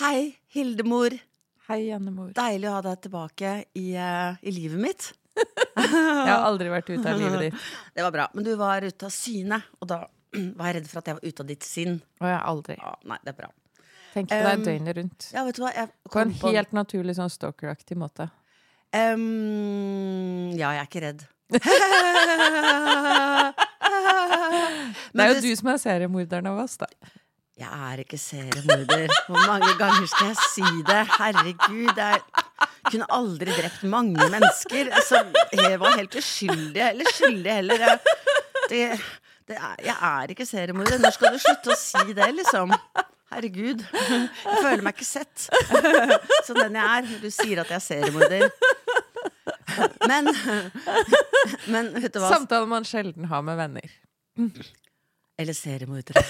Hei, 0.00 0.32
Hildemor. 0.54 1.12
Hei, 1.68 1.80
Jannemor. 1.90 2.30
Deilig 2.36 2.68
å 2.70 2.72
ha 2.78 2.82
deg 2.84 3.00
tilbake 3.04 3.50
i, 3.78 3.92
eh, 3.94 4.34
i 4.42 4.50
livet 4.54 4.80
mitt. 4.80 5.08
Jeg 5.76 6.28
har 6.28 6.44
aldri 6.48 6.68
vært 6.72 6.90
ute 6.92 7.08
av 7.12 7.18
livet 7.20 7.40
ditt. 7.46 7.54
Det 7.96 8.02
var 8.04 8.12
bra. 8.14 8.26
Men 8.34 8.44
du 8.46 8.52
var 8.60 8.84
ute 8.84 9.08
av 9.08 9.12
syne, 9.14 9.58
og 9.80 9.88
da 9.92 9.98
var 10.58 10.70
jeg 10.70 10.74
redd 10.78 10.86
for 10.88 11.02
at 11.02 11.08
jeg 11.10 11.16
var 11.18 11.26
ute 11.28 11.44
av 11.44 11.48
ditt 11.50 11.64
sinn. 11.66 11.98
Og 12.22 12.26
jeg 12.28 12.36
har 12.38 12.46
aldri. 12.48 12.76
Ja, 12.80 12.92
nei, 13.10 13.18
det 13.24 13.34
er 13.34 13.38
bra. 13.42 13.50
Tenk 14.14 14.28
på 14.32 14.38
deg 14.44 14.58
Um, 14.58 14.64
døgnet 14.64 14.96
rundt. 14.98 15.26
Ja, 15.32 15.42
vet 15.44 15.56
du 15.56 15.62
hva? 15.64 15.70
Jeg 15.76 15.88
På 16.12 16.20
en 16.22 16.32
på- 16.40 16.52
helt 16.52 16.72
naturlig 16.76 17.14
sånn 17.20 17.32
stalkeraktig 17.32 17.96
måte. 18.00 18.30
Em, 18.96 20.50
Ja, 20.56 20.72
jeg 20.76 20.82
er 20.82 20.88
ikke 20.88 21.04
redd. 21.04 21.20
Det 25.12 25.20
er 25.20 25.28
jo 25.34 25.40
du 25.44 25.50
som 25.56 25.68
er 25.72 25.78
seriemorderen 25.80 26.48
av 26.48 26.60
oss, 26.64 26.78
da. 26.80 26.88
Jeg 27.58 27.68
er 27.92 28.00
ikke 28.02 28.18
seriemorder. 28.18 29.12
Hvor 29.28 29.46
mange 29.46 29.72
ganger 29.78 30.06
skal 30.08 30.30
jeg 30.32 30.36
si 30.54 30.68
det? 30.88 31.02
Herregud, 31.18 31.92
jeg 31.96 32.20
kunne 32.88 33.08
aldri 33.12 33.52
drept 33.58 33.82
mange 33.92 34.28
mennesker. 34.32 34.88
Altså, 34.92 35.20
jeg 35.52 35.80
var 35.80 35.96
helt 36.00 36.16
uskyldig. 36.16 36.82
Eller 36.88 37.12
skyldig 37.14 37.52
heller. 37.52 37.84
Jeg, 37.84 37.98
det, 38.70 38.82
det 39.48 39.56
er, 39.58 39.76
jeg 39.84 39.96
er 40.10 40.34
ikke 40.34 40.46
seriemorder. 40.48 40.98
Når 41.04 41.16
skal 41.18 41.36
du 41.36 41.42
slutte 41.44 41.74
å 41.74 41.78
si 41.78 42.16
det, 42.16 42.30
liksom? 42.40 42.72
Herregud. 43.32 43.84
Jeg 44.00 44.58
føler 44.64 44.82
meg 44.84 44.96
ikke 44.96 45.08
sett 45.08 45.46
som 46.48 46.58
den 46.58 46.76
jeg 46.80 46.84
er. 46.98 47.12
Du 47.22 47.30
sier 47.32 47.62
at 47.62 47.72
jeg 47.72 47.78
er 47.78 47.86
seriemorder. 47.86 48.48
Men, 50.08 50.28
men 51.72 51.92
vet 51.96 52.12
du 52.12 52.20
hva? 52.20 52.32
Samtaler 52.32 52.68
man 52.68 52.84
sjelden 52.88 53.28
har 53.30 53.44
med 53.46 53.60
venner. 53.60 53.98
Eller 55.40 55.56
seriemordere. 55.56 56.20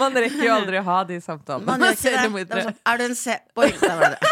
Man 0.00 0.14
rekker 0.16 0.44
jo 0.46 0.52
aldri 0.54 0.78
å 0.80 0.84
ha 0.86 0.98
de 1.08 1.18
samtalene 1.22 1.66
Man 1.68 1.80
med 1.82 1.88
det. 1.92 1.96
det 1.96 2.02
seriemordere. 2.08 2.62
sånn, 2.68 2.78
er 2.92 3.00
du 3.00 3.04
en 3.06 3.16
se... 3.18 3.34
Oi, 3.60 3.68
der 3.80 3.96
var 4.00 4.08
det. 4.16 4.20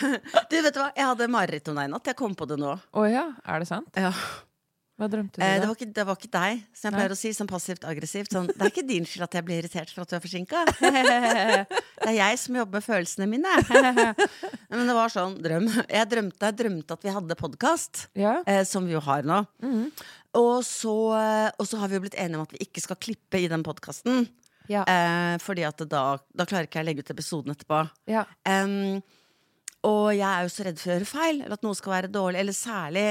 Du, 0.00 0.54
vet 0.64 0.72
du 0.72 0.78
hva? 0.80 0.86
Jeg 0.96 1.04
hadde 1.04 1.26
mareritt 1.28 1.66
om 1.68 1.76
deg 1.76 1.90
i 1.90 1.92
natt. 1.92 2.06
Jeg 2.08 2.16
kom 2.16 2.32
på 2.38 2.46
det 2.48 2.56
nå. 2.60 2.70
Å 2.96 3.02
ja, 3.10 3.26
er 3.44 3.60
det 3.60 3.66
sant? 3.68 3.90
Ja. 4.00 4.08
Hva 5.00 5.08
drømte 5.12 5.36
du 5.40 5.44
Eh, 5.44 5.58
det, 5.58 5.60
da? 5.60 5.66
var 5.68 5.76
ikke, 5.76 5.88
det 5.96 6.04
var 6.08 6.16
ikke 6.16 6.30
deg, 6.32 6.62
som 6.76 6.86
jeg 6.88 6.94
pleier 6.96 7.12
å 7.12 7.18
si, 7.20 7.30
sånn 7.36 7.48
passivt 7.50 7.84
aggressivt. 7.88 8.32
Sånn, 8.32 8.48
det 8.48 8.62
er 8.64 8.70
ikke 8.72 8.84
din 8.88 9.04
skyld 9.08 9.24
at 9.26 9.34
jeg 9.36 9.44
blir 9.48 9.58
irritert 9.60 9.90
for 9.92 10.00
at 10.06 10.10
du 10.12 10.16
er 10.16 10.24
forsinka. 10.24 10.58
Det 12.00 12.08
er 12.08 12.16
jeg 12.16 12.38
som 12.40 12.56
jobber 12.56 12.80
med 12.80 12.84
følelsene 12.86 13.26
mine. 13.28 13.52
Men 14.72 14.86
det 14.88 14.94
var 14.96 15.12
sånn 15.12 15.34
drøm. 15.44 15.66
Jeg 15.84 16.06
drømte, 16.08 16.48
jeg 16.48 16.56
drømte 16.62 16.96
at 16.96 17.02
vi 17.04 17.12
hadde 17.12 17.36
podkast, 17.36 18.06
Ja? 18.16 18.38
eh, 18.48 18.62
som 18.64 18.88
vi 18.88 18.94
jo 18.96 19.02
har 19.04 19.20
nå. 19.28 19.42
Mhm. 19.60 19.90
Og 20.38 20.60
så, 20.66 20.94
eh, 21.18 21.48
og 21.58 21.66
så 21.66 21.80
har 21.80 21.90
vi 21.90 21.98
jo 21.98 22.04
blitt 22.04 22.18
enige 22.18 22.38
om 22.38 22.44
at 22.46 22.52
vi 22.54 22.62
ikke 22.66 22.82
skal 22.84 22.98
klippe 23.02 23.40
i 23.40 23.48
den 23.50 23.64
podkasten. 23.66 24.28
Ja. 24.70 24.84
Eh, 24.86 25.36
fordi 25.42 25.64
at 25.66 25.82
da, 25.90 26.04
da 26.30 26.46
klarer 26.46 26.68
ikke 26.68 26.78
jeg 26.78 26.86
å 26.86 26.90
legge 26.90 27.02
ut 27.02 27.14
episoden 27.16 27.56
etterpå. 27.56 27.82
ja. 28.10 28.26
Um, 28.46 29.00
og 29.86 30.10
jeg 30.12 30.28
er 30.28 30.44
jo 30.44 30.50
så 30.52 30.64
redd 30.66 30.76
for 30.76 30.90
å 30.90 30.96
gjøre 30.96 31.08
feil, 31.08 31.38
eller 31.40 31.56
at 31.56 31.62
noe 31.64 31.76
skal 31.78 31.94
være 31.94 32.10
dårlig. 32.12 32.40
Eller 32.42 32.56
særlig 32.56 33.04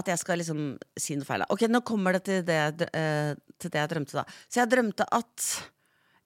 at 0.00 0.08
jeg 0.10 0.18
skal 0.22 0.40
liksom 0.40 0.62
si 0.98 1.16
noe 1.18 1.28
feil. 1.28 1.44
Ok, 1.54 1.66
nå 1.70 1.82
kommer 1.86 2.16
det 2.16 2.24
til 2.26 2.40
det, 2.46 2.88
eh, 2.98 3.34
til 3.62 3.72
det 3.72 3.78
jeg 3.78 3.92
drømte, 3.92 4.16
da. 4.18 4.24
Så 4.50 4.58
jeg 4.58 4.72
drømte 4.72 5.06
at 5.06 5.46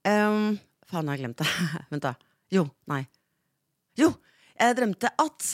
um, 0.09 0.55
Faen, 0.89 1.09
har 1.09 1.17
jeg 1.17 1.25
glemt 1.25 1.41
det. 1.41 1.51
Vent, 1.93 2.05
da. 2.05 2.15
Jo. 2.53 2.67
Nei. 2.93 3.03
Jo! 4.01 4.11
Jeg 4.55 4.77
drømte 4.79 5.11
at 5.21 5.47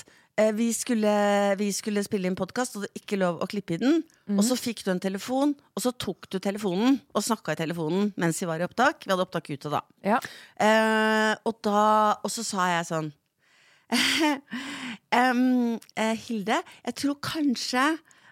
vi, 0.56 0.70
skulle, 0.76 1.12
vi 1.60 1.70
skulle 1.74 2.02
spille 2.06 2.30
inn 2.30 2.38
podkast, 2.38 2.76
og 2.76 2.84
det 2.84 2.90
er 2.90 3.02
ikke 3.02 3.18
lov 3.20 3.40
å 3.42 3.48
klippe 3.50 3.76
i 3.76 3.80
den. 3.82 4.00
Og 4.36 4.42
så 4.46 4.56
fikk 4.58 4.84
du 4.86 4.92
en 4.92 5.02
telefon, 5.02 5.54
og 5.74 5.84
så 5.84 5.92
tok 5.92 6.28
du 6.30 6.38
telefonen 6.42 7.00
og 7.14 7.24
snakka 7.26 7.56
i 7.56 7.60
telefonen 7.60 8.12
mens 8.20 8.40
vi 8.42 8.48
var 8.50 8.62
i 8.62 8.66
opptak. 8.66 9.04
Vi 9.04 9.12
hadde 9.12 9.26
opptak 9.26 9.50
ute 9.50 9.72
da. 9.72 9.82
ja. 10.06 10.20
Eh, 10.60 11.32
og 11.46 11.58
da 11.64 11.82
Og 12.22 12.30
så 12.32 12.44
sa 12.46 12.66
jeg 12.70 12.88
sånn 12.88 13.10
um, 15.18 15.78
eh, 15.98 16.16
Hilde, 16.26 16.60
jeg 16.86 16.96
tror 17.00 17.18
kanskje 17.24 17.84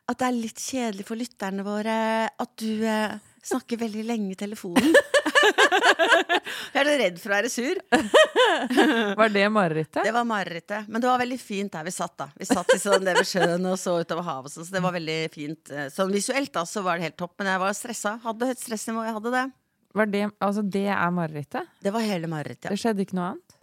at 0.09 0.21
det 0.21 0.29
er 0.29 0.37
litt 0.37 0.63
kjedelig 0.63 1.07
for 1.09 1.21
lytterne 1.21 1.65
våre 1.67 1.97
at 2.31 2.53
du 2.63 2.85
eh, 2.87 3.19
snakker 3.45 3.81
veldig 3.81 4.05
lenge 4.09 4.33
i 4.33 4.39
telefonen. 4.39 4.95
jeg 6.75 6.81
er 6.83 6.89
så 6.89 6.97
redd 7.03 7.19
for 7.23 7.31
å 7.33 7.35
være 7.37 7.51
sur. 7.53 7.81
Var 9.21 9.33
det 9.35 9.45
marerittet? 9.53 10.03
Det 10.07 10.13
var 10.15 10.27
marerittet. 10.29 10.89
Men 10.89 11.03
det 11.05 11.11
var 11.11 11.21
veldig 11.23 11.39
fint 11.41 11.73
der 11.75 11.87
vi 11.87 11.95
satt. 11.95 12.17
da 12.21 12.29
Vi 12.39 12.49
satt 12.49 12.75
i 12.75 12.81
sånn 12.83 13.03
nede 13.05 13.21
ved 13.23 13.29
sjøen 13.31 13.69
og 13.71 13.79
så 13.81 13.99
utover 14.03 14.27
havet. 14.29 14.55
sånn, 14.55 14.67
Så 14.69 14.77
det 14.77 14.83
var 14.85 14.95
veldig 14.97 15.19
fint. 15.35 15.73
Sånn 15.95 16.13
visuelt 16.15 16.53
da, 16.55 16.65
så 16.69 16.83
var 16.87 16.99
det 16.99 17.09
helt 17.11 17.19
topp. 17.21 17.35
Men 17.41 17.53
jeg 17.53 17.63
var 17.65 17.77
stressa. 17.77 18.17
Hadde 18.25 18.51
høyt 18.51 18.63
stressnivå. 18.65 19.05
Jeg 19.09 19.17
hadde 19.19 19.35
det. 19.37 19.45
Var 19.99 20.11
det, 20.13 20.25
altså 20.45 20.63
det 20.63 20.87
er 20.93 21.15
marerittet? 21.17 21.71
Det 21.83 21.93
var 21.95 22.05
hele 22.05 22.29
marerittet. 22.31 22.69
Det 22.71 22.79
skjedde 22.81 23.07
ikke 23.07 23.17
noe 23.19 23.31
annet? 23.33 23.55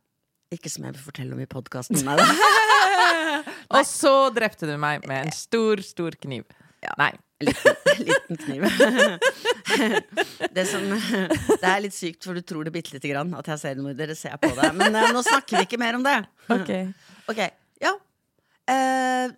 Ikke 0.56 0.70
som 0.72 0.86
jeg 0.88 0.96
vil 0.96 1.04
fortelle 1.06 1.36
om 1.36 1.42
i 1.42 1.48
podkasten. 1.50 2.02
Og 3.76 3.82
så 3.90 4.14
drepte 4.34 4.70
du 4.70 4.76
meg 4.82 5.06
med 5.10 5.28
en 5.28 5.34
stor, 5.36 5.82
stor 5.86 6.18
kniv. 6.22 6.46
Ja. 6.86 6.94
Nei. 7.02 7.12
Liten, 7.48 8.02
liten 8.08 8.40
kniv. 8.42 8.66
det, 10.56 10.66
som, 10.70 10.86
det 10.90 11.70
er 11.70 11.84
litt 11.84 11.96
sykt, 11.96 12.26
for 12.26 12.38
du 12.38 12.44
tror 12.46 12.68
det 12.68 12.74
bitte 12.76 12.96
lite 12.96 13.12
grann 13.12 13.34
at 13.38 13.48
jeg 13.50 13.56
er 13.56 13.62
seriemorder. 13.62 14.12
Det 14.12 14.18
ser 14.20 14.36
jeg 14.36 14.42
på 14.44 14.52
deg. 14.58 14.76
Men 14.78 14.98
uh, 14.98 15.12
nå 15.16 15.24
snakker 15.26 15.62
vi 15.62 15.68
ikke 15.70 15.82
mer 15.82 16.00
om 16.00 16.06
det. 16.06 16.20
Ok. 16.56 16.74
Ok, 17.26 17.40
ja. 17.82 17.90
Uh, 18.70 19.32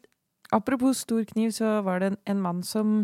Apropos 0.51 1.05
stor 1.05 1.21
kniv, 1.29 1.53
så 1.55 1.77
var 1.85 2.01
det 2.01 2.09
en, 2.09 2.17
en 2.27 2.41
mann 2.43 2.57
som 2.67 2.97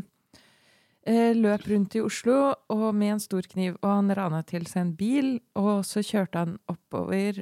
uh, 1.07 1.31
løp 1.37 1.69
rundt 1.71 1.95
i 1.95 2.01
Oslo 2.03 2.35
og 2.73 2.89
med 2.91 3.13
en 3.13 3.23
stor 3.23 3.47
kniv, 3.47 3.77
og 3.79 3.87
han 3.87 4.11
rana 4.19 4.41
til 4.43 4.67
seg 4.67 4.81
en 4.81 4.91
bil, 4.99 5.29
og 5.55 5.85
så 5.87 6.03
kjørte 6.03 6.43
han 6.43 6.57
oppover 6.67 7.39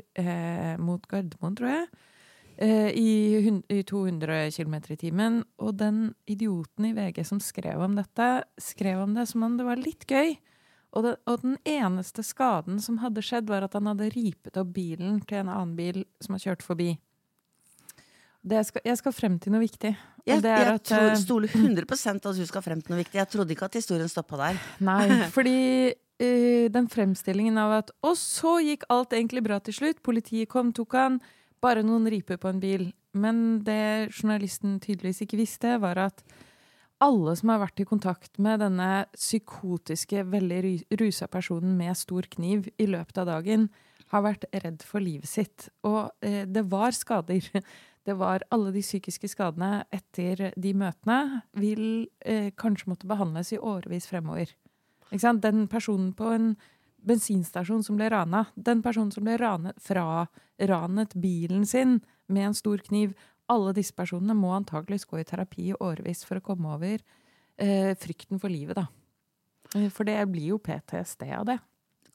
mot 0.78 1.02
Gardermoen, 1.10 1.58
tror 1.58 1.74
jeg, 1.74 1.90
i, 2.62 3.42
i 3.74 3.82
200 3.90 4.52
km 4.54 4.76
i 4.94 4.98
timen. 5.02 5.42
Og 5.58 5.76
den 5.80 6.12
idioten 6.30 6.86
i 6.86 6.94
VG 6.94 7.24
som 7.26 7.40
skrev 7.42 7.82
om 7.82 7.96
dette, 7.98 8.30
skrev 8.62 9.02
om 9.02 9.16
det 9.18 9.26
som 9.32 9.48
om 9.48 9.56
det 9.58 9.66
var 9.66 9.82
litt 9.82 10.06
gøy. 10.06 10.36
Og, 10.92 11.06
det, 11.06 11.14
og 11.30 11.40
den 11.44 11.56
eneste 11.68 12.24
skaden 12.26 12.82
som 12.84 13.00
hadde 13.00 13.24
skjedd, 13.24 13.48
var 13.50 13.64
at 13.64 13.78
han 13.78 13.88
hadde 13.88 14.12
ripet 14.12 14.60
opp 14.60 14.74
bilen 14.76 15.22
til 15.24 15.42
en 15.42 15.52
annen 15.54 15.78
bil 15.78 16.04
som 16.24 16.36
har 16.36 16.44
kjørt 16.44 16.66
forbi. 16.66 16.92
Det 18.42 18.64
skal, 18.66 18.84
jeg 18.90 18.98
skal 18.98 19.14
frem 19.14 19.38
til 19.40 19.54
noe 19.54 19.62
viktig. 19.62 19.92
jeg 20.26 20.42
jeg 20.42 20.68
at, 20.68 20.84
tror, 20.90 21.12
eh, 21.12 21.18
stoler 21.22 21.52
100 21.54 21.86
på 21.86 21.96
at 21.96 22.38
du 22.38 22.46
skal 22.50 22.64
frem 22.66 22.82
til 22.82 22.96
noe 22.96 23.04
viktig. 23.04 23.20
Jeg 23.20 23.30
trodde 23.30 23.54
ikke 23.54 23.70
at 23.70 23.78
historien 23.78 24.10
stoppa 24.10 24.40
der. 24.42 24.62
Nei, 24.90 25.30
fordi 25.32 25.94
uh, 25.94 26.66
den 26.74 26.90
fremstillingen 26.90 27.58
av 27.62 27.78
at 27.78 27.94
Og 28.02 28.18
så 28.18 28.58
gikk 28.66 28.84
alt 28.90 29.14
egentlig 29.14 29.46
bra 29.46 29.62
til 29.62 29.78
slutt. 29.78 30.02
Politiet 30.04 30.50
kom, 30.50 30.74
tok 30.74 30.98
han. 30.98 31.22
Bare 31.62 31.84
noen 31.86 32.08
riper 32.10 32.40
på 32.42 32.50
en 32.50 32.62
bil. 32.62 32.88
Men 33.14 33.60
det 33.66 34.10
journalisten 34.16 34.80
tydeligvis 34.82 35.22
ikke 35.26 35.40
visste, 35.42 35.76
var 35.84 36.00
at 36.08 36.24
alle 37.02 37.34
som 37.38 37.50
har 37.50 37.62
vært 37.64 37.82
i 37.82 37.88
kontakt 37.90 38.38
med 38.42 38.62
denne 38.62 38.90
psykotiske, 39.18 40.24
veldig 40.30 40.60
ru- 40.66 40.98
rusa 41.02 41.28
personen 41.32 41.74
med 41.78 41.98
stor 41.98 42.28
kniv 42.30 42.70
i 42.82 42.86
løpet 42.90 43.22
av 43.24 43.30
dagen, 43.30 43.70
har 44.12 44.26
vært 44.26 44.46
redd 44.54 44.84
for 44.86 45.04
livet 45.04 45.30
sitt. 45.30 45.70
Og 45.88 46.12
eh, 46.26 46.44
det 46.46 46.66
var 46.72 46.96
skader. 46.98 47.48
Det 48.02 48.16
var 48.18 48.42
alle 48.50 48.72
de 48.74 48.82
psykiske 48.82 49.28
skadene 49.30 49.84
etter 49.94 50.48
de 50.58 50.72
møtene 50.74 51.44
vil 51.54 52.08
eh, 52.26 52.48
kanskje 52.58 52.90
måtte 52.90 53.06
behandles 53.06 53.52
i 53.54 53.60
årevis 53.62 54.08
fremover. 54.10 54.50
Den 55.14 55.68
personen 55.70 56.10
på 56.18 56.32
en 56.34 56.48
bensinstasjon 57.08 57.84
som 57.86 57.98
ble 57.98 58.10
rana, 58.14 58.46
den 58.56 58.82
personen 58.86 59.12
som 59.14 59.26
ble 59.26 59.38
ranet, 59.42 59.78
fra 59.82 60.26
ranet 60.60 61.16
bilen 61.20 61.66
sin 61.66 62.00
med 62.32 62.52
en 62.52 62.58
stor 62.58 62.82
kniv, 62.86 63.14
alle 63.52 63.74
disse 63.76 63.96
personene 63.98 64.36
må 64.38 64.54
antakeligvis 64.56 65.08
gå 65.10 65.20
i 65.20 65.28
terapi 65.28 65.70
i 65.72 65.78
årevis 65.78 66.24
for 66.28 66.40
å 66.40 66.46
komme 66.46 66.72
over 66.78 67.02
eh, 67.58 67.92
frykten 68.00 68.40
for 68.40 68.54
livet, 68.54 68.78
da. 68.80 68.88
Eh, 69.76 69.90
For 69.92 70.08
det 70.08 70.20
blir 70.32 70.54
jo 70.54 70.60
PTSD 70.64 71.28
av 71.36 71.48
det. 71.50 71.58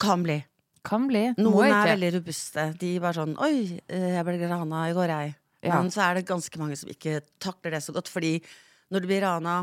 Kan 0.00 0.24
bli. 0.24 0.38
Kan 0.86 1.08
bli. 1.10 1.26
Noen 1.40 1.72
er 1.72 1.92
veldig 1.94 2.12
robuste. 2.20 2.68
De 2.78 2.92
bare 3.02 3.18
sånn 3.18 3.36
Oi, 3.42 3.80
eh, 3.90 4.12
jeg 4.14 4.24
ble 4.28 4.38
rana 4.46 4.86
i 4.88 4.94
går, 4.96 5.12
jeg. 5.12 5.34
Ja. 5.66 5.80
Men 5.80 5.90
så 5.90 6.04
er 6.06 6.18
det 6.20 6.28
ganske 6.28 6.60
mange 6.60 6.76
som 6.78 6.90
ikke 6.92 7.20
takler 7.42 7.74
det 7.76 7.82
så 7.82 7.94
godt. 7.96 8.08
Fordi 8.12 8.36
når 8.94 9.02
du 9.02 9.08
blir 9.10 9.24
rana, 9.26 9.56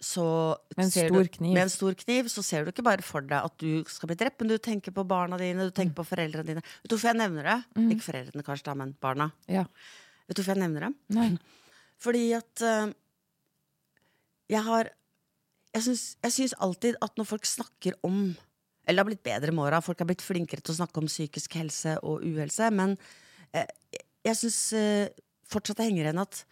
så 0.00 0.24
Med 0.76 0.84
en 0.84 0.90
stor 0.94 1.24
du, 1.24 1.28
kniv. 1.34 1.52
Med 1.56 1.62
en 1.64 1.72
stor 1.72 1.94
kniv 1.98 2.28
så 2.30 2.42
ser 2.46 2.64
du 2.64 2.70
ikke 2.70 2.84
bare 2.86 3.02
for 3.02 3.24
deg 3.26 3.38
at 3.48 3.54
du 3.58 3.82
skal 3.90 4.10
bli 4.12 4.16
drept, 4.20 4.38
men 4.40 4.52
du 4.52 4.58
tenker 4.62 4.94
på 4.94 5.02
barna 5.08 5.38
dine, 5.40 5.64
du 5.66 5.72
Mm. 5.72 5.76
tenker 5.80 5.96
på 5.98 6.06
foreldrene 6.06 6.46
dine. 6.46 6.62
Vet 6.62 6.90
du 6.90 6.94
hvorfor 6.96 7.10
jeg 7.10 7.18
nevner 7.18 7.42
det? 7.48 7.56
Ikke 7.96 8.06
foreldrene, 8.06 8.44
kanskje, 8.46 8.64
da, 8.70 8.74
men 8.78 8.92
barna. 9.02 9.32
Ja. 9.50 9.64
Vet 10.28 10.36
du 10.36 10.42
hvorfor 10.42 10.54
jeg 10.54 10.62
nevner 10.62 10.86
det? 10.86 10.92
Nei. 11.16 11.38
Fordi 11.98 12.22
at 12.36 12.62
uh, 12.62 12.92
jeg 14.48 14.62
har 14.64 14.90
Jeg 15.74 15.82
syns, 15.84 16.16
jeg 16.24 16.32
syns 16.32 16.54
alltid 16.64 16.96
at 17.02 17.16
når 17.18 17.26
folk 17.28 17.44
snakker 17.44 17.92
om 18.02 18.36
Eller 18.86 19.02
det 19.02 19.04
har 19.04 19.08
blitt 19.10 19.22
bedre 19.26 19.52
med 19.52 19.64
åra, 19.66 19.82
folk 19.84 19.98
har 20.00 20.06
blitt 20.08 20.22
flinkere 20.24 20.62
til 20.64 20.72
å 20.72 20.78
snakke 20.78 20.96
om 21.02 21.06
psykisk 21.10 21.52
helse 21.58 21.98
og 22.02 22.22
uhelse, 22.24 22.70
men 22.72 22.94
uh, 23.52 23.66
jeg 24.24 24.36
syns 24.38 24.72
uh, 24.72 25.08
fortsatt 25.44 25.76
det 25.76 25.88
henger 25.90 26.06
igjen 26.08 26.22
at 26.22 26.44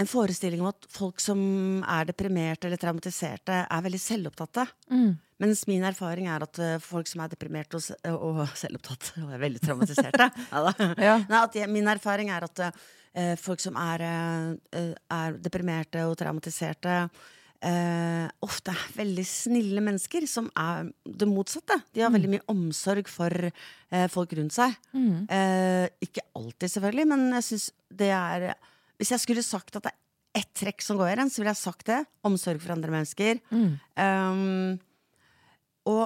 en 0.00 0.08
forestilling 0.08 0.62
om 0.62 0.70
at 0.70 0.86
folk 0.90 1.20
som 1.22 1.40
er 1.88 2.08
deprimerte 2.08 2.68
eller 2.68 2.80
traumatiserte, 2.80 3.58
er 3.66 3.84
veldig 3.84 4.00
selvopptatte. 4.00 4.64
Mm. 4.92 5.12
Mens 5.42 5.66
min 5.66 5.84
erfaring 5.86 6.28
er 6.30 6.44
at 6.46 6.60
eh, 6.62 6.78
folk 6.82 7.10
som 7.10 7.24
er 7.24 7.32
deprimerte 7.32 7.78
og, 7.78 8.14
og 8.14 8.40
selvopptatt 8.58 9.12
og 9.24 9.34
er 9.34 9.42
veldig 9.42 9.62
traumatiserte. 9.64 10.30
Ja. 11.02 11.18
Nei, 11.26 11.42
at 11.42 11.54
jeg, 11.56 11.68
Min 11.72 11.90
erfaring 11.90 12.30
er 12.32 12.44
at 12.46 12.60
uh, 12.62 13.36
folk 13.40 13.60
som 13.62 13.76
er, 13.80 14.02
uh, 14.06 14.90
er 15.12 15.38
deprimerte 15.42 16.04
og 16.08 16.16
traumatiserte, 16.20 16.96
uh, 17.08 18.26
ofte 18.44 18.74
er 18.74 18.96
veldig 18.96 19.24
snille 19.26 19.82
mennesker, 19.84 20.26
som 20.30 20.48
er 20.58 20.92
det 21.04 21.28
motsatte. 21.30 21.80
De 21.92 22.04
har 22.04 22.12
veldig 22.14 22.32
mye 22.36 22.46
omsorg 22.52 23.10
for 23.10 23.50
folk 24.08 24.30
rundt 24.38 24.54
seg. 24.56 24.72
Eh, 24.96 25.84
ikke 26.00 26.22
alltid, 26.38 26.70
selvfølgelig, 26.72 27.04
men 27.10 27.26
jeg 27.36 27.44
syns 27.50 27.66
det 27.92 28.08
er 28.16 28.46
Hvis 29.02 29.10
jeg 29.16 29.24
skulle 29.24 29.42
sagt 29.42 29.74
at 29.74 29.82
det 29.88 29.90
er 29.90 30.42
ett 30.42 30.50
trekk 30.56 30.82
som 30.86 30.96
går 31.00 31.10
igjen, 31.10 31.30
så 31.32 31.42
ville 31.42 31.50
jeg 31.50 31.58
sagt 31.58 31.88
det. 31.90 31.98
Omsorg 32.24 32.60
for 32.62 32.72
andre 32.76 32.92
mennesker. 32.94 33.40
Um, 33.98 34.76
og 35.90 36.04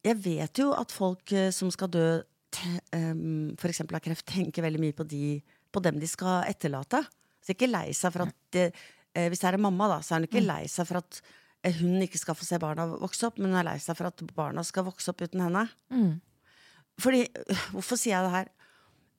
jeg 0.00 0.16
vet 0.24 0.62
jo 0.62 0.70
at 0.72 0.94
folk 0.96 1.34
eh, 1.36 1.50
som 1.52 1.68
skal 1.74 1.90
dø, 1.92 2.06
um, 2.96 3.52
eksempel 3.68 3.98
av 3.98 4.02
kreft, 4.06 4.24
tenker 4.32 4.64
veldig 4.64 4.80
mye 4.80 4.96
på, 4.96 5.04
de, 5.04 5.34
på 5.68 5.82
dem 5.84 6.00
de 6.00 6.08
skal 6.08 6.48
etterlate. 6.48 7.02
Så 7.44 7.52
jeg 7.52 7.58
er 7.58 7.58
ikke 7.58 7.68
lei 7.74 7.90
seg 7.96 8.14
for 8.16 8.24
at 8.24 8.38
de, 8.56 8.64
uh, 8.70 9.26
Hvis 9.28 9.44
det 9.44 9.50
er 9.50 9.58
en 9.58 9.66
mamma, 9.66 9.90
da, 9.92 10.00
så 10.00 10.16
er 10.16 10.22
hun 10.22 10.30
ikke 10.30 10.42
lei 10.46 10.62
seg 10.72 10.88
for 10.88 11.02
at 11.02 11.20
eh, 11.66 11.76
hun 11.82 12.00
ikke 12.00 12.22
skal 12.22 12.38
få 12.38 12.48
se 12.48 12.58
barna 12.62 12.88
vokse 12.96 13.28
opp, 13.28 13.36
men 13.36 13.52
hun 13.52 13.60
er 13.60 13.68
lei 13.68 13.76
seg 13.84 14.00
for 14.00 14.08
at 14.08 14.24
barna 14.32 14.64
skal 14.64 14.88
vokse 14.88 15.12
opp 15.12 15.20
uten 15.28 15.44
henne. 15.44 15.66
Fordi, 17.04 17.26
øh, 17.28 17.68
Hvorfor 17.76 18.00
sier 18.00 18.16
jeg 18.16 18.24
det 18.24 18.34
her? 18.38 18.50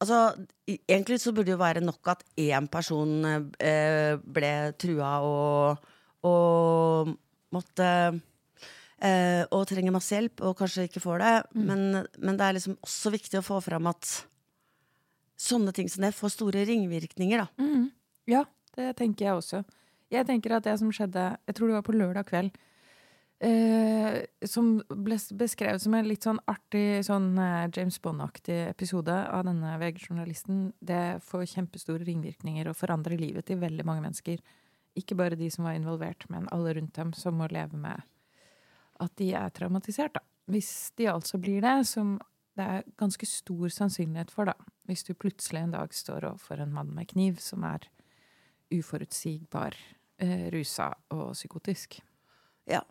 Altså, 0.02 0.34
Egentlig 0.72 1.20
så 1.22 1.34
burde 1.34 1.50
det 1.52 1.56
jo 1.56 1.62
være 1.62 1.84
nok 1.84 2.10
at 2.14 2.24
én 2.40 2.68
person 2.72 3.12
eh, 3.60 4.16
ble 4.18 4.52
trua 4.82 5.12
og, 5.28 5.88
og 6.26 7.12
måtte 7.54 7.88
eh, 9.04 9.44
Og 9.52 9.66
trenger 9.70 9.94
masse 9.94 10.16
hjelp, 10.16 10.42
og 10.48 10.56
kanskje 10.62 10.88
ikke 10.88 11.04
får 11.04 11.22
det. 11.22 11.34
Men, 11.68 12.06
men 12.18 12.40
det 12.40 12.48
er 12.48 12.58
liksom 12.58 12.78
også 12.82 13.14
viktig 13.14 13.42
å 13.42 13.46
få 13.46 13.60
fram 13.66 13.92
at 13.92 14.10
sånne 15.42 15.74
ting 15.74 15.90
som 15.90 16.06
det 16.06 16.14
får 16.16 16.36
store 16.36 16.66
ringvirkninger. 16.70 17.42
da. 17.44 17.48
Ja, 18.30 18.44
det 18.78 18.96
tenker 19.00 19.26
jeg 19.28 19.38
også. 19.40 19.64
Jeg 20.12 20.28
tenker 20.28 20.58
at 20.58 20.66
det 20.68 20.78
som 20.80 20.92
skjedde, 20.94 21.32
jeg 21.48 21.56
tror 21.58 21.72
det 21.72 21.78
var 21.80 21.88
på 21.88 21.96
lørdag 21.96 22.28
kveld, 22.30 22.52
eh, 23.44 24.18
som 24.48 24.72
ble 24.90 25.18
beskrevet 25.38 25.82
som 25.84 25.96
en 25.98 26.08
litt 26.08 26.26
sånn 26.28 26.40
artig, 26.52 27.02
sånn 27.08 27.34
eh, 27.42 27.68
James 27.76 27.98
Bond-aktig 28.04 28.58
episode 28.70 29.16
av 29.28 29.46
denne 29.48 29.76
VG-journalisten, 29.82 30.72
det 30.80 31.22
får 31.28 31.48
kjempestore 31.56 32.06
ringvirkninger 32.08 32.70
og 32.70 32.78
forandrer 32.80 33.22
livet 33.22 33.50
til 33.50 33.62
veldig 33.62 33.86
mange 33.88 34.06
mennesker. 34.06 34.42
Ikke 34.98 35.18
bare 35.20 35.40
de 35.40 35.50
som 35.54 35.68
var 35.68 35.78
involvert, 35.78 36.28
men 36.30 36.50
alle 36.52 36.76
rundt 36.78 36.98
dem 36.98 37.14
som 37.18 37.38
må 37.40 37.50
leve 37.52 37.80
med 37.80 38.04
at 39.02 39.16
de 39.18 39.32
er 39.38 39.54
traumatisert, 39.56 40.14
da. 40.18 40.26
Hvis 40.52 40.92
de 41.00 41.08
altså 41.10 41.40
blir 41.42 41.62
det, 41.64 41.78
som 41.88 42.18
det 42.60 42.68
er 42.68 42.88
ganske 43.00 43.26
stor 43.26 43.72
sannsynlighet 43.72 44.32
for, 44.34 44.52
da. 44.52 44.72
Hvis 44.90 45.06
du 45.08 45.14
plutselig 45.16 45.64
en 45.64 45.76
dag 45.76 45.94
står 45.96 46.28
overfor 46.34 46.62
en 46.62 46.74
mann 46.76 46.92
med 46.96 47.10
kniv 47.14 47.40
som 47.42 47.64
er 47.68 47.88
uforutsigbar, 48.72 49.76
eh, 50.20 50.50
rusa 50.54 50.92
og 51.12 51.32
psykotisk. 51.34 52.02
Ja. 52.70 52.82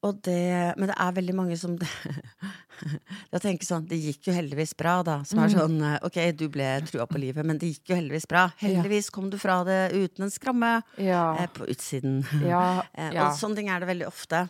Det, 0.00 0.74
men 0.80 0.88
det 0.88 0.94
er 0.96 1.12
veldig 1.12 1.34
mange 1.36 1.56
som 1.60 1.74
Da 3.30 3.38
tenker 3.42 3.66
sånn, 3.68 3.84
Det 3.88 3.98
gikk 4.00 4.30
jo 4.30 4.32
heldigvis 4.32 4.72
bra, 4.78 4.94
da. 5.04 5.18
Som 5.28 5.42
er 5.44 5.50
sånn 5.52 5.74
eh, 5.84 5.98
Ok, 6.08 6.16
du 6.40 6.46
ble 6.52 6.68
trua 6.88 7.04
på 7.10 7.20
livet, 7.20 7.44
men 7.44 7.58
det 7.60 7.68
gikk 7.74 7.92
jo 7.92 7.98
heldigvis 7.98 8.24
bra. 8.30 8.46
Heldigvis 8.62 9.10
kom 9.12 9.28
du 9.32 9.36
fra 9.40 9.58
det 9.68 9.90
uten 9.92 10.24
en 10.24 10.32
skramme 10.32 10.70
Ja. 10.96 11.34
eh, 11.42 11.50
på 11.52 11.68
utsiden. 11.68 12.22
Ja, 12.48 12.62
Eh, 12.96 13.12
ja. 13.12 13.28
Og 13.28 13.36
sånne 13.36 13.60
ting 13.60 13.68
er 13.68 13.80
det 13.84 13.90
veldig 13.90 14.08
ofte. 14.08 14.46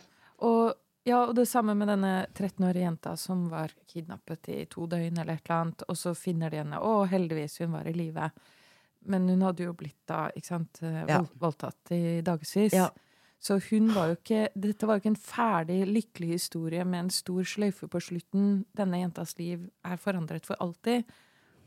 Og, 0.47 0.71
ja, 1.05 1.19
og 1.27 1.35
det 1.35 1.47
samme 1.51 1.75
med 1.75 1.91
denne 1.91 2.13
13-årige 2.31 2.87
jenta 2.87 3.17
som 3.19 3.43
var 3.51 3.75
kidnappet 3.91 4.47
i 4.55 4.63
to 4.71 4.87
døgn 4.87 5.19
eller 5.19 5.35
et 5.35 5.43
eller 5.49 5.57
annet, 5.59 5.83
og 5.91 5.97
så 5.99 6.15
finner 6.15 6.49
de 6.53 6.61
henne. 6.63 6.79
Å, 6.79 7.03
heldigvis, 7.11 7.59
hun 7.65 7.75
var 7.75 7.87
i 7.91 7.93
live. 7.97 8.31
Men 9.11 9.27
hun 9.29 9.41
hadde 9.45 9.65
jo 9.67 9.73
blitt 9.75 9.99
da, 10.07 10.29
ikke 10.31 10.47
sant, 10.47 10.79
voldtatt 11.41 11.91
i 11.97 12.21
dagevis. 12.25 12.71
Ja. 12.77 12.87
Så 13.41 13.57
hun 13.71 13.89
var 13.95 14.11
jo 14.11 14.17
ikke 14.19 14.43
Dette 14.53 14.85
var 14.85 14.97
jo 14.97 15.01
ikke 15.01 15.13
en 15.15 15.23
ferdig, 15.25 15.79
lykkelig 15.89 16.35
historie 16.35 16.85
med 16.85 17.07
en 17.07 17.13
stor 17.13 17.45
sløyfe 17.47 17.89
på 17.89 18.01
slutten. 18.03 18.65
Denne 18.77 19.01
jentas 19.01 19.33
liv 19.39 19.65
er 19.87 20.01
forandret 20.01 20.45
for 20.45 20.59
alltid, 20.61 21.09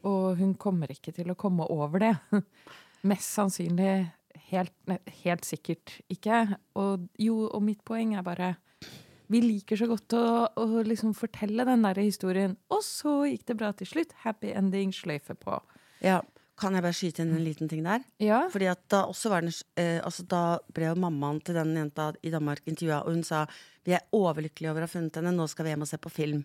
og 0.07 0.37
hun 0.39 0.55
kommer 0.61 0.93
ikke 0.93 1.15
til 1.17 1.33
å 1.33 1.39
komme 1.39 1.67
over 1.73 2.05
det. 2.05 2.13
Mest 3.11 3.35
sannsynlig 3.35 4.05
helt, 4.53 4.75
helt 5.25 5.49
sikkert 5.49 5.97
ikke. 6.13 6.45
Og 6.79 7.09
jo, 7.21 7.49
og 7.49 7.65
mitt 7.67 7.83
poeng 7.87 8.15
er 8.15 8.27
bare 8.27 8.55
Vi 9.33 9.41
liker 9.41 9.79
så 9.81 9.89
godt 9.89 10.15
å, 10.15 10.25
å 10.61 10.83
liksom 10.85 11.15
fortelle 11.17 11.65
den 11.67 11.83
der 11.83 11.99
historien. 11.99 12.59
Og 12.71 12.85
så 12.85 13.23
gikk 13.25 13.47
det 13.49 13.57
bra 13.59 13.73
til 13.73 13.89
slutt. 13.89 14.13
Happy 14.23 14.53
ending, 14.53 14.93
sløyfe 14.93 15.35
på. 15.41 15.57
Ja. 16.05 16.21
Kan 16.61 16.77
jeg 16.77 16.85
bare 16.85 16.95
skyte 16.95 17.25
inn 17.25 17.33
en 17.35 17.43
liten 17.43 17.71
ting 17.71 17.83
der? 17.83 18.05
Ja. 18.23 18.45
Fordi 18.53 18.69
at 18.71 18.85
da 18.93 19.05
også 19.11 19.33
var 19.33 19.43
den, 19.43 19.55
eh, 19.81 19.99
altså 20.05 20.23
da 20.31 20.43
ble 20.75 20.93
jo 20.93 21.01
mammaen 21.03 21.41
til 21.43 21.57
den 21.59 21.73
jenta 21.75 22.13
i 22.23 22.31
Danmark 22.31 22.63
intervjua, 22.71 23.01
og 23.03 23.17
hun 23.17 23.25
sa 23.27 23.43
vi 23.85 23.97
er 23.97 24.07
overlykkelige 24.15 24.71
over 24.71 24.85
å 24.85 24.87
ha 24.87 24.93
funnet 24.93 25.19
henne, 25.19 25.35
nå 25.35 25.49
skal 25.51 25.67
vi 25.67 25.75
hjem 25.75 25.85
og 25.85 25.91
se 25.91 25.99
på 25.99 26.13
film. 26.15 26.45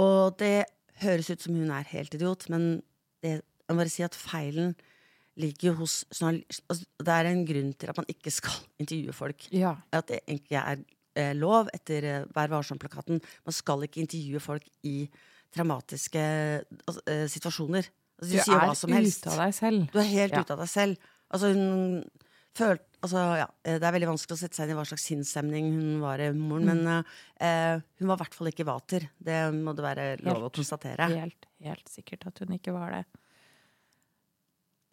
Og 0.00 0.38
det 0.40 0.64
høres 1.04 1.28
ut 1.30 1.44
som 1.44 1.54
hun 1.58 1.70
er 1.74 1.86
helt 1.92 2.16
idiot, 2.16 2.48
men 2.52 2.82
det, 3.22 3.36
jeg 3.44 3.72
må 3.74 3.82
bare 3.82 3.92
si 3.92 4.04
at 4.06 4.16
feilen 4.18 4.74
ligger 5.40 5.72
jo 5.72 5.74
hos 5.82 6.04
altså, 6.14 6.84
Det 7.02 7.14
er 7.14 7.28
en 7.30 7.44
grunn 7.46 7.72
til 7.74 7.90
at 7.90 7.98
man 7.98 8.10
ikke 8.10 8.32
skal 8.34 8.58
intervjue 8.82 9.16
folk. 9.16 9.48
Ja. 9.52 9.76
At 9.92 10.08
det 10.10 10.22
egentlig 10.24 10.60
er 10.60 10.84
eh, 11.18 11.34
lov 11.36 11.70
etter 11.74 12.08
eh, 12.10 12.26
Vær 12.34 12.52
varsom-plakaten. 12.52 13.20
Man 13.44 13.56
skal 13.56 13.86
ikke 13.86 14.02
intervjue 14.04 14.42
folk 14.42 14.68
i 14.86 15.08
traumatiske 15.54 16.24
altså, 16.86 17.02
eh, 17.10 17.26
situasjoner. 17.30 17.90
Altså, 18.24 18.32
du, 18.32 18.36
Du 18.38 18.44
sier 18.48 18.56
er 18.56 18.68
hva 18.70 18.76
som 18.80 18.92
helst. 18.96 19.24
ute 19.26 19.32
av 19.34 19.40
deg 19.44 19.54
selv. 19.54 19.86
Du 19.92 19.98
er 20.00 20.10
helt 20.10 20.32
Ja. 20.32 20.40
ute 20.40 20.56
av 20.56 20.62
deg 20.64 20.68
selv. 20.72 21.08
Altså, 21.34 21.50
hun 21.52 22.04
følte 22.54 22.84
altså, 23.04 23.22
ja, 23.36 23.48
eh, 23.64 23.78
Det 23.78 23.84
er 23.88 23.92
veldig 23.98 24.08
vanskelig 24.08 24.36
å 24.36 24.40
sette 24.40 24.56
seg 24.56 24.68
inn 24.68 24.74
i 24.74 24.78
hva 24.78 24.86
slags 24.88 25.04
sinnsstemning 25.10 25.72
hun 25.74 26.00
var 26.00 26.22
i, 26.24 26.30
moren. 26.32 26.64
Mm. 26.64 26.84
Men 26.84 27.04
uh, 27.44 27.82
hun 28.00 28.08
var 28.08 28.16
i 28.16 28.22
hvert 28.22 28.38
fall 28.38 28.50
ikke 28.50 28.66
vater. 28.68 29.08
Det 29.20 29.38
må 29.52 29.74
det 29.76 29.84
være 29.84 30.06
lov 30.24 30.48
å 30.48 30.52
konstatere. 30.54 31.08
Helt, 31.12 31.48
helt 31.60 31.92
sikkert 31.92 32.26
at 32.30 32.38
hun 32.44 32.56
ikke 32.56 32.72
var 32.72 32.96
det. 32.98 33.04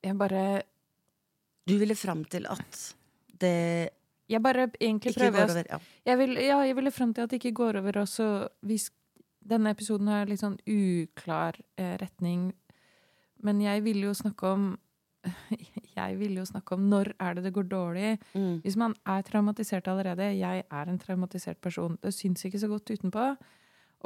Jeg 0.04 0.18
bare 0.18 0.63
Du 1.69 1.78
ville 1.78 1.95
fram 1.95 2.24
til 2.25 2.48
at 2.50 2.95
det 3.42 3.92
Jeg 4.31 4.42
bare 4.42 4.69
egentlig 4.80 5.13
prøver 5.16 5.44
over. 5.44 5.68
Ja. 5.69 5.78
Jeg, 6.06 6.18
vil, 6.18 6.33
ja, 6.42 6.57
jeg 6.66 6.75
ville 6.75 6.92
frem 6.92 7.13
til 7.13 7.24
at 7.25 7.30
det 7.30 7.39
ikke 7.42 7.54
går 7.54 7.81
over 7.83 8.01
også 8.06 8.48
hvis 8.66 8.89
Denne 9.42 9.71
episoden 9.73 10.06
har 10.06 10.28
litt 10.30 10.38
sånn 10.44 10.59
uklar 10.69 11.56
eh, 11.73 11.95
retning, 11.97 12.52
men 13.44 13.62
jeg 13.62 13.83
vil 13.83 14.02
jo 14.07 14.14
snakke 14.18 14.56
om 14.56 14.71
Jeg 15.95 16.16
ville 16.18 16.42
jo 16.42 16.48
snakke 16.50 16.74
om 16.74 16.88
når 16.90 17.12
er 17.21 17.36
det 17.38 17.44
det 17.45 17.54
går 17.54 17.68
dårlig. 17.69 18.18
Mm. 18.33 18.62
Hvis 18.64 18.78
man 18.80 18.95
er 19.06 19.21
traumatisert 19.21 19.88
allerede 19.88 20.31
Jeg 20.33 20.64
er 20.66 20.90
en 20.90 21.00
traumatisert 21.00 21.62
person. 21.62 21.98
Det 22.02 22.14
syns 22.14 22.45
ikke 22.45 22.60
så 22.60 22.68
godt 22.68 22.90
utenpå. 22.90 23.36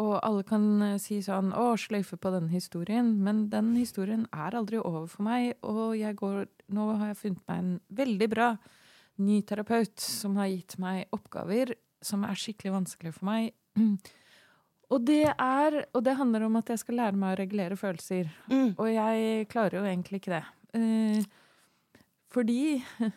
Og 0.04 0.20
alle 0.28 0.44
kan 0.44 0.82
eh, 0.82 0.98
si 1.00 1.22
sånn 1.24 1.54
'Å, 1.56 1.78
sløyfe 1.80 2.18
på 2.20 2.32
denne 2.34 2.52
historien', 2.52 3.16
men 3.24 3.48
den 3.50 3.76
historien 3.78 4.28
er 4.34 4.52
aldri 4.52 4.78
over 4.78 5.08
for 5.08 5.24
meg. 5.24 5.54
Og 5.64 5.96
jeg 5.96 6.16
går 6.16 6.48
Nå 6.68 6.98
har 6.98 7.14
jeg 7.14 7.18
funnet 7.18 7.48
meg 7.48 7.58
en 7.60 7.80
veldig 7.94 8.30
bra 8.30 8.58
ny 9.22 9.42
terapeut 9.42 10.00
som 10.02 10.36
har 10.36 10.48
gitt 10.50 10.80
meg 10.82 11.06
oppgaver 11.14 11.76
som 12.06 12.24
er 12.28 12.38
skikkelig 12.40 12.74
vanskelig 12.74 13.14
for 13.14 13.26
meg. 13.30 13.54
Og 14.94 15.02
det 15.06 15.24
er 15.34 15.86
Og 15.94 16.04
det 16.06 16.16
handler 16.20 16.46
om 16.46 16.56
at 16.60 16.70
jeg 16.70 16.80
skal 16.80 16.96
lære 17.02 17.18
meg 17.18 17.34
å 17.36 17.40
regulere 17.42 17.76
følelser. 17.80 18.30
Mm. 18.52 18.76
Og 18.78 18.88
jeg 18.92 19.48
klarer 19.50 19.80
jo 19.80 19.86
egentlig 19.86 20.22
ikke 20.22 20.36
det. 20.38 20.44
Eh, 20.78 21.24
fordi 22.30 22.60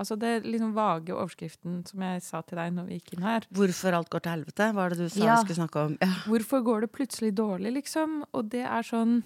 Altså 0.00 0.16
det 0.18 0.46
liksom 0.48 0.72
vage 0.74 1.12
overskriften 1.14 1.82
som 1.86 2.00
jeg 2.02 2.22
sa 2.24 2.40
til 2.42 2.58
deg 2.58 2.72
når 2.74 2.86
vi 2.88 2.96
gikk 2.96 3.12
inn 3.14 3.26
her. 3.26 3.44
Hvorfor 3.54 3.94
alt 3.94 4.08
går 4.10 4.22
til 4.24 4.32
helvete, 4.32 4.68
var 4.74 4.90
det 4.90 4.98
du 4.98 5.08
sa 5.12 5.20
Ja. 5.20 5.34
vi 5.36 5.44
skulle 5.44 5.60
snakke 5.60 5.82
om. 5.84 5.92
Ja. 6.00 6.08
Hvorfor 6.26 6.64
går 6.64 6.80
det 6.86 6.92
plutselig 6.96 7.34
dårlig, 7.38 7.74
liksom? 7.76 8.22
Og 8.32 8.48
det 8.50 8.64
er 8.64 8.82
sånn 8.88 9.22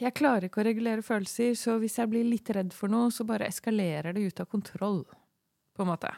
Jeg 0.00 0.14
klarer 0.14 0.46
ikke 0.46 0.62
å 0.62 0.66
regulere 0.68 1.02
følelser, 1.02 1.54
så 1.58 1.78
hvis 1.82 1.98
jeg 1.98 2.10
blir 2.10 2.24
litt 2.24 2.50
redd 2.54 2.72
for 2.72 2.88
noe, 2.88 3.10
så 3.10 3.26
bare 3.26 3.48
eskalerer 3.50 4.14
det 4.14 4.22
ut 4.30 4.40
av 4.40 4.46
kontroll, 4.46 5.00
på 5.74 5.82
en 5.82 5.90
måte. 5.90 6.12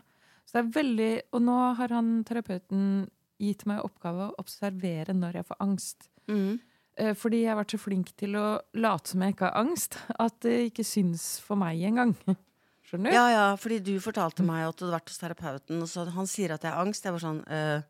Så 0.44 0.59
det 0.59 0.62
er 0.64 0.75
veldig 0.82 1.12
Og 1.32 1.42
nå 1.42 1.56
har 1.78 1.88
han 1.88 2.23
terapeuten 2.25 3.09
gitt 3.40 3.64
meg 3.70 3.80
oppgave 3.87 4.28
å 4.30 4.35
observere 4.42 5.14
når 5.16 5.40
jeg 5.40 5.49
får 5.50 5.61
angst. 5.64 6.09
Mm. 6.30 6.59
Eh, 7.00 7.14
Fordi 7.16 7.42
jeg 7.44 7.50
har 7.54 7.59
vært 7.62 7.75
så 7.76 7.80
flink 7.80 8.12
til 8.20 8.37
å 8.37 8.47
late 8.76 9.12
som 9.14 9.23
jeg 9.25 9.35
ikke 9.37 9.49
har 9.50 9.61
angst, 9.64 9.97
at 10.20 10.37
det 10.44 10.56
ikke 10.70 10.85
syns 10.87 11.38
for 11.44 11.56
meg 11.61 11.80
engang. 11.88 12.14
Skjønner 12.90 13.12
du? 13.12 13.14
ja, 13.14 13.26
ja, 13.30 13.47
fordi 13.61 13.78
du 13.87 13.94
fortalte 14.02 14.42
meg 14.42 14.64
at 14.66 14.76
du 14.76 14.85
hadde 14.87 14.97
vært 14.99 15.11
hos 15.12 15.20
terapeuten, 15.23 15.80
og 15.85 15.88
så 15.88 16.09
han 16.11 16.26
sier 16.26 16.56
at 16.56 16.64
jeg 16.66 16.75
har 16.75 16.82
angst. 16.85 17.04
Jeg 17.06 17.14
var 17.14 17.23
sånn 17.23 17.40
øh, 17.47 17.80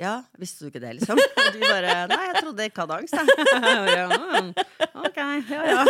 Ja, 0.00 0.14
visste 0.40 0.64
du 0.64 0.70
ikke 0.72 0.80
det, 0.82 0.96
liksom? 0.98 1.20
Og 1.20 1.50
du 1.54 1.60
bare 1.62 1.92
Nei, 2.10 2.18
jeg 2.32 2.40
trodde 2.42 2.64
jeg 2.66 2.72
ikke 2.72 2.86
hadde 2.86 2.98
angst, 2.98 3.14
jeg. 3.14 3.26
Ja, 3.94 4.06
«Mm, 4.10 4.52
Ok, 5.00 5.16
ja 5.48 5.60
ja. 5.70 5.82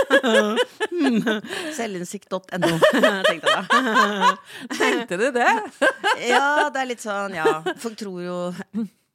Hmm. 0.93 1.41
Selvinnsikt.no, 1.75 2.71
tenkte 3.27 3.33
jeg 3.33 3.65
da. 3.73 4.31
Tenkte 4.77 5.19
du 5.21 5.27
det? 5.35 5.49
Ja, 6.29 6.69
det 6.71 6.83
er 6.85 6.89
litt 6.93 7.03
sånn, 7.03 7.35
ja. 7.39 7.61
Folk 7.81 7.97
tror 8.01 8.21
jo 8.23 8.37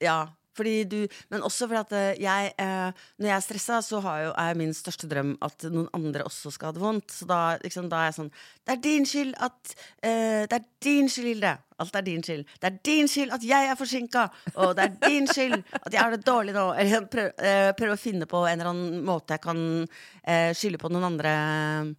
Ja. 0.04 0.24
Fordi 0.56 0.86
du, 0.88 1.02
men 1.28 1.42
også 1.44 1.66
fordi 1.68 1.80
at 1.82 1.90
eh, 1.92 2.22
jeg 2.24 2.52
eh, 2.64 2.92
Når 3.20 3.28
jeg 3.28 3.36
er 3.36 3.42
stressa, 3.44 3.82
så 3.84 4.00
har 4.06 4.22
jo, 4.22 4.30
er 4.40 4.56
min 4.56 4.70
største 4.72 5.04
drøm 5.12 5.34
at 5.44 5.66
noen 5.68 5.90
andre 5.92 6.24
også 6.24 6.48
skal 6.56 6.70
ha 6.70 6.75
det 6.78 6.80
vondt. 6.80 7.12
Så 7.12 7.28
da, 7.28 7.40
liksom, 7.60 7.90
da 7.92 8.06
er 8.06 8.08
jeg 8.08 8.16
sånn 8.22 8.30
Det 8.64 8.72
er 8.78 8.80
din 8.86 9.04
skyld 9.10 9.34
at 9.44 9.74
eh, 10.00 10.46
Det 10.48 10.56
er 10.56 10.64
din 10.88 11.12
skyld, 11.12 11.28
Hilde. 11.34 11.52
Alt 11.84 12.00
er 12.00 12.08
din 12.08 12.24
skyld. 12.24 12.48
Det 12.64 12.70
er 12.72 12.80
din 12.88 13.12
skyld 13.12 13.36
at 13.36 13.44
jeg 13.44 13.68
er 13.68 13.75
forsinka! 13.75 14.24
Og 14.64 14.72
det 14.80 14.86
er 14.88 14.96
din 15.04 15.28
skyld 15.28 15.58
at 15.60 15.92
jeg 15.92 16.00
har 16.00 16.16
det 16.16 16.24
dårlig 16.24 16.56
nå. 16.56 16.66
Eller 16.80 17.04
prøver, 17.12 17.36
eh, 17.52 17.72
prøv 17.75 17.92
å 17.98 18.00
finne 18.00 18.32
på 18.32 18.46
en 18.48 18.56
eller 18.56 18.72
annen 18.72 19.04
måte 19.12 19.36
jeg 19.36 19.44
kan 19.44 19.60
eh, 19.84 20.54
skylde 20.56 20.80
på 20.80 20.88
noen 20.96 21.10
andre. 21.12 21.36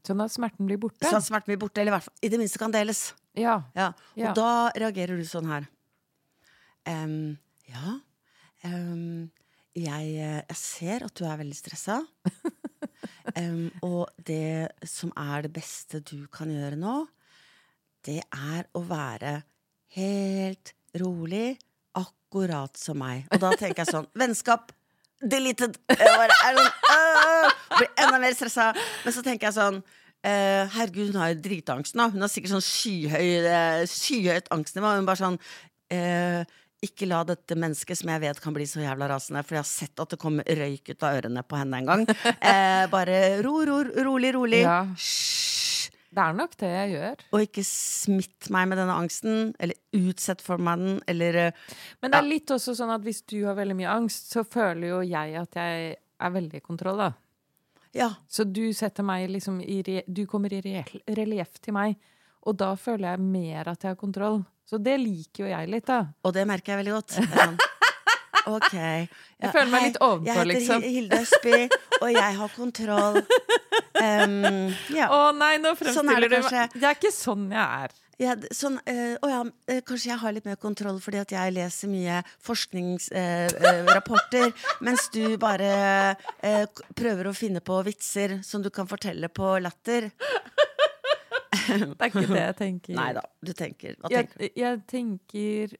Sånn 0.08 0.24
at 0.24 0.32
smerten 0.32 0.64
blir 0.72 0.80
borte? 0.80 1.04
Sånn 1.04 1.20
at 1.20 1.28
smerten 1.28 1.52
blir 1.52 1.60
borte. 1.60 1.84
Eller 1.84 1.92
i 1.92 1.98
hvert 1.98 2.08
fall 2.08 2.24
i 2.24 2.32
det 2.32 2.40
minste 2.40 2.64
kan 2.64 2.72
deles. 2.72 3.10
Ja. 3.36 3.58
Ja, 3.76 3.92
og 4.16 4.24
Ja. 4.30 4.32
da 4.32 4.52
reagerer 4.80 5.20
du 5.20 5.28
sånn 5.28 5.52
her. 5.52 5.68
Em, 6.88 7.36
ja, 7.76 7.98
Um, 8.64 9.28
jeg, 9.76 10.14
eh, 10.16 10.40
jeg 10.48 10.56
ser 10.58 11.04
at 11.04 11.18
du 11.18 11.26
er 11.28 11.40
veldig 11.40 11.56
stressa. 11.56 12.00
um, 13.42 13.68
og 13.84 14.08
det 14.26 14.72
som 14.88 15.12
er 15.12 15.46
det 15.46 15.52
beste 15.58 16.00
du 16.00 16.24
kan 16.32 16.50
gjøre 16.52 16.78
nå, 16.80 17.02
det 18.06 18.22
er 18.24 18.66
å 18.76 18.82
være 18.86 19.40
helt 19.98 20.72
rolig, 21.00 21.58
akkurat 21.96 22.78
som 22.78 22.98
meg. 23.00 23.26
Og 23.32 23.42
da 23.42 23.52
tenker 23.58 23.82
jeg 23.82 23.92
sånn 23.92 24.08
Vennskap 24.16 24.72
deleted! 25.20 25.78
Jeg 25.90 26.18
bare 26.20 26.40
er 26.46 26.58
sånn! 26.60 27.54
Blir 27.76 27.88
enda 28.04 28.18
mer 28.22 28.36
stressa. 28.36 28.70
Men 29.04 29.14
så 29.14 29.24
tenker 29.26 29.50
jeg 29.50 29.60
sånn 29.60 29.84
Uh, 30.26 30.66
herregud, 30.74 31.12
hun 31.12 31.20
har 31.20 31.28
jo 31.30 31.36
dritangst 31.44 31.94
nå. 31.94 32.08
Hun 32.10 32.24
har 32.24 32.30
sikkert 32.32 32.56
sånn 32.56 32.64
skyhøy, 32.64 33.26
uh, 33.46 33.82
skyhøyt 33.86 34.48
angstnivå. 34.50 34.96
Hun 34.96 35.06
bare 35.06 35.20
sånn 35.20 35.36
eh, 35.94 36.56
Ikke 36.86 37.08
la 37.10 37.22
dette 37.26 37.56
mennesket, 37.58 37.98
som 38.00 38.12
jeg 38.12 38.22
vet 38.22 38.40
kan 38.42 38.54
bli 38.56 38.66
så 38.68 38.82
jævla 38.84 39.08
rasende, 39.10 39.42
for 39.46 39.58
jeg 39.58 39.64
har 39.64 39.70
sett 39.70 40.02
at 40.02 40.14
det 40.14 40.20
kommer 40.22 40.46
røyk 40.46 40.92
ut 40.92 41.06
av 41.06 41.18
ørene 41.18 41.42
på 41.46 41.58
henne 41.60 41.82
en 41.82 41.92
gang. 41.92 42.06
Eh, 42.46 42.84
bare 42.92 43.40
ro, 43.42 43.56
ro, 43.66 43.80
rolig, 44.06 44.30
rolig. 44.36 44.60
Ja. 44.62 44.82
Det 46.16 46.22
er 46.22 46.36
nok 46.36 46.54
det 46.60 46.68
jeg 46.70 46.92
gjør. 46.94 47.22
Og 47.34 47.42
ikke 47.44 47.64
smitt 47.66 48.48
meg 48.54 48.70
med 48.70 48.78
denne 48.80 48.94
angsten, 48.96 49.50
eller 49.60 50.06
utsett 50.08 50.44
for 50.44 50.62
meg 50.62 50.80
den, 50.80 50.98
eller 51.10 51.40
eh, 51.42 51.62
Men 52.00 52.12
det 52.12 52.20
er 52.20 52.28
litt 52.28 52.52
også 52.54 52.76
sånn 52.78 52.92
at 52.94 53.04
hvis 53.04 53.24
du 53.28 53.38
har 53.44 53.58
veldig 53.58 53.76
mye 53.76 53.94
angst, 53.98 54.30
så 54.32 54.44
føler 54.46 54.94
jo 54.94 55.00
jeg 55.04 55.36
at 55.42 55.58
jeg 55.60 55.96
er 55.96 56.36
veldig 56.36 56.60
i 56.62 56.64
kontroll, 56.64 57.02
da. 57.02 57.10
Ja. 57.96 58.10
Så 58.28 58.44
du 58.48 58.64
setter 58.76 59.04
meg 59.06 59.30
liksom 59.32 59.60
i 59.64 59.80
Du 60.06 60.26
kommer 60.28 60.52
i 60.52 60.60
relieff 61.16 61.60
til 61.64 61.76
meg, 61.76 61.96
og 62.46 62.54
da 62.58 62.76
føler 62.78 63.08
jeg 63.12 63.20
mer 63.22 63.68
at 63.72 63.82
jeg 63.82 63.90
har 63.94 64.00
kontroll. 64.00 64.44
Så 64.66 64.78
det 64.82 64.96
liker 64.98 65.44
jo 65.44 65.48
jeg 65.50 65.68
litt, 65.70 65.86
da. 65.86 66.00
Og 66.26 66.34
det 66.34 66.46
merker 66.48 66.72
jeg 66.74 66.80
veldig 66.82 66.94
godt. 66.96 67.10
Jeg 67.20 67.28
sånn, 67.34 67.56
Ok. 68.46 68.74
Ja, 69.42 69.50
føler 69.50 69.70
meg 69.72 69.80
hei, 69.80 69.86
litt 69.88 69.98
liksom. 69.98 70.22
Jeg 70.22 70.34
heter 70.36 70.46
liksom. 70.52 70.80
Hilde 70.86 71.18
Østby, 71.24 71.56
og 71.98 72.08
jeg 72.14 72.32
har 72.38 72.50
kontroll. 72.54 73.16
Um, 73.96 74.70
ja. 74.94 75.08
Å 75.10 75.32
nei, 75.34 75.58
nå 75.58 75.74
Sånn 75.74 75.74
er 75.74 75.78
fremstiller 75.80 76.30
det 76.30 76.30
du 76.30 76.46
meg. 76.46 76.70
Det 76.76 76.86
er 76.86 76.94
ikke 76.94 77.10
sånn 77.14 77.50
jeg 77.50 77.66
er. 77.66 77.90
Ja, 78.16 78.32
sånn, 78.54 78.78
øh, 78.88 79.16
å 79.20 79.28
ja, 79.28 79.42
kanskje 79.84 80.08
jeg 80.08 80.16
har 80.22 80.32
litt 80.32 80.46
mer 80.48 80.56
kontroll 80.60 81.00
fordi 81.04 81.18
at 81.20 81.32
jeg 81.34 81.52
leser 81.52 81.88
mye 81.92 82.22
forskningsrapporter, 82.46 84.54
mens 84.86 85.10
du 85.12 85.36
bare 85.42 86.16
prøver 86.96 87.28
å 87.28 87.34
finne 87.36 87.60
på 87.60 87.76
vitser 87.84 88.38
som 88.46 88.62
du 88.64 88.70
kan 88.72 88.88
fortelle 88.88 89.28
på 89.28 89.58
latter. 89.60 90.08
Det 91.66 91.96
er 92.00 92.10
ikke 92.10 92.26
det 92.30 92.42
jeg 92.42 92.56
tenker. 92.60 92.94
Nei 92.98 93.10
da, 93.16 93.22
du 93.42 93.52
tenker 93.56 93.96
Hva 94.00 94.10
Jeg, 94.12 94.28
tenker 94.30 94.42
du? 94.42 94.60
jeg 94.62 94.80
tenker 94.92 95.76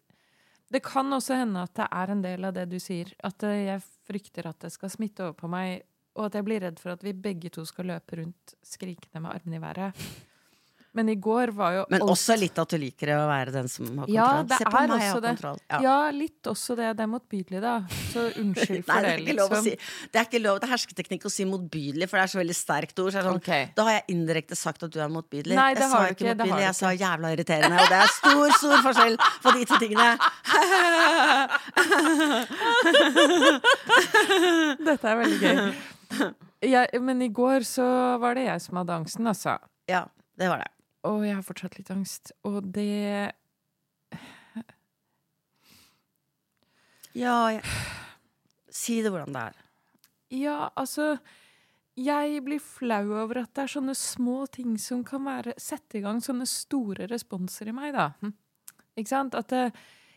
Det 0.76 0.82
kan 0.84 1.12
også 1.14 1.38
hende 1.38 1.62
at 1.62 1.74
det 1.78 1.86
er 2.02 2.12
en 2.14 2.22
del 2.24 2.48
av 2.48 2.54
det 2.56 2.64
du 2.72 2.78
sier. 2.82 3.12
At 3.24 3.42
eh, 3.46 3.66
jeg 3.68 3.84
frykter 4.08 4.48
at 4.50 4.58
det 4.66 4.72
skal 4.74 4.90
smitte 4.92 5.26
over 5.26 5.36
på 5.38 5.50
meg, 5.52 5.84
og 6.16 6.28
at 6.28 6.38
jeg 6.38 6.46
blir 6.48 6.64
redd 6.64 6.80
for 6.82 6.94
at 6.96 7.04
vi 7.06 7.12
begge 7.12 7.52
to 7.54 7.64
skal 7.68 7.90
løpe 7.92 8.18
rundt 8.18 8.56
skrikende 8.66 9.20
med 9.22 9.30
armene 9.36 9.60
i 9.60 9.62
været. 9.62 10.06
Men 10.96 11.08
i 11.12 11.16
går 11.20 11.50
var 11.56 11.70
jo 11.76 11.82
Men 11.92 12.00
alt- 12.00 12.10
også 12.14 12.32
litt 12.40 12.56
at 12.62 12.68
du 12.72 12.76
liker 12.80 13.08
å 13.12 13.26
være 13.28 13.52
den 13.52 13.66
som 13.68 13.84
har 13.86 13.92
kontroll. 14.06 14.16
Ja, 14.16 14.42
det 14.48 14.56
Se 14.56 14.64
på 14.64 14.70
meg, 14.72 14.88
jeg 14.96 15.12
har 15.12 15.20
det. 15.20 15.28
kontroll. 15.36 15.58
Ja. 15.68 15.76
litt 16.16 16.42
også 16.48 16.72
det. 16.78 16.86
Det 16.96 17.02
er 17.04 17.10
motbydelig, 17.12 17.60
da. 17.60 17.74
Så 18.14 18.20
unnskyld 18.40 18.80
Nei, 18.80 18.88
for 18.88 18.96
det 18.96 19.04
det, 19.04 19.12
er 19.12 19.20
ikke 19.26 19.36
lov 19.36 19.50
å 19.50 19.52
liksom. 19.60 19.66
si. 19.66 19.76
Det 20.12 20.16
er 20.22 20.26
ikke 20.30 20.40
lov, 20.40 20.56
det 20.62 20.66
er 20.68 20.72
hersketeknikk 20.72 21.22
å 21.28 21.30
si 21.36 21.44
motbydelig, 21.50 22.06
for 22.08 22.16
det 22.16 22.22
er 22.24 22.30
så 22.32 22.38
veldig 22.40 22.56
sterkt 22.56 22.96
ord. 23.04 23.12
Så 23.12 23.20
sånn, 23.26 23.36
okay. 23.42 23.62
Da 23.76 23.80
har 23.88 23.94
jeg 23.98 24.04
indirekte 24.16 24.56
sagt 24.56 24.80
at 24.86 24.90
du 24.94 24.98
er 25.04 25.10
motbydelig. 25.12 25.52
Nei, 25.58 25.70
det 25.76 25.82
jeg 25.84 25.90
har 25.92 25.96
sa 25.96 26.00
ikke 26.08 26.16
ikke, 26.16 26.24
motbydelig, 26.40 26.64
jeg 26.66 26.76
sa 26.80 26.88
jævla 26.96 27.26
irriterende. 27.36 27.76
Og 27.84 27.88
det 27.92 27.98
er 28.00 28.08
stor, 28.16 28.48
stor 28.62 28.78
forskjell 28.88 29.16
på 29.44 29.48
de 29.58 29.62
to 29.68 29.74
tingene. 29.84 30.10
Dette 34.86 35.10
er 35.12 35.16
veldig 35.20 35.38
gøy. 35.42 35.56
Ja, 36.66 36.84
men 37.02 37.20
i 37.24 37.28
går 37.34 37.64
så 37.68 37.84
var 38.22 38.36
det 38.38 38.46
jeg 38.48 38.60
som 38.64 38.78
hadde 38.80 38.94
angsten, 38.96 39.24
altså. 39.28 39.56
Ja, 39.90 40.02
det 40.40 40.48
var 40.50 40.58
det. 40.64 40.70
Og 41.06 41.26
jeg 41.26 41.36
har 41.38 41.44
fortsatt 41.46 41.78
litt 41.78 41.90
angst. 41.94 42.32
Og 42.48 42.62
det 42.74 43.32
Ja, 47.16 47.36
jeg... 47.54 47.62
Si 48.76 48.98
det 49.00 49.10
hvordan 49.12 49.32
det 49.32 49.42
er. 49.48 49.54
Ja, 50.36 50.70
altså 50.76 51.16
Jeg 51.96 52.42
blir 52.44 52.60
flau 52.60 53.14
over 53.22 53.38
at 53.40 53.54
det 53.56 53.62
er 53.64 53.72
sånne 53.72 53.94
små 53.96 54.42
ting 54.52 54.74
som 54.82 55.04
kan 55.06 55.24
være 55.24 55.54
sette 55.56 55.96
i 55.96 56.02
gang 56.04 56.18
sånne 56.20 56.44
store 56.50 57.06
responser 57.08 57.70
i 57.70 57.76
meg, 57.76 57.94
da. 57.96 58.10
Hm. 58.20 58.34
Ikke 59.00 59.12
sant? 59.12 59.36
At 59.38 59.52
eh, 59.56 59.72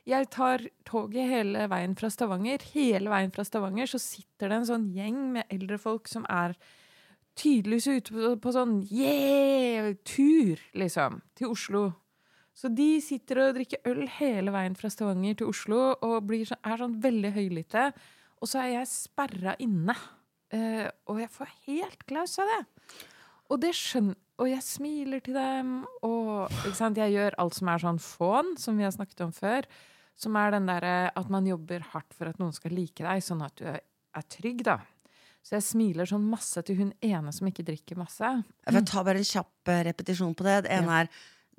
jeg 0.10 0.28
tar 0.34 0.66
toget 0.88 1.30
hele 1.30 1.70
veien 1.72 1.96
fra 1.96 2.10
Stavanger. 2.12 2.64
Hele 2.74 3.12
veien 3.12 3.32
fra 3.32 3.46
Stavanger 3.48 3.88
så 3.92 4.00
sitter 4.02 4.50
det 4.50 4.60
en 4.60 4.68
sånn 4.68 4.90
gjeng 4.96 5.22
med 5.38 5.56
eldre 5.56 5.80
folk 5.80 6.10
som 6.12 6.28
er 6.28 6.58
tydeligvis 7.40 7.88
ute 7.88 8.14
på, 8.16 8.36
på 8.44 8.54
sånn 8.54 8.78
yeah-tur, 8.92 10.60
liksom, 10.78 11.22
til 11.40 11.54
Oslo. 11.56 11.84
Så 12.60 12.68
de 12.76 12.98
sitter 13.04 13.40
og 13.46 13.56
drikker 13.56 13.86
øl 13.88 14.04
hele 14.18 14.52
veien 14.52 14.76
fra 14.76 14.92
Stavanger 14.92 15.38
til 15.40 15.52
Oslo 15.52 15.94
og 15.96 16.18
blir 16.28 16.50
er 16.58 16.82
sånn 16.82 16.98
veldig 17.00 17.32
høylytte. 17.38 17.86
Og 18.44 18.52
så 18.52 18.66
er 18.66 18.74
jeg 18.74 18.92
sperra 18.92 19.54
inne. 19.64 19.96
Eh, 20.52 20.90
og 21.08 21.22
jeg 21.22 21.32
får 21.32 21.54
helt 21.70 22.04
klaus 22.10 22.36
av 22.42 22.50
det. 22.52 22.60
Og 23.50 23.62
det 23.62 23.76
skjønner 23.78 24.18
Og 24.40 24.48
jeg 24.48 24.64
smiler 24.64 25.20
til 25.20 25.36
dem, 25.36 25.72
og 26.00 26.48
jeg 26.96 27.12
gjør 27.12 27.36
alt 27.44 27.58
som 27.58 27.68
er 27.68 27.82
sånn 27.84 27.98
fån, 28.00 28.54
som 28.56 28.78
vi 28.80 28.86
har 28.86 28.94
snakket 28.96 29.26
om 29.26 29.34
før. 29.36 29.66
Som 30.16 30.38
er 30.40 30.54
den 30.56 30.70
derre 30.70 31.12
at 31.12 31.28
man 31.28 31.44
jobber 31.44 31.84
hardt 31.92 32.16
for 32.16 32.32
at 32.32 32.40
noen 32.40 32.56
skal 32.56 32.72
like 32.72 33.04
deg, 33.04 33.20
sånn 33.20 33.44
at 33.44 33.60
du 33.60 33.68
er 33.68 34.26
trygg, 34.32 34.64
da. 34.64 34.78
Så 35.44 35.56
jeg 35.58 35.64
smiler 35.64 36.06
sånn 36.06 36.26
masse 36.30 36.62
til 36.68 36.76
hun 36.78 36.94
ene 37.02 37.32
som 37.34 37.48
ikke 37.48 37.64
drikker 37.66 37.98
masse. 37.98 38.44
Jeg 38.66 38.74
vil 38.76 38.86
ta 38.86 39.04
bare 39.04 39.18
en 39.22 39.24
kjapp 39.24 39.68
eh, 39.72 39.84
repetisjon 39.88 40.36
på 40.36 40.44
det. 40.46 40.64
Det 40.68 40.72
ene 40.72 41.02
er 41.04 41.10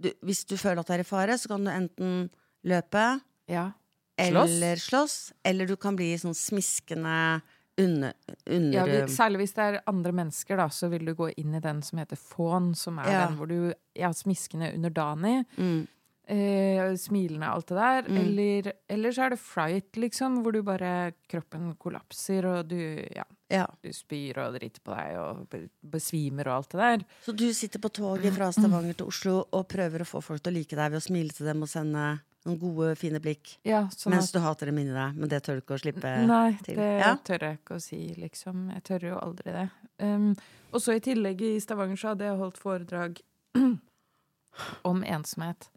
du, 0.01 0.11
hvis 0.25 0.45
du 0.49 0.57
føler 0.57 0.81
at 0.81 0.87
du 0.87 0.93
er 0.95 1.03
i 1.05 1.09
fare, 1.09 1.37
så 1.41 1.49
kan 1.49 1.65
du 1.65 1.71
enten 1.71 2.31
løpe 2.65 3.21
Ja. 3.51 3.73
Slåss? 4.21 4.51
eller 4.53 4.77
slåss. 4.77 5.33
Eller 5.45 5.67
du 5.67 5.77
kan 5.81 5.97
bli 5.97 6.13
sånn 6.21 6.35
smiskende 6.37 7.41
under, 7.81 8.13
under 8.47 8.75
Ja, 8.77 8.85
vi- 8.85 9.09
særlig 9.13 9.39
hvis 9.41 9.55
det 9.57 9.65
er 9.65 9.81
andre 9.89 10.13
mennesker, 10.13 10.57
da, 10.61 10.67
så 10.69 10.91
vil 10.91 11.07
du 11.07 11.15
gå 11.15 11.31
inn 11.39 11.55
i 11.55 11.61
den 11.61 11.81
som 11.83 11.99
heter 11.99 12.17
fån, 12.21 12.75
som 12.77 12.99
er 12.99 13.09
Ja. 13.11 13.27
den 13.27 13.39
hvor 13.39 13.49
du 13.49 13.73
er 13.97 14.13
smiskende 14.13 14.75
underdanig. 14.75 15.47
mm, 15.57 15.89
Eh, 16.31 16.95
smilende, 16.95 17.47
alt 17.49 17.67
det 17.67 17.75
der. 17.75 18.09
Mm. 18.09 18.17
Eller, 18.21 18.73
eller 18.89 19.13
så 19.13 19.25
er 19.27 19.33
det 19.35 19.41
fright, 19.43 19.97
liksom, 19.99 20.37
hvor 20.45 20.55
du 20.55 20.61
bare 20.63 21.11
Kroppen 21.31 21.73
kollapser, 21.81 22.47
og 22.47 22.69
du, 22.71 22.79
ja, 23.17 23.25
ja. 23.51 23.65
du 23.83 23.91
spyr 23.95 24.39
og 24.45 24.55
driter 24.55 24.83
på 24.87 24.95
deg 24.95 25.17
og 25.19 25.57
besvimer 25.91 26.47
og 26.53 26.61
alt 26.61 26.77
det 26.77 26.81
der. 26.85 27.05
Så 27.27 27.35
du 27.35 27.49
sitter 27.57 27.83
på 27.83 27.91
toget 27.99 28.37
fra 28.37 28.53
Stavanger 28.55 28.95
til 29.01 29.11
Oslo 29.11 29.41
og 29.43 29.67
prøver 29.73 30.05
å 30.05 30.07
få 30.07 30.23
folk 30.23 30.45
til 30.45 30.53
å 30.53 30.59
like 30.61 30.79
deg 30.79 30.93
ved 30.93 31.01
å 31.01 31.07
smile 31.09 31.35
til 31.35 31.51
dem 31.51 31.67
og 31.67 31.73
sende 31.73 32.05
noen 32.47 32.61
gode, 32.63 32.93
fine 33.01 33.19
blikk. 33.21 33.57
Ja, 33.67 33.83
sånn 33.91 34.15
Mens 34.15 34.31
at, 34.31 34.39
du 34.39 34.45
hater 34.45 34.71
dem 34.71 34.79
inni 34.85 34.95
deg, 34.95 35.19
men 35.19 35.33
det 35.35 35.43
tør 35.45 35.59
du 35.59 35.65
ikke 35.65 35.81
å 35.81 35.83
slippe 35.83 36.15
Nei, 36.31 36.55
til. 36.63 36.79
det 36.79 36.93
Ja. 37.01 37.11
tør 37.27 37.49
jeg 37.49 37.59
ikke 37.59 37.81
å 37.81 37.83
si, 37.83 38.01
liksom. 38.23 38.71
Jeg 38.77 38.87
tør 38.87 39.09
jo 39.11 39.19
aldri 39.19 39.57
det. 39.59 39.67
Um, 39.99 40.31
og 40.71 40.81
så 40.81 40.95
i 40.95 41.03
tillegg 41.05 41.43
i 41.43 41.53
Stavanger 41.61 41.99
så 41.99 42.15
hadde 42.15 42.31
jeg 42.31 42.39
holdt 42.39 42.63
foredrag 42.63 43.21
om 44.95 45.03
ensomhet. 45.03 45.69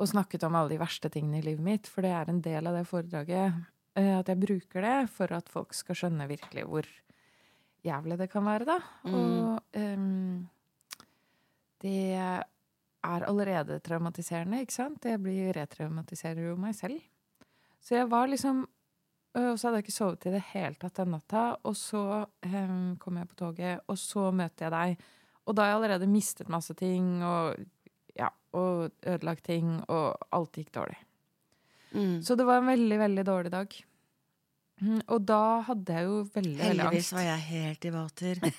Og 0.00 0.08
snakket 0.08 0.44
om 0.48 0.54
alle 0.56 0.72
de 0.72 0.80
verste 0.80 1.10
tingene 1.12 1.38
i 1.42 1.44
livet 1.44 1.64
mitt, 1.64 1.86
for 1.90 2.02
det 2.04 2.12
er 2.16 2.30
en 2.32 2.40
del 2.42 2.66
av 2.66 2.78
det 2.78 2.86
foredraget. 2.88 3.58
eh, 3.94 4.18
At 4.18 4.28
jeg 4.32 4.40
bruker 4.40 4.80
det 4.82 5.10
for 5.12 5.32
at 5.36 5.48
folk 5.52 5.74
skal 5.76 5.98
skjønne 5.98 6.28
virkelig 6.30 6.64
hvor 6.64 6.88
jævlig 7.84 8.18
det 8.18 8.30
kan 8.30 8.44
være, 8.46 8.64
da. 8.64 8.78
Mm. 9.04 9.14
Og 9.18 9.60
um, 9.76 10.48
det 11.82 12.14
er 12.14 13.26
allerede 13.26 13.80
traumatiserende, 13.82 14.60
ikke 14.62 14.76
sant? 14.76 15.04
Jeg 15.04 15.18
blir 15.22 15.52
retraumatiserer 15.56 16.46
jo 16.48 16.56
meg 16.56 16.76
selv. 16.78 17.00
Så 17.82 17.96
jeg 17.98 18.10
var 18.10 18.30
liksom 18.30 18.68
Og 19.34 19.58
så 19.58 19.66
hadde 19.68 19.78
jeg 19.80 19.84
ikke 19.86 19.96
sovet 19.96 20.26
i 20.28 20.30
det 20.34 20.42
hele 20.52 20.76
tatt 20.76 20.98
den 21.00 21.14
natta. 21.16 21.56
Og 21.64 21.72
så 21.76 22.26
um, 22.44 22.96
kom 23.00 23.16
jeg 23.16 23.28
på 23.30 23.34
toget, 23.34 23.80
og 23.88 23.96
så 23.98 24.26
møter 24.30 24.66
jeg 24.66 24.72
deg. 24.74 25.06
Og 25.46 25.56
da 25.56 25.62
har 25.62 25.70
jeg 25.70 25.78
allerede 25.80 26.06
mistet 26.12 26.50
masse 26.52 26.74
ting, 26.78 27.24
og, 27.24 27.56
og 28.52 28.90
ødelagt 29.06 29.44
ting, 29.48 29.72
og 29.88 30.28
alt 30.36 30.60
gikk 30.60 30.72
dårlig. 30.74 30.98
Mm. 31.92 32.20
Så 32.24 32.36
det 32.36 32.46
var 32.48 32.62
en 32.62 32.70
veldig, 32.72 32.98
veldig 33.06 33.24
dårlig 33.28 33.52
dag. 33.52 33.74
Mm, 34.82 35.00
Og 35.06 35.20
da 35.28 35.42
hadde 35.68 35.94
jeg 35.94 36.08
jo 36.08 36.14
veldig, 36.34 36.56
veldig 36.58 36.58
angst. 36.58 36.80
Heldigvis 36.80 37.12
var 37.14 37.26
jeg 37.28 37.42
helt 37.52 37.84
i 37.84 37.92
vater. 37.94 38.40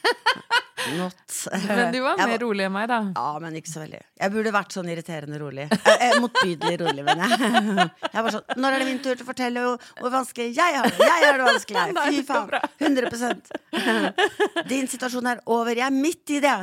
Not. 0.98 1.34
Men 1.64 1.94
du 1.94 2.00
var 2.04 2.18
mer 2.20 2.28
mer 2.34 2.42
rolig 2.44 2.66
enn 2.66 2.74
meg, 2.76 2.90
da. 2.92 2.98
Ja, 3.16 3.40
men 3.40 3.56
ikke 3.56 3.72
så 3.72 3.82
veldig. 3.86 4.02
Jeg 4.20 4.34
burde 4.34 4.52
vært 4.52 4.76
sånn 4.76 4.90
irriterende 4.92 5.40
rolig. 5.40 5.68
Eh, 5.72 6.02
eh, 6.10 6.16
motbydelig 6.20 6.80
rolig, 6.82 7.06
mener 7.08 7.24
jeg. 7.24 7.86
Jeg 8.10 8.26
var 8.26 8.36
sånn 8.36 8.60
Når 8.60 8.76
er 8.76 8.84
det 8.84 8.88
min 8.90 9.00
tur 9.04 9.14
til 9.14 9.24
å 9.24 9.30
fortelle 9.30 9.64
hvor, 9.64 9.86
hvor 10.02 10.14
vanskelig 10.18 10.50
jeg 10.58 10.76
har 10.76 10.90
det? 10.90 11.08
Jeg 11.08 11.24
har 11.28 11.40
det 11.40 11.48
vanskelig. 11.48 11.86
Fy 12.10 12.24
faen. 12.28 12.50
100 12.84 14.68
Din 14.74 14.92
situasjon 14.92 15.32
er 15.32 15.44
over. 15.56 15.72
Jeg 15.72 15.88
er 15.88 15.96
midt 15.96 16.36
i 16.36 16.42
det. 16.44 16.56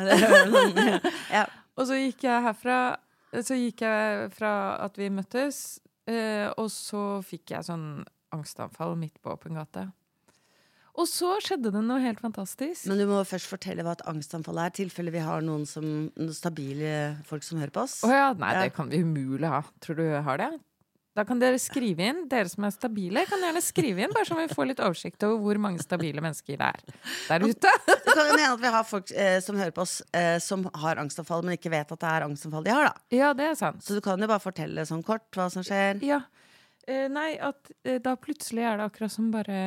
Ja. 1.41 1.47
Og 1.79 1.87
så 1.89 1.97
gikk 1.97 2.27
jeg 2.27 2.45
herfra 2.45 2.77
Så 3.31 3.55
gikk 3.55 3.85
jeg 3.87 4.31
fra 4.35 4.53
at 4.83 4.97
vi 4.99 5.07
møttes, 5.15 5.79
eh, 6.11 6.49
og 6.59 6.67
så 6.75 7.21
fikk 7.23 7.53
jeg 7.55 7.67
sånn 7.69 8.03
angstanfall 8.35 8.97
midt 8.99 9.21
på 9.23 9.31
åpen 9.35 9.55
gate. 9.59 9.89
Og 10.99 11.07
så 11.07 11.37
skjedde 11.41 11.71
det 11.73 11.81
noe 11.87 12.01
helt 12.03 12.19
fantastisk. 12.21 12.89
Men 12.91 12.99
du 12.99 13.07
må 13.09 13.21
først 13.25 13.47
fortelle 13.49 13.85
hva 13.87 13.95
et 13.95 14.03
angstanfall 14.11 14.59
er, 14.59 14.73
i 14.73 14.79
tilfelle 14.83 15.13
vi 15.15 15.23
har 15.23 15.41
noen, 15.47 15.63
som, 15.71 15.85
noen 16.19 16.35
stabile 16.35 16.91
folk 17.29 17.47
som 17.47 17.61
hører 17.63 17.73
på 17.77 17.85
oss. 17.87 18.01
Å 18.05 18.11
ja, 18.11 18.27
nei, 18.35 18.51
Ja. 18.57 18.65
det 18.67 18.75
kan 18.75 18.91
vi 18.91 18.99
umulig 19.07 19.47
ha. 19.49 19.63
Tror 19.81 19.97
du 19.97 20.03
jeg 20.03 20.23
har 20.27 20.43
det? 20.43 20.51
Da 21.19 21.25
kan 21.27 21.41
dere 21.43 21.59
skrive 21.59 22.05
inn, 22.07 22.21
dere 22.31 22.47
som 22.47 22.63
er 22.69 22.71
stabile, 22.71 23.25
kan 23.27 23.43
gjerne 23.43 23.61
skrive 23.65 24.05
inn, 24.05 24.13
bare 24.15 24.29
så 24.29 24.37
vi 24.39 24.45
får 24.53 24.69
litt 24.71 24.83
oversikt 24.87 25.25
over 25.27 25.41
hvor 25.43 25.59
mange 25.59 25.83
stabile 25.83 26.23
mennesker 26.23 26.55
det 26.61 26.69
er 26.69 26.85
der 27.27 27.47
ute. 27.51 27.73
Det 27.89 28.15
kan 28.15 28.29
jo 28.29 28.37
hende 28.37 28.51
at 28.53 28.63
vi 28.63 28.71
har 28.77 28.85
folk 28.87 29.11
eh, 29.11 29.39
som 29.43 29.59
hører 29.59 29.75
på 29.75 29.83
oss, 29.83 29.97
eh, 30.15 30.37
som 30.43 30.69
har 30.85 31.01
angstanfall, 31.03 31.43
men 31.47 31.57
ikke 31.59 31.73
vet 31.75 31.91
at 31.91 32.03
det 32.05 32.13
er 32.13 32.27
angstanfall 32.29 32.67
de 32.67 32.75
har, 32.77 32.93
da. 32.93 33.03
Ja, 33.17 33.33
det 33.35 33.49
er 33.49 33.57
sant. 33.59 33.83
Så 33.83 33.97
du 33.99 34.05
kan 34.05 34.23
jo 34.23 34.29
bare 34.31 34.43
fortelle 34.45 34.85
sånn 34.87 35.03
kort 35.07 35.27
hva 35.35 35.49
som 35.51 35.67
skjer. 35.67 35.99
Ja. 36.07 36.21
Eh, 36.87 37.09
nei, 37.11 37.33
at 37.43 37.73
eh, 37.83 37.99
da 38.03 38.15
plutselig 38.19 38.63
er 38.71 38.79
det 38.79 38.87
akkurat 38.87 39.13
som 39.13 39.33
bare 39.35 39.59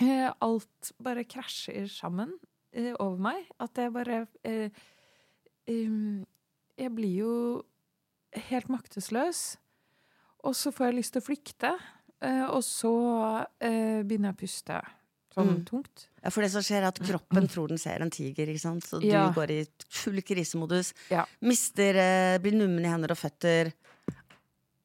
eh, 0.00 0.30
Alt 0.42 0.94
bare 1.04 1.26
krasjer 1.28 1.86
sammen 1.92 2.32
eh, 2.72 2.94
over 2.96 3.20
meg. 3.28 3.44
At 3.62 3.76
jeg 3.78 3.92
bare 3.94 4.24
Jeg 5.68 6.90
blir 6.96 7.14
jo 7.20 7.34
helt 8.48 8.72
maktesløs. 8.72 9.44
Og 10.44 10.54
så 10.56 10.70
får 10.74 10.90
jeg 10.90 10.96
lyst 10.98 11.14
til 11.16 11.22
å 11.22 11.26
flykte. 11.26 11.70
Eh, 12.24 12.44
og 12.52 12.60
så 12.64 12.92
eh, 13.60 14.02
begynner 14.04 14.30
jeg 14.32 14.36
å 14.36 14.40
puste 14.44 14.82
sånn 15.34 15.48
Mm. 15.50 15.64
tungt. 15.66 16.04
Ja, 16.22 16.30
for 16.30 16.42
det 16.44 16.50
som 16.52 16.62
skjer 16.62 16.82
er 16.84 16.88
at 16.92 17.00
kroppen 17.02 17.48
tror 17.50 17.68
den 17.72 17.78
ser 17.82 18.00
en 18.04 18.10
tiger, 18.14 18.46
ikke 18.46 18.60
sant? 18.62 18.84
Så 18.86 19.00
Ja. 19.02 19.26
du 19.28 19.34
går 19.34 19.50
i 19.50 19.66
full 19.90 20.20
krisemodus. 20.22 20.92
Ja. 21.10 21.24
Mister 21.42 21.96
eh, 21.96 22.38
Blir 22.38 22.52
nummen 22.54 22.84
i 22.84 22.88
hender 22.88 23.10
og 23.10 23.18
føtter. 23.18 23.72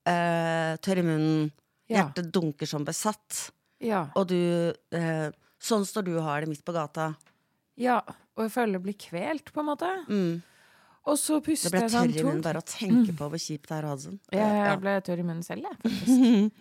Tørr 0.09 0.97
i 0.97 1.05
munnen. 1.05 1.51
Ja. 1.89 2.03
Hjertet 2.07 2.31
dunker 2.33 2.65
som 2.69 2.85
besatt. 2.85 3.51
Ja. 3.79 4.07
Og 4.15 4.27
du 4.27 4.73
Sånn 5.59 5.83
står 5.85 6.05
du 6.07 6.13
og 6.17 6.23
har 6.23 6.41
det 6.41 6.49
midt 6.49 6.63
på 6.65 6.73
gata. 6.73 7.15
ja. 7.77 8.01
Og 8.39 8.45
jeg 8.45 8.51
føler 8.53 8.77
jeg 8.77 8.83
blir 8.85 8.95
kvelt, 8.95 9.49
på 9.51 9.59
en 9.59 9.65
måte. 9.67 9.87
Mm. 10.07 10.41
Og 11.09 11.17
så 11.17 11.39
Det 11.39 11.45
puster 11.47 11.73
ble 11.73 11.79
jeg 11.81 11.89
tørr 11.89 11.95
sånn 12.05 12.13
i 12.19 12.23
munnen 12.27 12.43
bare 12.45 12.61
å 12.61 12.65
tenke 12.69 13.15
på 13.17 13.29
hvor 13.31 13.41
kjipt 13.41 13.67
det 13.71 13.77
er 13.79 13.87
å 13.87 13.89
ha 13.89 13.95
det 13.97 14.05
sånn. 14.05 14.19
Jeg 14.35 14.79
ble 14.83 14.93
tørr 15.07 15.19
i 15.23 15.25
munnen 15.25 15.43
selv, 15.47 15.65
jeg, 15.65 15.77
faktisk. 15.81 16.51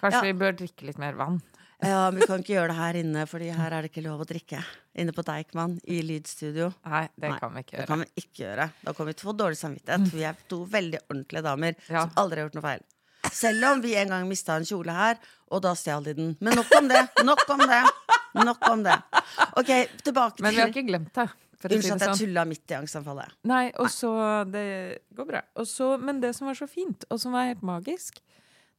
Kanskje 0.00 0.18
Ja. 0.18 0.20
vi 0.24 0.32
bør 0.40 0.52
drikke 0.56 0.86
litt 0.86 0.98
mer 1.02 1.12
vann. 1.18 1.40
Ja, 1.82 2.10
men 2.10 2.18
vi 2.20 2.26
kan 2.26 2.40
ikke 2.42 2.54
gjøre 2.56 2.68
det 2.72 2.76
her 2.78 2.94
inne, 2.98 3.26
Fordi 3.30 3.48
her 3.54 3.70
er 3.76 3.82
det 3.82 3.90
ikke 3.92 4.02
lov 4.02 4.20
å 4.24 4.26
drikke. 4.26 4.58
Inne 4.98 5.12
på 5.14 5.22
Deichman 5.22 5.76
i 5.86 6.00
lydstudio. 6.02 6.72
Nei, 6.86 7.04
det 7.18 7.30
Nei, 7.30 7.38
kan 7.38 7.52
vi 7.54 7.60
ikke 7.62 7.70
Det 7.70 7.78
gjøre. 7.78 7.86
kan 7.86 7.98
vi 8.00 8.22
ikke 8.22 8.38
gjøre. 8.42 8.66
Da 8.84 8.92
kommer 8.94 9.06
vi 9.12 9.14
til 9.14 9.28
å 9.28 9.32
få 9.32 9.36
dårlig 9.38 9.58
samvittighet. 9.60 10.10
Vi 10.12 10.24
er 10.24 10.34
to 10.48 10.64
veldig 10.66 10.98
ordentlige 11.10 11.42
damer 11.46 11.74
Ja. 11.88 12.00
som 12.02 12.10
aldri 12.16 12.40
har 12.40 12.48
gjort 12.48 12.54
noe 12.58 12.62
feil. 12.62 12.82
Selv 13.30 13.64
om 13.72 13.80
vi 13.82 13.94
en 13.94 14.08
gang 14.08 14.28
mista 14.28 14.56
en 14.56 14.64
kjole 14.64 14.90
her, 14.90 15.18
og 15.52 15.62
da 15.62 15.74
stjal 15.74 16.02
de 16.02 16.14
den. 16.14 16.36
Men 16.40 16.54
nok 16.56 16.72
om 16.78 16.88
det! 16.88 17.08
Nok 17.24 17.48
om 17.50 17.58
det! 17.58 17.84
Nok 18.34 18.68
om 18.70 18.82
det. 18.82 19.02
Ok, 19.56 19.88
tilbake 20.02 20.40
Men 20.40 20.54
vi 20.54 20.60
har 20.60 20.68
ikke 20.68 20.86
glemt 20.86 21.12
det. 21.14 21.28
Unnskyld 21.58 21.96
at 21.96 22.04
jeg 22.04 22.10
sånn. 22.12 22.20
tulla 22.22 22.44
midt 22.46 22.70
i 22.70 22.76
angstanfallet. 22.76 23.34
Nei, 23.50 23.64
og 23.82 23.88
så 23.90 24.12
Det 24.46 24.66
går 25.16 25.26
bra. 25.26 25.42
Og 25.58 25.66
så, 25.66 25.96
men 25.98 26.20
det 26.22 26.34
som 26.36 26.46
var 26.46 26.58
så 26.58 26.68
fint, 26.70 27.06
og 27.10 27.18
som 27.18 27.34
var 27.34 27.48
helt 27.50 27.64
magisk, 27.66 28.20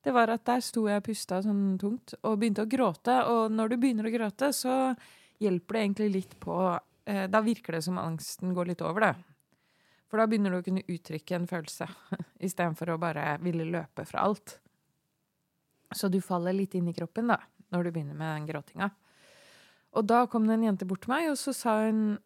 det 0.04 0.14
var 0.16 0.32
at 0.32 0.46
der 0.48 0.62
sto 0.64 0.86
jeg 0.88 1.02
og 1.02 1.08
pusta 1.10 1.42
sånn 1.44 1.74
tungt 1.80 2.14
og 2.24 2.38
begynte 2.40 2.64
å 2.64 2.70
gråte. 2.72 3.18
Og 3.28 3.52
når 3.52 3.74
du 3.74 3.78
begynner 3.82 4.08
å 4.08 4.14
gråte, 4.14 4.54
så 4.56 4.94
hjelper 5.44 5.76
det 5.76 5.82
egentlig 5.84 6.10
litt 6.14 6.38
på 6.40 6.56
eh, 7.06 7.26
Da 7.32 7.42
virker 7.44 7.76
det 7.76 7.84
som 7.84 8.00
angsten 8.00 8.56
går 8.56 8.72
litt 8.72 8.86
over, 8.86 9.10
det. 9.10 9.14
For 10.10 10.22
da 10.22 10.30
begynner 10.30 10.56
du 10.56 10.62
å 10.62 10.66
kunne 10.66 10.88
uttrykke 10.88 11.36
en 11.36 11.50
følelse 11.52 11.90
istedenfor 12.48 12.96
å 12.96 13.02
bare 13.02 13.36
ville 13.44 13.68
løpe 13.68 14.08
fra 14.08 14.24
alt. 14.24 14.56
Så 15.96 16.08
du 16.08 16.22
faller 16.22 16.56
litt 16.56 16.76
inn 16.78 16.88
i 16.90 16.96
kroppen 16.96 17.32
da, 17.34 17.40
når 17.74 17.90
du 17.90 17.92
begynner 17.92 18.18
med 18.18 18.34
den 18.38 18.50
gråtinga. 18.50 18.90
Og 19.98 20.06
da 20.06 20.24
kom 20.30 20.46
det 20.48 20.56
en 20.56 20.68
jente 20.70 20.88
bort 20.88 21.04
til 21.04 21.12
meg, 21.12 21.32
og 21.32 21.38
så 21.42 21.54
sa 21.56 21.76
hun 21.88 22.20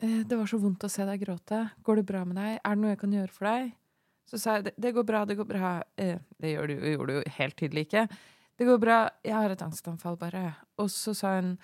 Det 0.00 0.36
var 0.36 0.46
så 0.50 0.58
vondt 0.60 0.84
å 0.84 0.90
se 0.90 1.04
deg 1.06 1.22
gråte. 1.22 1.60
Går 1.86 2.00
det 2.00 2.06
bra 2.08 2.24
med 2.28 2.36
deg? 2.36 2.58
Er 2.60 2.74
det 2.76 2.82
noe 2.82 2.92
jeg 2.92 3.00
kan 3.00 3.14
gjøre 3.14 3.32
for 3.32 3.48
deg? 3.48 3.72
Så 4.28 4.40
sa 4.40 4.56
jeg 4.58 4.72
det, 4.80 4.92
går 4.96 5.04
bra, 5.06 5.24
det 5.28 5.36
går 5.38 5.46
bra. 5.48 5.70
Eh, 6.00 6.16
det 6.40 6.54
gjør 6.54 6.70
du, 6.72 6.74
gjorde 6.94 7.12
du 7.12 7.18
jo 7.20 7.24
helt 7.38 7.56
tydelig 7.60 7.86
ikke. 7.86 8.06
Det 8.58 8.68
går 8.68 8.80
bra, 8.82 8.98
jeg 9.26 9.34
har 9.36 9.52
et 9.52 9.64
angstanfall, 9.64 10.16
bare. 10.20 10.44
Og 10.80 10.90
så 10.92 11.14
sa 11.16 11.36
hun 11.38 11.54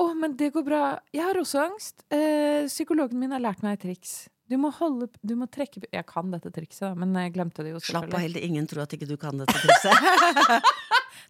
å, 0.00 0.06
men 0.16 0.36
det 0.38 0.52
går 0.54 0.64
bra, 0.64 0.82
jeg 1.14 1.24
har 1.26 1.38
også 1.40 1.64
angst. 1.64 2.04
Eh, 2.14 2.66
psykologen 2.70 3.18
min 3.20 3.32
har 3.34 3.42
lært 3.42 3.62
meg 3.66 3.78
et 3.78 3.84
triks. 3.88 4.28
Du 4.50 4.56
må 4.58 4.72
holde 4.74 5.06
Du 5.22 5.36
må 5.38 5.46
trekke 5.46 5.84
Jeg 5.92 6.02
kan 6.10 6.32
dette 6.32 6.50
trikset, 6.50 6.82
da, 6.88 6.94
men 6.98 7.14
jeg 7.14 7.36
glemte 7.36 7.62
det 7.62 7.70
jo 7.70 7.82
Slapp 7.84 8.08
av. 8.10 8.18
Hilde. 8.18 8.42
Ingen 8.42 8.66
tror 8.70 8.82
at 8.82 8.94
ikke 8.96 9.06
du 9.06 9.14
kan 9.20 9.38
dette 9.38 9.54
trikset. 9.54 9.94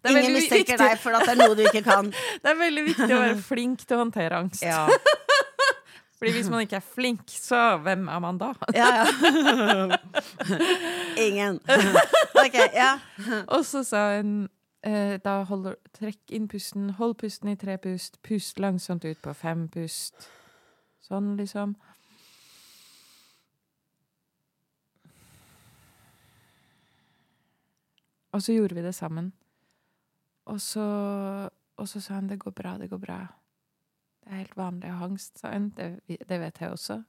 Det 0.01 0.09
Ingen 0.09 0.33
mistenker 0.33 0.77
viktig. 0.77 0.77
deg 0.81 0.97
for 1.01 1.13
at 1.13 1.27
det 1.27 1.33
er 1.35 1.39
noe 1.43 1.53
du 1.57 1.61
ikke 1.61 1.83
kan. 1.85 2.07
Det 2.41 2.49
er 2.49 2.57
veldig 2.57 2.83
viktig 2.87 3.09
å 3.11 3.19
være 3.21 3.35
flink 3.45 3.83
til 3.85 3.99
å 3.99 4.01
håndtere 4.01 4.39
angst. 4.41 4.63
Ja, 4.65 4.87
Fordi 6.21 6.31
hvis 6.31 6.49
man 6.49 6.61
ikke 6.61 6.75
er 6.75 6.79
flink, 6.85 7.21
så 7.27 7.77
hvem 7.81 8.07
er 8.07 8.19
man 8.19 8.37
da? 8.37 8.53
ja. 8.75 8.89
ja. 8.95 9.97
Ingen. 11.17 11.59
Ok, 12.35 12.57
ja. 12.73 12.99
Og 13.47 13.65
så 13.65 13.81
sa 13.83 14.03
hun 14.17 14.49
eh, 14.85 15.17
da 15.25 15.39
holder, 15.49 15.79
Trekk 15.97 16.29
inn 16.29 16.45
pusten, 16.47 16.89
hold 16.99 17.15
pusten 17.17 17.49
i 17.49 17.55
tre 17.57 17.79
pust, 17.81 18.21
pust 18.21 18.61
langsomt 18.61 19.05
ut 19.05 19.17
på 19.17 19.33
fem 19.33 19.65
pust. 19.73 20.29
Sånn, 21.01 21.33
liksom. 21.41 21.73
Og 28.31 28.45
så 28.45 28.53
gjorde 28.53 28.77
vi 28.77 28.85
det 28.85 28.93
sammen. 28.95 29.33
Og 30.45 30.61
så, 30.61 30.85
og 31.77 31.89
så 31.89 32.01
sa 32.01 32.21
han 32.21 32.29
det 32.29 32.43
går 32.45 32.53
bra, 32.53 32.77
det 32.77 32.93
går 32.93 33.01
bra. 33.01 33.23
Det 34.21 34.29
er 34.31 34.43
helt 34.43 34.57
vanlig 34.59 34.91
å 34.91 34.97
ha 34.99 35.07
angst, 35.09 35.39
sa 35.41 35.51
hun. 35.55 35.71
Det, 35.77 35.87
det 36.29 36.37
vet 36.41 36.59
jeg 36.61 36.71
også. 36.75 36.99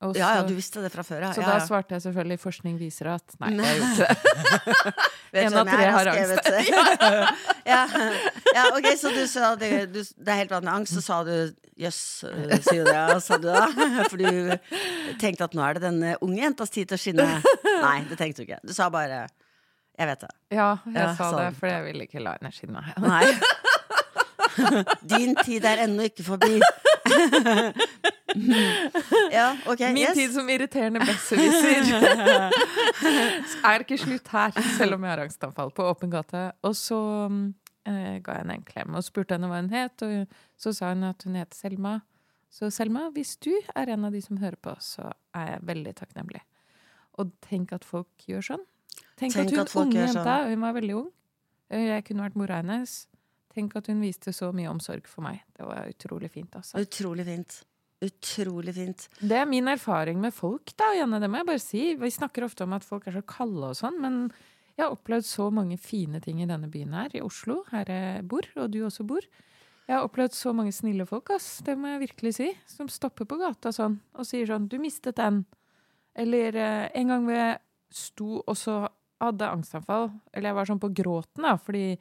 også. 0.00 0.18
Ja, 0.18 0.30
ja, 0.38 0.44
du 0.46 0.54
visste 0.56 0.80
det 0.84 0.90
fra 0.94 1.04
før, 1.06 1.26
ja. 1.26 1.32
så 1.36 1.42
ja, 1.44 1.50
da 1.52 1.66
svarte 1.66 1.96
jeg 1.96 2.04
selvfølgelig 2.06 2.38
forskning 2.42 2.78
viser 2.80 3.10
at 3.12 3.36
Nei, 3.42 3.50
Nei. 3.58 3.68
jeg 3.76 3.84
gjorde 3.84 4.00
ikke 4.00 4.08
det. 4.08 4.96
En 5.36 5.56
av 5.60 5.68
tre 5.68 5.86
har 5.92 6.08
angst. 6.14 6.46
ja. 7.72 7.80
ja, 8.56 8.62
ok, 8.72 8.86
så 8.96 9.10
du 9.12 9.22
sa 9.28 9.50
det, 9.60 9.70
du, 9.92 10.00
det 10.00 10.32
er 10.32 10.38
helt 10.40 10.54
vanlig 10.54 10.72
angst, 10.78 10.96
så 10.96 11.02
sa 11.04 11.18
du 11.28 11.34
jøss, 11.76 11.98
yes, 12.24 12.62
sier 12.70 12.86
du 12.86 12.88
det, 12.88 13.18
sa 13.20 13.36
du 13.42 13.50
da? 13.50 13.66
For 14.08 14.16
du 14.16 15.16
tenkte 15.20 15.44
at 15.50 15.56
nå 15.58 15.64
er 15.66 15.76
det 15.76 15.90
den 15.90 15.98
unge 16.24 16.40
jentas 16.40 16.72
tid 16.72 16.88
til 16.88 16.96
å 16.96 17.02
skinne. 17.02 17.26
Nei, 17.84 17.98
det 18.08 18.16
tenkte 18.16 18.40
du 18.40 18.48
ikke. 18.48 18.62
Du 18.64 18.72
sa 18.72 18.88
bare 18.94 19.26
jeg 19.96 20.08
vet 20.10 20.24
det. 20.26 20.32
Ja, 20.52 20.70
jeg 20.84 20.92
Ja, 21.00 21.12
sa 21.16 21.30
sånn. 21.30 21.38
det, 21.40 21.52
for 21.56 21.70
jeg 21.70 21.84
ville 21.86 22.04
ikke 22.04 22.20
la 22.20 22.34
henne 22.36 22.50
skinne. 22.52 22.82
Nei. 23.00 23.24
Din 25.12 25.36
tid 25.44 25.64
er 25.68 25.84
ennå 25.86 26.08
ikke 26.10 26.24
forbi. 26.26 26.58
ja, 29.32 29.56
ok. 29.66 29.80
Min 29.80 29.96
yes. 30.04 30.14
tid 30.14 30.32
som 30.34 30.48
irriterende 30.50 31.00
besserwisser 31.06 31.86
er 33.70 33.84
ikke 33.84 33.98
slutt 34.00 34.28
her, 34.32 34.56
selv 34.76 34.98
om 34.98 35.06
jeg 35.06 35.14
har 35.14 35.22
angstanfall 35.26 35.72
på 35.76 35.86
åpen 35.88 36.12
gate. 36.12 36.42
Og 36.66 36.76
så 36.78 36.98
mm, 37.30 37.40
eh, 37.88 38.12
ga 38.24 38.38
jeg 38.38 38.44
henne 38.44 38.58
en 38.60 38.66
klem 38.68 38.98
og 38.98 39.06
spurte 39.06 39.38
henne 39.38 39.50
hva 39.50 39.62
hun 39.62 39.72
het, 39.74 40.06
og 40.06 40.60
så 40.60 40.74
sa 40.76 40.92
hun 40.92 41.06
at 41.08 41.26
hun 41.26 41.38
het 41.40 41.56
Selma. 41.56 41.98
Så 42.52 42.70
Selma, 42.72 43.08
hvis 43.12 43.34
du 43.42 43.52
er 43.74 43.90
en 43.92 44.06
av 44.08 44.14
de 44.14 44.22
som 44.24 44.38
hører 44.40 44.58
på, 44.62 44.76
så 44.80 45.10
er 45.36 45.54
jeg 45.54 45.66
veldig 45.72 45.96
takknemlig. 45.98 46.42
Og 47.20 47.32
tenk 47.44 47.72
at 47.76 47.84
folk 47.84 48.28
gjør 48.28 48.52
sånn. 48.52 48.64
Tenk, 49.16 49.32
Tenk 49.32 49.48
at 49.48 49.52
hun 49.52 49.62
at 49.62 49.74
unge 49.80 50.00
jenta, 50.02 50.22
sånn. 50.24 50.50
hun 50.52 50.64
var 50.64 50.74
veldig 50.76 50.96
ung. 50.96 51.10
Eh, 51.72 51.86
Jeg 51.88 52.04
kunne 52.06 52.26
vært 52.26 52.36
mora 52.38 52.58
hennes. 52.60 53.06
Tenk 53.56 53.78
at 53.78 53.88
hun 53.88 54.02
viste 54.04 54.34
så 54.36 54.50
mye 54.52 54.68
omsorg 54.68 55.08
for 55.08 55.24
meg. 55.24 55.40
Det 55.56 55.64
var 55.64 55.88
utrolig 55.88 56.28
fint, 56.34 56.52
altså. 56.58 56.82
Utrolig 56.82 57.24
fint. 57.24 57.56
Utrolig 58.04 58.74
fint. 58.76 59.06
Det 59.24 59.38
er 59.40 59.48
min 59.48 59.70
erfaring 59.72 60.20
med 60.20 60.34
folk, 60.36 60.74
da, 60.76 60.90
Janne. 60.98 61.20
Det 61.22 61.30
må 61.32 61.40
jeg 61.40 61.48
bare 61.48 61.62
si. 61.62 61.82
Vi 61.96 62.12
snakker 62.12 62.44
ofte 62.44 62.66
om 62.66 62.74
at 62.76 62.84
folk 62.84 63.06
er 63.08 63.16
så 63.16 63.24
kalde 63.24 63.72
og 63.72 63.78
sånn, 63.78 63.98
men 64.02 64.20
Jeg 64.76 64.84
har 64.84 64.92
opplevd 64.92 65.24
så 65.24 65.46
mange 65.48 65.78
fine 65.80 66.18
ting 66.20 66.42
i 66.44 66.46
denne 66.46 66.68
byen 66.68 66.92
her, 66.92 67.14
i 67.16 67.22
Oslo, 67.24 67.62
her 67.70 67.88
jeg 67.88 68.26
bor, 68.28 68.44
og 68.60 68.66
du 68.68 68.82
også 68.84 69.06
bor. 69.08 69.24
Jeg 69.86 69.94
har 69.96 70.04
opplevd 70.04 70.34
så 70.36 70.52
mange 70.52 70.74
snille 70.76 71.06
folk, 71.08 71.30
ass. 71.32 71.62
Det 71.64 71.78
må 71.80 71.94
jeg 71.94 72.02
virkelig 72.02 72.34
si. 72.36 72.50
Som 72.68 72.90
stopper 72.92 73.24
på 73.24 73.38
gata 73.40 73.72
sånn 73.72 73.96
og 74.12 74.28
sier 74.28 74.44
sånn 74.50 74.68
'Du 74.68 74.76
mistet 74.82 75.16
den'. 75.16 75.46
Eller 76.14 76.56
eh, 76.56 76.90
en 76.92 77.08
gang 77.08 77.26
vi 77.26 77.40
sto 77.88 78.42
og 78.46 78.56
så 78.56 78.88
hadde 79.20 79.48
angstanfall. 79.48 80.10
Eller 80.34 80.50
jeg 80.50 80.58
var 80.58 80.66
sånn 80.66 80.82
på 80.82 80.92
gråten, 80.92 81.42
da, 81.42 81.56
fordi 81.56 81.96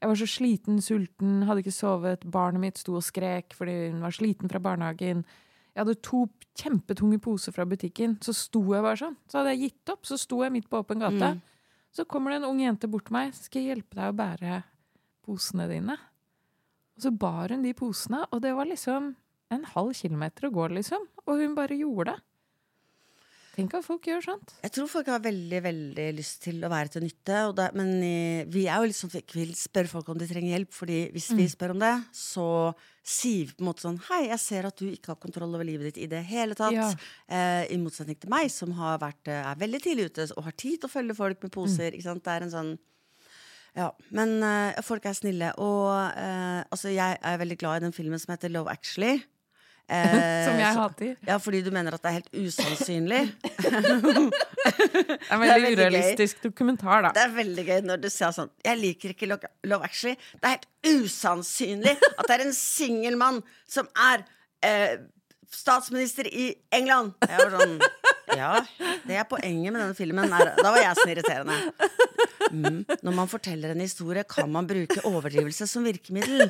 jeg 0.00 0.08
var 0.08 0.16
så 0.16 0.26
sliten, 0.32 0.80
sulten, 0.80 1.42
hadde 1.44 1.60
ikke 1.60 1.76
sovet. 1.76 2.24
Barnet 2.32 2.62
mitt 2.62 2.80
sto 2.80 2.96
og 2.96 3.04
skrek 3.04 3.52
fordi 3.56 3.90
hun 3.90 4.00
var 4.00 4.14
sliten 4.16 4.48
fra 4.48 4.60
barnehagen. 4.64 5.26
Jeg 5.74 5.82
hadde 5.82 6.00
to 6.04 6.24
kjempetunge 6.56 7.20
poser 7.22 7.52
fra 7.52 7.66
butikken. 7.68 8.16
Så 8.24 8.32
sto 8.36 8.62
jeg 8.72 8.84
bare 8.84 8.98
sånn. 9.00 9.18
Så 9.28 9.40
hadde 9.40 9.52
jeg 9.54 9.68
gitt 9.68 9.92
opp. 9.92 10.08
Så 10.08 10.16
sto 10.20 10.40
jeg 10.44 10.54
midt 10.54 10.70
på 10.72 10.80
åpen 10.80 11.04
gate. 11.04 11.34
Mm. 11.36 11.42
Så 11.92 12.06
kommer 12.08 12.32
det 12.32 12.40
en 12.40 12.48
ung 12.48 12.62
jente 12.62 12.88
bort 12.88 13.10
til 13.10 13.18
meg. 13.18 13.36
Skal 13.36 13.60
jeg 13.60 13.74
hjelpe 13.74 13.98
deg 13.98 14.08
å 14.08 14.16
bære 14.16 14.62
posene 15.26 15.68
dine. 15.70 15.98
Og 16.96 17.04
så 17.04 17.12
bar 17.12 17.52
hun 17.52 17.62
de 17.64 17.76
posene, 17.76 18.24
og 18.32 18.40
det 18.44 18.54
var 18.56 18.68
liksom 18.68 19.12
en 19.50 19.68
halv 19.74 19.94
kilometer 19.98 20.48
å 20.48 20.54
gå, 20.54 20.66
liksom. 20.78 21.06
Og 21.26 21.42
hun 21.42 21.56
bare 21.58 21.76
gjorde 21.76 22.14
det. 22.14 22.26
Tenk 23.60 23.74
at 23.78 23.86
folk 23.86 24.06
gjør 24.08 24.24
sånt. 24.24 24.54
Jeg 24.64 24.72
tror 24.74 24.88
folk 24.90 25.06
har 25.12 25.22
veldig 25.24 25.60
veldig 25.64 26.06
lyst 26.16 26.42
til 26.46 26.58
å 26.64 26.70
være 26.72 26.92
til 26.94 27.04
nytte. 27.06 27.40
Det, 27.56 27.66
men 27.78 27.92
eh, 28.02 28.44
vi 28.50 28.66
er 28.66 28.80
jo 28.82 28.88
litt 28.90 28.98
sånn 28.98 29.12
vi 29.14 29.22
vil 29.36 29.52
spørre 29.58 29.92
folk 29.92 30.08
om 30.12 30.18
de 30.20 30.28
trenger 30.30 30.56
hjelp. 30.56 30.72
Fordi 30.74 31.00
hvis 31.14 31.30
vi 31.34 31.44
Mm. 31.46 31.52
spør 31.54 31.70
om 31.76 31.78
det, 31.84 31.92
så 32.16 32.46
sier 33.04 33.46
vi 33.46 33.54
på 33.56 33.62
en 33.64 33.68
måte 33.70 33.84
sånn 33.86 33.98
Hei, 34.08 34.26
jeg 34.28 34.38
ser 34.42 34.66
at 34.66 34.76
du 34.76 34.86
ikke 34.90 35.14
har 35.14 35.20
kontroll 35.22 35.54
over 35.54 35.64
livet 35.64 35.90
ditt 35.94 36.04
i 36.04 36.10
det 36.10 36.24
hele 36.28 36.54
tatt. 36.54 36.72
Ja. 36.76 36.90
Eh, 37.28 37.72
I 37.74 37.78
motsetning 37.80 38.18
til 38.20 38.30
meg, 38.30 38.50
som 38.50 38.72
har 38.72 38.98
vært, 38.98 39.26
eh, 39.28 39.42
er 39.50 39.56
veldig 39.56 39.80
tidlig 39.82 40.10
ute 40.10 40.28
og 40.36 40.44
har 40.44 40.52
tid 40.52 40.80
til 40.80 40.88
å 40.88 40.92
følge 40.92 41.16
folk 41.16 41.42
med 41.42 41.52
poser. 41.52 41.96
Sant? 42.02 42.22
Det 42.24 42.32
er 42.36 42.42
en 42.48 42.50
sånn 42.50 42.78
ja, 43.76 43.90
Men 44.10 44.42
eh, 44.42 44.80
folk 44.82 45.04
er 45.06 45.14
snille. 45.14 45.52
Og 45.62 45.94
eh, 46.18 46.64
altså, 46.72 46.90
jeg 46.90 47.18
er 47.22 47.38
veldig 47.38 47.58
glad 47.60 47.76
i 47.80 47.84
den 47.86 47.92
filmen 47.94 48.18
som 48.18 48.32
heter 48.34 48.50
Love 48.50 48.70
Actually. 48.72 49.20
Eh, 49.90 50.44
Som 50.46 50.58
jeg 50.60 50.74
så- 50.74 50.80
hater. 50.84 51.16
Ja, 51.26 51.36
fordi 51.42 51.60
du 51.66 51.70
mener 51.74 51.94
at 51.96 52.02
det 52.04 52.10
er 52.10 52.18
helt 52.20 52.32
usannsynlig. 52.46 53.22
Det 54.70 55.30
er 55.34 55.38
veldig 55.40 55.70
urealistisk 55.76 56.42
dokumentar, 56.44 57.02
da. 57.08 57.10
Det 57.16 57.22
er 57.24 57.32
veldig 57.34 57.64
gøy 57.66 57.80
når 57.88 58.02
du 58.04 58.08
sier 58.12 58.30
sånn 58.36 58.50
Jeg 58.64 58.78
liker 58.78 59.14
ikke 59.14 59.26
Love, 59.30 59.48
Love 59.66 59.86
Actually. 59.88 60.14
Det 60.36 60.46
er 60.46 60.54
helt 60.56 60.68
usannsynlig 61.00 61.96
at 61.96 62.26
det 62.28 62.36
er 62.36 62.44
en 62.46 62.54
singel 62.56 63.16
mann 63.18 63.40
som 63.68 63.88
er 64.10 64.22
eh, 64.66 64.94
statsminister 65.50 66.28
i 66.30 66.52
England. 66.76 67.16
Jeg 67.26 67.40
var 67.40 67.56
sånn 67.58 67.76
Ja, 68.36 68.52
det 69.08 69.16
er 69.18 69.26
poenget 69.26 69.72
med 69.74 69.80
denne 69.82 69.96
filmen. 69.98 70.30
Er, 70.38 70.52
da 70.60 70.70
var 70.70 70.78
jeg 70.84 70.94
så 71.00 71.08
irriterende. 71.10 71.56
Mm. 72.50 72.84
Når 73.02 73.16
man 73.16 73.28
forteller 73.30 73.72
en 73.74 73.82
historie, 73.82 74.22
kan 74.28 74.50
man 74.54 74.68
bruke 74.70 75.02
overdrivelse 75.08 75.66
som 75.66 75.82
virkemiddel. 75.88 76.46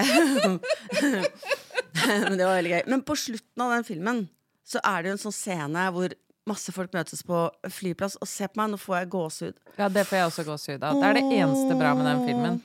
Men 2.28 2.36
det 2.38 2.46
var 2.46 2.58
veldig 2.58 2.72
gøy. 2.76 2.82
Men 2.92 3.04
på 3.06 3.16
slutten 3.18 3.64
av 3.64 3.74
den 3.76 3.86
filmen 3.88 4.24
så 4.70 4.82
er 4.86 5.02
det 5.02 5.10
jo 5.10 5.16
en 5.18 5.22
sånn 5.24 5.34
scene 5.36 5.86
hvor 5.94 6.12
masse 6.50 6.72
folk 6.74 6.92
møtes 6.94 7.22
på 7.26 7.44
flyplass. 7.70 8.18
Og 8.22 8.28
se 8.30 8.48
på 8.50 8.60
meg, 8.60 8.72
nå 8.72 8.80
får 8.80 9.00
jeg 9.00 9.10
gåsehud. 9.14 9.56
Ja, 9.78 9.88
det 9.92 10.04
får 10.08 10.18
jeg 10.20 10.28
også 10.30 10.44
gåsehud 10.48 10.84
av. 10.86 11.00
Det 11.00 11.08
er 11.10 11.18
det 11.18 11.24
eneste 11.40 11.78
bra 11.78 11.94
med 11.98 12.06
den 12.10 12.22
filmen. 12.28 12.60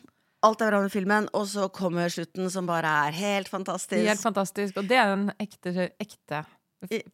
Alt 0.45 0.61
er 0.61 0.69
bra 0.69 0.81
med 0.83 0.93
filmen, 0.93 1.25
og 1.33 1.47
så 1.49 1.65
kommer 1.73 2.11
slutten, 2.13 2.51
som 2.53 2.67
bare 2.69 2.89
er 3.07 3.15
helt 3.17 3.49
fantastisk. 3.49 4.05
Helt 4.05 4.21
fantastisk. 4.21 4.77
Og 4.77 4.85
det 4.89 4.99
er 5.01 5.15
en 5.15 5.31
ekte, 5.41 5.89
ekte 5.97 6.43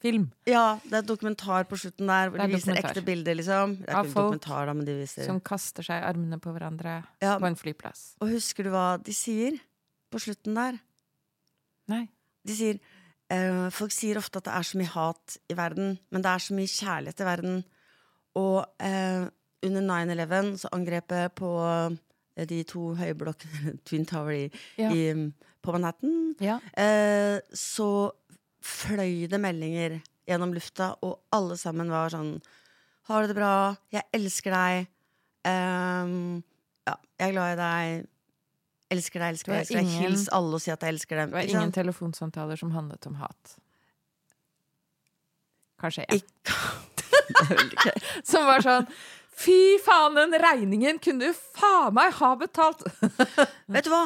film. 0.01 0.25
Ja, 0.49 0.79
det 0.83 0.97
er 0.97 1.03
et 1.03 1.07
dokumentar 1.07 1.63
på 1.69 1.77
slutten 1.79 2.09
der, 2.11 2.31
hvor 2.31 2.41
de 2.41 2.47
viser 2.51 2.73
dokumentar. 2.73 2.89
ekte 2.91 3.03
bilder, 3.07 3.37
liksom. 3.39 3.75
Det 3.79 3.87
er 3.89 3.99
Av 4.01 4.09
folk 4.11 4.43
da, 4.43 4.73
men 4.73 4.85
de 4.85 4.97
viser 4.99 5.23
Som 5.29 5.39
kaster 5.39 5.85
seg 5.87 6.01
i 6.01 6.07
armene 6.09 6.39
på 6.43 6.51
hverandre 6.51 6.97
Ja. 7.21 7.37
på 7.39 7.47
en 7.47 7.55
flyplass. 7.55 8.15
Og 8.19 8.33
husker 8.35 8.67
du 8.67 8.71
hva 8.73 9.01
de 9.01 9.13
sier 9.15 9.59
på 10.11 10.19
slutten 10.19 10.55
der? 10.59 10.79
Nei. 11.91 12.05
De 12.47 12.55
sier 12.57 12.79
eh, 13.31 13.67
Folk 13.75 13.93
sier 13.93 14.17
ofte 14.19 14.39
at 14.41 14.47
det 14.49 14.53
er 14.57 14.65
så 14.67 14.79
mye 14.81 14.91
hat 14.95 15.37
i 15.51 15.57
verden, 15.59 15.97
men 16.11 16.23
det 16.25 16.31
er 16.31 16.43
så 16.47 16.55
mye 16.57 16.71
kjærlighet 16.71 17.21
i 17.21 17.27
verden. 17.27 17.59
Og 18.39 18.57
eh, 18.81 19.27
under 19.67 19.83
9-11, 19.85 20.55
så 20.63 20.71
angrepet 20.73 21.35
på 21.37 21.51
eh, 21.67 22.45
de 22.49 22.61
to 22.65 22.93
høye 22.97 23.13
blokkene, 23.19 23.75
Twin 23.87 24.05
Tower 24.09 24.31
i, 24.33 24.47
Ja. 24.79 24.89
i, 24.95 25.03
på 25.61 25.75
Manhattan, 25.75 26.33
Ja. 26.41 26.57
eh, 26.73 27.37
så 27.53 27.89
fløy 28.65 29.27
det 29.29 29.39
meldinger 29.41 29.99
gjennom 30.29 30.53
lufta, 30.55 30.93
og 31.05 31.19
alle 31.33 31.57
sammen 31.57 31.89
var 31.91 32.09
sånn 32.13 32.35
Har 33.09 33.23
du 33.25 33.31
det 33.31 33.35
bra? 33.35 33.75
Jeg 33.91 34.05
elsker 34.13 34.53
deg. 34.53 34.87
Um, 35.43 36.43
ja, 36.85 36.93
jeg 37.19 37.27
er 37.27 37.33
glad 37.33 37.53
i 37.55 37.59
deg. 37.59 38.05
Elsker 38.91 39.23
deg, 39.23 39.35
elsker 39.37 39.53
deg. 39.53 39.61
Elsker 39.63 39.79
deg. 39.79 39.91
Hils 40.01 40.27
alle 40.35 40.57
og 40.57 40.63
si 40.63 40.71
at 40.73 40.83
jeg 40.83 40.97
elsker 40.97 41.21
dem. 41.21 41.31
Det 41.31 41.37
var 41.39 41.51
ingen 41.55 41.71
telefonsamtaler 41.75 42.59
som 42.59 42.73
handlet 42.75 43.07
om 43.07 43.15
hat. 43.21 43.55
Kanskje 45.81 46.05
jeg. 46.09 46.21
Ikke 46.21 47.93
Som 48.31 48.45
var 48.49 48.63
sånn 48.65 48.87
Fy 49.31 49.77
faen, 49.81 50.15
den 50.17 50.33
regningen 50.43 50.97
kunne 51.01 51.31
du 51.31 51.37
faen 51.55 51.93
meg 51.95 52.11
ha 52.19 52.31
betalt! 52.37 52.81
Vet 53.73 53.87
du 53.87 53.91
hva? 53.93 54.01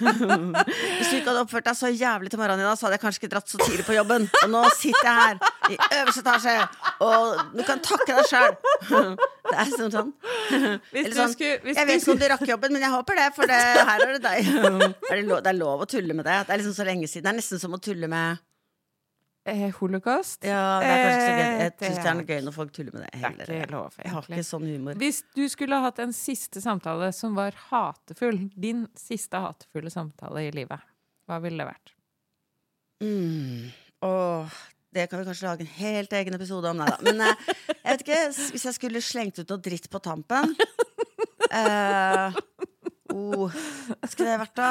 Hvis 0.00 1.10
du 1.10 1.18
ikke 1.18 1.28
hadde 1.28 1.42
oppført 1.44 1.68
deg 1.68 1.76
så 1.78 1.90
jævlig 1.92 2.32
til 2.32 2.40
morgenen 2.40 2.64
i 2.64 2.66
dag, 2.66 2.78
så 2.80 2.86
hadde 2.86 2.96
jeg 2.96 3.02
kanskje 3.04 3.20
ikke 3.22 3.32
dratt 3.34 3.52
så 3.52 3.60
tidlig 3.60 3.84
på 3.86 3.96
jobben. 3.98 4.26
Og 4.40 4.50
nå 4.54 4.62
sitter 4.78 5.04
jeg 5.04 5.18
her 5.20 5.36
i 5.74 5.78
øverste 6.00 6.24
etasje, 6.24 6.56
og 7.04 7.44
du 7.52 7.62
kan 7.68 7.84
takke 7.84 8.16
deg 8.16 8.30
sjøl. 8.32 8.56
Det 9.44 9.58
er 9.60 9.70
sånn 9.74 9.92
sånn. 9.92 10.10
Sånn, 10.48 11.34
Jeg 11.44 11.84
vet 11.84 11.98
ikke 12.00 12.14
om 12.14 12.20
du 12.22 12.26
rakk 12.32 12.46
jobben, 12.48 12.72
men 12.74 12.86
jeg 12.86 12.94
håper 12.94 13.18
det, 13.20 13.26
for 13.36 13.50
det, 13.50 13.60
her 13.60 14.06
er 14.06 14.16
det 14.16 14.22
deg. 14.24 14.48
Er 15.12 15.20
det, 15.20 15.26
lov, 15.28 15.42
det 15.44 15.50
er 15.52 15.58
lov 15.60 15.84
å 15.84 15.86
tulle 15.90 16.16
med 16.16 16.24
det. 16.26 16.38
Det 16.48 16.54
er 16.54 16.62
liksom 16.62 16.74
så 16.80 16.86
lenge 16.88 17.06
siden. 17.10 17.26
Det 17.28 17.32
er 17.34 17.38
nesten 17.42 17.60
som 17.60 17.76
å 17.76 17.80
tulle 17.84 18.08
med 18.10 18.40
eh, 19.50 19.70
Holocaust? 19.78 20.44
Ja, 20.46 20.80
det 20.82 20.88
er 20.90 21.02
kanskje 21.04 21.14
ikke 21.14 21.24
så 21.24 21.38
gøy. 21.38 21.62
Jeg 21.64 21.72
syns 21.80 21.98
det 22.00 22.10
er 22.10 22.18
noe 22.18 22.28
gøy 22.28 22.42
når 22.46 22.56
folk 22.56 22.74
tuller 22.76 22.96
med 22.96 23.04
det. 23.04 23.10
Det 23.12 23.18
er 23.20 23.24
Heller. 23.28 23.54
ikke 23.56 23.72
lov, 23.74 23.98
Jeg 24.02 24.12
har 24.14 24.28
ikke 24.30 24.46
sånn 24.50 24.66
humor. 24.70 25.00
Hvis 25.00 25.22
du 25.36 25.42
skulle 25.52 25.80
hatt 25.84 26.00
en 26.04 26.14
siste 26.16 26.62
samtale 26.64 27.10
som 27.16 27.36
var 27.38 27.56
hatefull, 27.70 28.40
din 28.56 28.86
siste 28.98 29.40
hatefulle 29.44 29.92
samtale 29.92 30.46
i 30.48 30.52
livet, 30.54 30.86
hva 31.28 31.40
ville 31.44 31.60
det 31.60 31.68
vært? 31.70 31.94
Mm. 33.04 33.68
Åh, 34.04 34.60
det 34.94 35.06
kan 35.10 35.20
vi 35.20 35.26
kanskje 35.26 35.48
lage 35.48 35.64
en 35.66 35.74
helt 35.78 36.12
egen 36.12 36.36
episode 36.36 36.70
om. 36.70 36.78
Nei 36.80 36.88
da. 36.92 36.98
Men 37.04 37.20
eh, 37.24 37.52
jeg 37.72 37.88
vet 37.88 38.04
ikke, 38.06 38.20
hvis 38.54 38.66
jeg 38.68 38.76
skulle 38.76 39.04
slengt 39.04 39.40
ut 39.40 39.50
noe 39.50 39.62
dritt 39.64 39.88
på 39.90 40.00
tampen 40.04 40.54
eh, 41.60 42.36
oh, 43.14 43.56
skulle 44.06 44.30
det 44.30 44.40
vært, 44.44 44.56
da? 44.60 44.70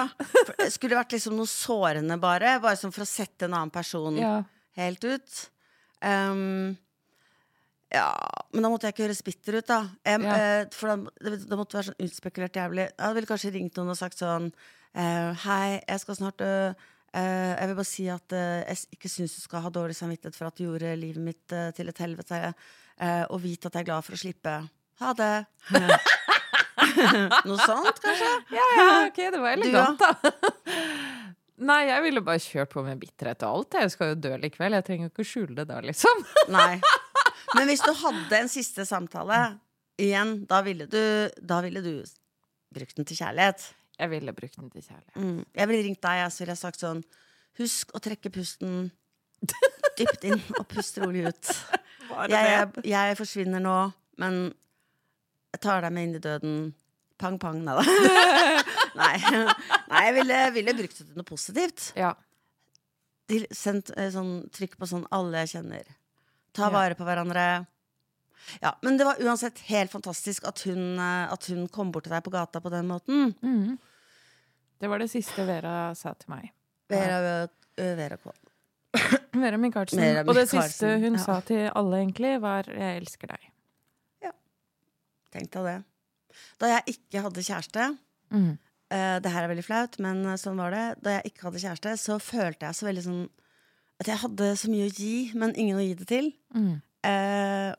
Skulle 0.72 0.94
det 0.94 1.02
vært 1.02 1.16
liksom 1.18 1.36
noe 1.38 1.50
sårende, 1.50 2.18
bare. 2.22 2.58
Bare 2.64 2.80
sånn 2.80 2.94
for 2.96 3.06
å 3.06 3.10
sette 3.10 3.50
en 3.50 3.58
annen 3.58 3.74
person 3.74 4.20
Ja. 4.20 4.36
Helt 4.80 5.04
ut. 5.06 5.42
Um, 6.04 6.74
ja, 7.94 8.08
men 8.54 8.66
da 8.66 8.72
måtte 8.74 8.88
jeg 8.90 8.96
ikke 8.96 9.06
høres 9.06 9.22
bitter 9.26 9.60
ut, 9.60 9.68
da. 9.70 9.82
Jeg, 10.06 10.22
Ja. 10.26 10.38
eh, 10.38 10.66
for 10.74 10.90
da, 10.90 11.12
det, 11.22 11.44
det 11.50 11.58
måtte 11.60 11.78
være 11.78 11.92
sånn 11.92 12.08
utspekulert 12.08 12.58
jævlig. 12.58 12.88
Jeg 12.98 13.16
ville 13.20 13.30
kanskje 13.30 13.52
ringt 13.54 13.78
noen 13.78 13.94
og 13.94 14.00
sagt 14.00 14.18
sånn 14.18 14.50
eh, 14.98 15.30
Hei, 15.46 15.82
jeg 15.88 16.02
skal 16.02 16.18
snart 16.18 16.42
dø. 16.42 16.74
Uh, 17.14 17.54
jeg 17.54 17.68
vil 17.70 17.76
bare 17.78 17.86
si 17.86 18.08
at 18.10 18.34
uh, 18.34 18.64
jeg 18.66 18.88
ikke 18.96 19.10
syns 19.14 19.36
du 19.38 19.42
skal 19.44 19.62
ha 19.62 19.70
dårlig 19.70 19.94
samvittighet 19.94 20.34
for 20.34 20.50
at 20.50 20.58
du 20.58 20.64
gjorde 20.66 20.96
livet 20.98 21.22
mitt 21.22 21.54
uh, 21.54 21.68
til 21.78 21.92
et 21.92 22.00
helvete. 22.02 22.40
og 23.30 23.42
vite 23.44 23.68
at 23.70 23.76
jeg 23.76 23.84
er 23.84 23.86
glad 23.86 24.06
for 24.06 24.16
å 24.16 24.18
slippe. 24.18 24.54
Ha 25.02 25.14
det. 25.18 25.46
Noe 27.46 27.58
sånt, 27.62 28.00
kanskje? 28.02 28.32
Ja, 28.54 28.66
ja, 28.78 28.88
ok, 29.08 29.20
det 29.34 29.42
var 29.42 29.54
elegant, 29.58 30.02
da. 30.02 30.34
Nei, 31.62 31.84
jeg 31.86 32.02
ville 32.02 32.24
bare 32.26 32.42
kjørt 32.42 32.72
på 32.74 32.82
med 32.86 33.02
bitterhet 33.02 33.44
og 33.46 33.60
alt. 33.60 33.78
Jeg 33.84 33.94
skal 33.94 34.14
jo 34.14 34.22
dø 34.24 34.32
likevel. 34.42 34.74
Jeg 34.80 34.86
trenger 34.88 35.06
jo 35.06 35.12
ikke 35.14 35.28
skjule 35.28 35.58
det 35.60 35.68
da, 35.70 35.78
liksom. 35.86 36.24
Nei. 36.56 36.80
Men 37.54 37.70
hvis 37.70 37.84
du 37.86 37.92
hadde 38.00 38.40
en 38.40 38.50
siste 38.50 38.86
samtale 38.90 39.40
igjen, 40.02 40.40
da 40.50 40.64
ville 40.66 40.88
du, 40.90 41.04
da 41.38 41.62
ville 41.66 41.84
du 41.86 41.94
brukt 42.74 42.98
den 42.98 43.06
til 43.06 43.20
kjærlighet. 43.22 43.68
Jeg 44.00 44.10
ville 44.10 44.34
brukt 44.34 44.58
den 44.58 44.72
til 44.74 44.82
kjærlighet. 44.82 45.16
Mm. 45.22 45.44
Jeg 45.54 45.70
ville 45.70 45.88
ringt 45.90 46.02
deg, 46.02 46.26
så 46.34 46.44
ville 46.44 46.56
jeg 46.58 46.64
sagt 46.64 46.82
sånn 46.82 47.04
Husk 47.60 47.92
å 47.94 48.00
trekke 48.02 48.32
pusten 48.34 48.88
dypt 50.00 50.24
inn 50.26 50.40
og 50.58 50.66
puste 50.72 51.04
rolig 51.04 51.28
ut. 51.28 51.52
Jeg, 52.10 52.32
jeg, 52.34 52.72
jeg 52.90 53.18
forsvinner 53.20 53.62
nå, 53.62 53.76
men 54.22 54.40
jeg 55.54 55.62
tar 55.62 55.86
deg 55.86 55.94
med 55.94 56.08
inn 56.08 56.18
i 56.18 56.24
døden. 56.24 56.56
Pang, 57.22 57.38
pang. 57.38 57.62
Nei 57.68 57.78
da. 57.78 58.64
Nei. 58.98 59.14
Nei, 59.94 60.04
jeg 60.10 60.16
ville, 60.20 60.40
ville 60.56 60.74
brukt 60.78 60.98
det 61.00 61.06
til 61.08 61.16
noe 61.20 61.28
positivt. 61.28 61.92
Ja. 62.00 62.14
De 63.32 63.44
sendt 63.56 63.92
eh, 63.98 64.10
sånn 64.14 64.50
trykk 64.54 64.76
på 64.82 64.90
sånn 64.90 65.06
alle 65.16 65.44
jeg 65.46 65.54
kjenner. 65.58 65.88
Ta 66.54 66.68
Ja. 66.68 66.74
vare 66.74 66.96
på 67.00 67.06
hverandre. 67.08 67.46
Ja, 68.62 68.74
Men 68.84 68.98
det 69.00 69.06
var 69.08 69.22
uansett 69.24 69.60
helt 69.70 69.92
fantastisk 69.94 70.44
at 70.50 70.60
hun, 70.68 71.00
eh, 71.00 71.32
at 71.32 71.46
hun 71.48 71.68
kom 71.72 71.92
bort 71.92 72.04
til 72.04 72.12
deg 72.12 72.24
på 72.26 72.34
gata 72.34 72.60
på 72.60 72.70
den 72.74 72.88
måten. 72.90 73.36
Mhm. 73.42 73.78
Det 74.82 74.90
var 74.90 75.00
det 75.00 75.10
siste 75.14 75.46
Vera 75.48 75.94
sa 75.96 76.12
til 76.14 76.30
meg. 76.34 76.52
Vera, 76.90 77.48
ø, 77.80 77.96
Vera 77.96 78.18
Kvål. 78.18 78.36
Vera 79.34 79.58
Michaelsen. 79.58 80.00
Vera 80.02 80.20
Og 80.28 80.36
det 80.36 80.44
Michaelsen, 80.52 80.70
siste 80.70 81.00
hun 81.00 81.14
ja. 81.16 81.20
sa 81.24 81.40
til 81.42 81.72
alle, 81.74 82.02
egentlig, 82.04 82.42
var 82.42 82.64
'jeg 82.68 83.02
elsker 83.02 83.28
deg'. 83.28 83.50
Tenk 85.34 85.50
deg 85.50 85.64
det. 85.66 85.84
Da 86.62 86.66
jeg 86.68 86.84
ikke 86.98 87.22
hadde 87.26 87.42
kjæreste 87.42 87.98
Mm. 88.34 88.58
Eh, 88.94 89.18
Det 89.24 89.32
her 89.34 89.44
er 89.48 89.52
veldig 89.52 89.66
flaut, 89.66 89.98
men 90.04 90.22
eh, 90.30 90.38
sånn 90.42 90.60
var 90.62 90.74
det. 90.76 90.84
Da 91.04 91.18
jeg 91.18 91.32
ikke 91.34 91.48
hadde 91.50 91.62
kjæreste, 91.66 91.96
så 92.02 92.20
følte 92.22 92.68
jeg 92.70 92.78
så 92.80 92.88
veldig 92.90 93.06
sånn 93.08 93.24
At 94.04 94.10
jeg 94.12 94.22
hadde 94.24 94.52
så 94.60 94.70
mye 94.72 94.88
å 94.90 94.94
gi, 94.94 95.14
men 95.38 95.54
ingen 95.60 95.80
å 95.80 95.84
gi 95.86 95.94
det 96.00 96.08
til. 96.10 96.32
Mm. 96.58 96.74
Eh, 97.10 97.72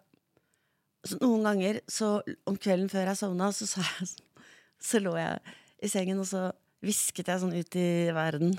så 1.05 1.19
noen 1.21 1.43
ganger 1.45 1.81
så 1.91 2.15
om 2.49 2.57
kvelden 2.57 2.89
før 2.93 3.11
jeg 3.11 3.19
sovna, 3.21 3.51
så, 3.53 3.67
så, 3.69 3.83
jeg, 3.85 4.09
sånn- 4.15 4.47
så 4.85 5.01
lå 5.05 5.17
jeg 5.19 5.57
i 5.85 5.91
sengen, 5.93 6.21
og 6.23 6.29
så 6.31 6.47
hvisket 6.85 7.29
jeg 7.29 7.41
sånn 7.43 7.53
ut 7.57 7.77
i 7.81 7.89
verden. 8.17 8.55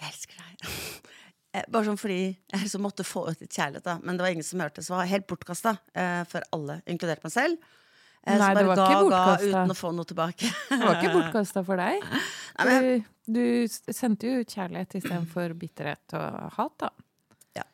Jeg 0.00 0.10
elsker 0.12 0.38
deg. 0.42 0.68
Bare 1.72 1.86
sånn 1.86 1.98
fordi 2.00 2.20
jeg 2.34 2.60
liksom 2.64 2.82
måtte 2.82 3.06
få 3.06 3.24
ut 3.30 3.42
litt 3.42 3.54
kjærlighet, 3.54 3.84
da. 3.86 3.96
Men 4.02 4.16
det 4.18 4.24
var 4.26 4.34
ingen 4.34 4.46
som 4.46 4.62
hørte, 4.62 4.82
så 4.82 4.94
det 4.94 5.00
var 5.00 5.10
helt 5.12 5.28
bortkasta 5.30 5.76
eh, 5.94 6.22
for 6.30 6.46
alle, 6.54 6.80
inkludert 6.90 7.22
meg 7.26 7.34
selv. 7.34 7.68
Eh, 8.26 8.38
Nei, 8.38 8.46
som 8.46 8.56
det 8.56 8.64
bare 8.64 8.68
var 8.70 8.78
ga 8.80 9.00
og 9.02 9.10
ga 9.12 9.36
uten 9.42 9.74
å 9.74 9.76
få 9.76 9.90
noe 9.92 10.08
tilbake. 10.08 10.48
Det 10.70 10.80
var 10.80 11.00
ikke 11.00 11.14
bortkasta 11.18 11.64
for 11.66 11.80
deg. 11.80 12.04
Du, 12.54 13.34
du 13.34 13.66
sendte 13.90 14.28
jo 14.28 14.42
ut 14.44 14.52
kjærlighet 14.54 14.92
istedenfor 15.00 15.56
bitterhet 15.58 16.14
og 16.14 16.52
hat, 16.54 16.74
da. 16.84 16.90
Ja. 17.58 17.64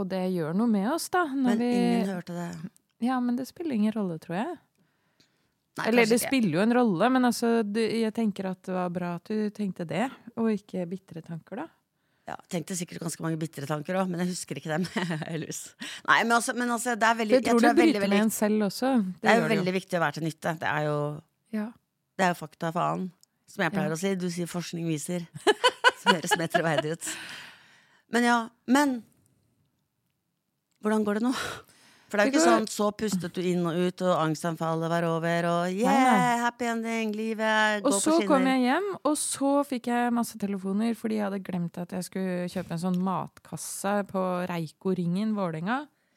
Og 0.00 0.06
det 0.08 0.22
gjør 0.32 0.56
noe 0.56 0.72
med 0.72 0.88
oss, 0.88 1.10
da. 1.12 1.26
Men 1.28 1.60
vi... 1.60 1.68
ingen 1.68 2.14
hørte 2.14 2.36
det. 2.38 2.46
Ja, 3.04 3.18
men 3.20 3.36
det 3.36 3.44
spiller 3.50 3.76
ingen 3.76 3.92
rolle, 3.92 4.16
tror 4.22 4.38
jeg. 4.38 4.54
Nei, 5.76 5.84
Eller 5.90 6.08
det 6.08 6.18
spiller 6.22 6.56
jo 6.56 6.64
en 6.64 6.74
rolle, 6.78 7.12
men 7.12 7.28
altså, 7.28 7.52
du, 7.64 7.82
jeg 7.82 8.12
tenker 8.16 8.48
at 8.54 8.64
det 8.64 8.74
var 8.78 8.90
bra 8.96 9.14
at 9.20 9.28
du 9.28 9.52
tenkte 9.52 9.84
det, 9.88 10.06
og 10.36 10.48
ikke 10.54 10.88
bitre 10.88 11.20
tanker, 11.24 11.64
da. 11.64 11.68
Ja, 12.28 12.36
tenkte 12.52 12.76
sikkert 12.78 13.00
ganske 13.02 13.22
mange 13.24 13.38
bitre 13.40 13.66
tanker 13.66 13.96
òg, 13.98 14.06
men 14.12 14.20
jeg 14.22 14.28
husker 14.30 14.58
ikke 14.60 14.70
dem. 14.70 14.84
Nei, 16.08 16.18
men 16.22 16.34
altså, 16.36 16.52
men 16.54 16.70
altså 16.70 16.94
det 16.94 17.08
er 17.08 17.16
veldig, 17.18 17.40
For 17.40 17.48
jeg 17.48 17.50
tror 17.50 17.58
det 17.58 17.62
det 17.64 17.70
er 17.72 17.78
bryter 17.80 18.04
veldig, 18.04 18.18
med 18.18 18.26
en 18.28 18.30
selv 18.30 18.66
også. 18.68 18.90
Det, 19.02 19.16
det 19.24 19.30
er 19.32 19.40
jo 19.40 19.48
veldig 19.50 19.64
det 19.66 19.74
viktig 19.80 19.98
å 19.98 20.02
være 20.04 20.16
til 20.20 20.26
nytte. 20.28 20.52
Det 20.62 20.68
er 20.70 20.86
jo, 20.86 20.98
Ja. 21.58 21.64
det 22.18 22.26
er 22.28 22.30
jo 22.30 22.38
fakta 22.38 22.70
faen, 22.76 23.08
som 23.50 23.64
jeg 23.66 23.74
pleier 23.74 23.90
Ja. 23.90 23.96
å 23.98 24.02
si. 24.04 24.14
Du 24.22 24.28
sier 24.30 24.46
forskning 24.50 24.86
viser. 24.86 25.26
Som 26.02 26.16
høres 26.16 26.32
mer 26.38 26.48
troverdig 26.50 26.94
ut. 26.96 27.08
Men 28.10 28.24
ja, 28.26 28.38
men 28.66 28.96
hvordan 30.82 31.04
går 31.06 31.20
det 31.20 31.22
nå? 31.28 31.34
For 32.12 32.20
det 32.20 32.26
er 32.26 32.28
jo 32.28 32.32
ikke 32.34 32.44
sånn 32.44 32.66
så 32.68 32.86
pustet 32.92 33.32
du 33.32 33.40
inn 33.40 33.62
og 33.64 33.72
ut, 33.72 34.02
og 34.04 34.18
angstanfallet 34.20 34.90
var 34.92 35.06
over, 35.08 35.46
og 35.48 35.70
yeah, 35.72 36.42
happy 36.42 36.66
ending, 36.68 37.14
livet 37.16 37.80
går 37.80 37.88
på 37.88 38.02
skinner. 38.02 38.18
Og 38.18 38.20
så 38.20 38.28
kom 38.28 38.44
jeg 38.50 38.60
hjem, 38.66 38.88
og 39.08 39.16
så 39.16 39.52
fikk 39.70 39.88
jeg 39.88 40.12
masse 40.12 40.40
telefoner 40.42 40.98
fordi 40.98 41.16
jeg 41.16 41.24
hadde 41.24 41.40
glemt 41.46 41.80
at 41.80 41.94
jeg 41.96 42.04
skulle 42.04 42.50
kjøpe 42.52 42.76
en 42.76 42.82
sånn 42.84 43.00
matkasse 43.00 43.94
på 44.12 44.26
Reiko-ringen 44.52 45.32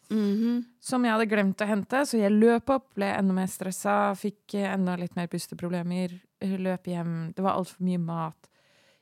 Mm 0.10 0.36
-hmm. 0.36 0.64
Som 0.80 1.06
jeg 1.06 1.14
hadde 1.14 1.26
glemt 1.26 1.62
å 1.62 1.66
hente, 1.66 2.06
så 2.06 2.18
jeg 2.18 2.32
løp 2.32 2.70
opp, 2.70 2.94
ble 2.94 3.06
enda 3.06 3.34
mer 3.34 3.48
stressa, 3.48 4.16
fikk 4.16 4.54
enda 4.54 4.96
litt 4.96 5.16
mer 5.16 5.28
pusteproblemer, 5.28 6.22
løp 6.42 6.86
hjem. 6.86 7.34
Det 7.34 7.42
var 7.42 7.54
altfor 7.54 7.82
mye 7.82 7.98
mat. 7.98 8.50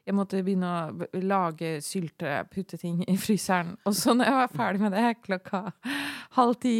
Jeg 0.03 0.17
måtte 0.17 0.41
begynne 0.43 0.69
å 0.69 1.21
lage 1.23 1.77
sylte, 1.83 2.41
putte 2.51 2.79
ting 2.79 3.03
i 3.07 3.15
fryseren. 3.19 3.77
Og 3.87 3.95
så 3.95 4.15
når 4.15 4.29
jeg 4.29 4.39
var 4.41 4.57
ferdig 4.57 4.83
med 4.83 4.95
det, 4.97 5.05
klokka 5.23 5.63
halv 6.37 6.59
ti 6.63 6.75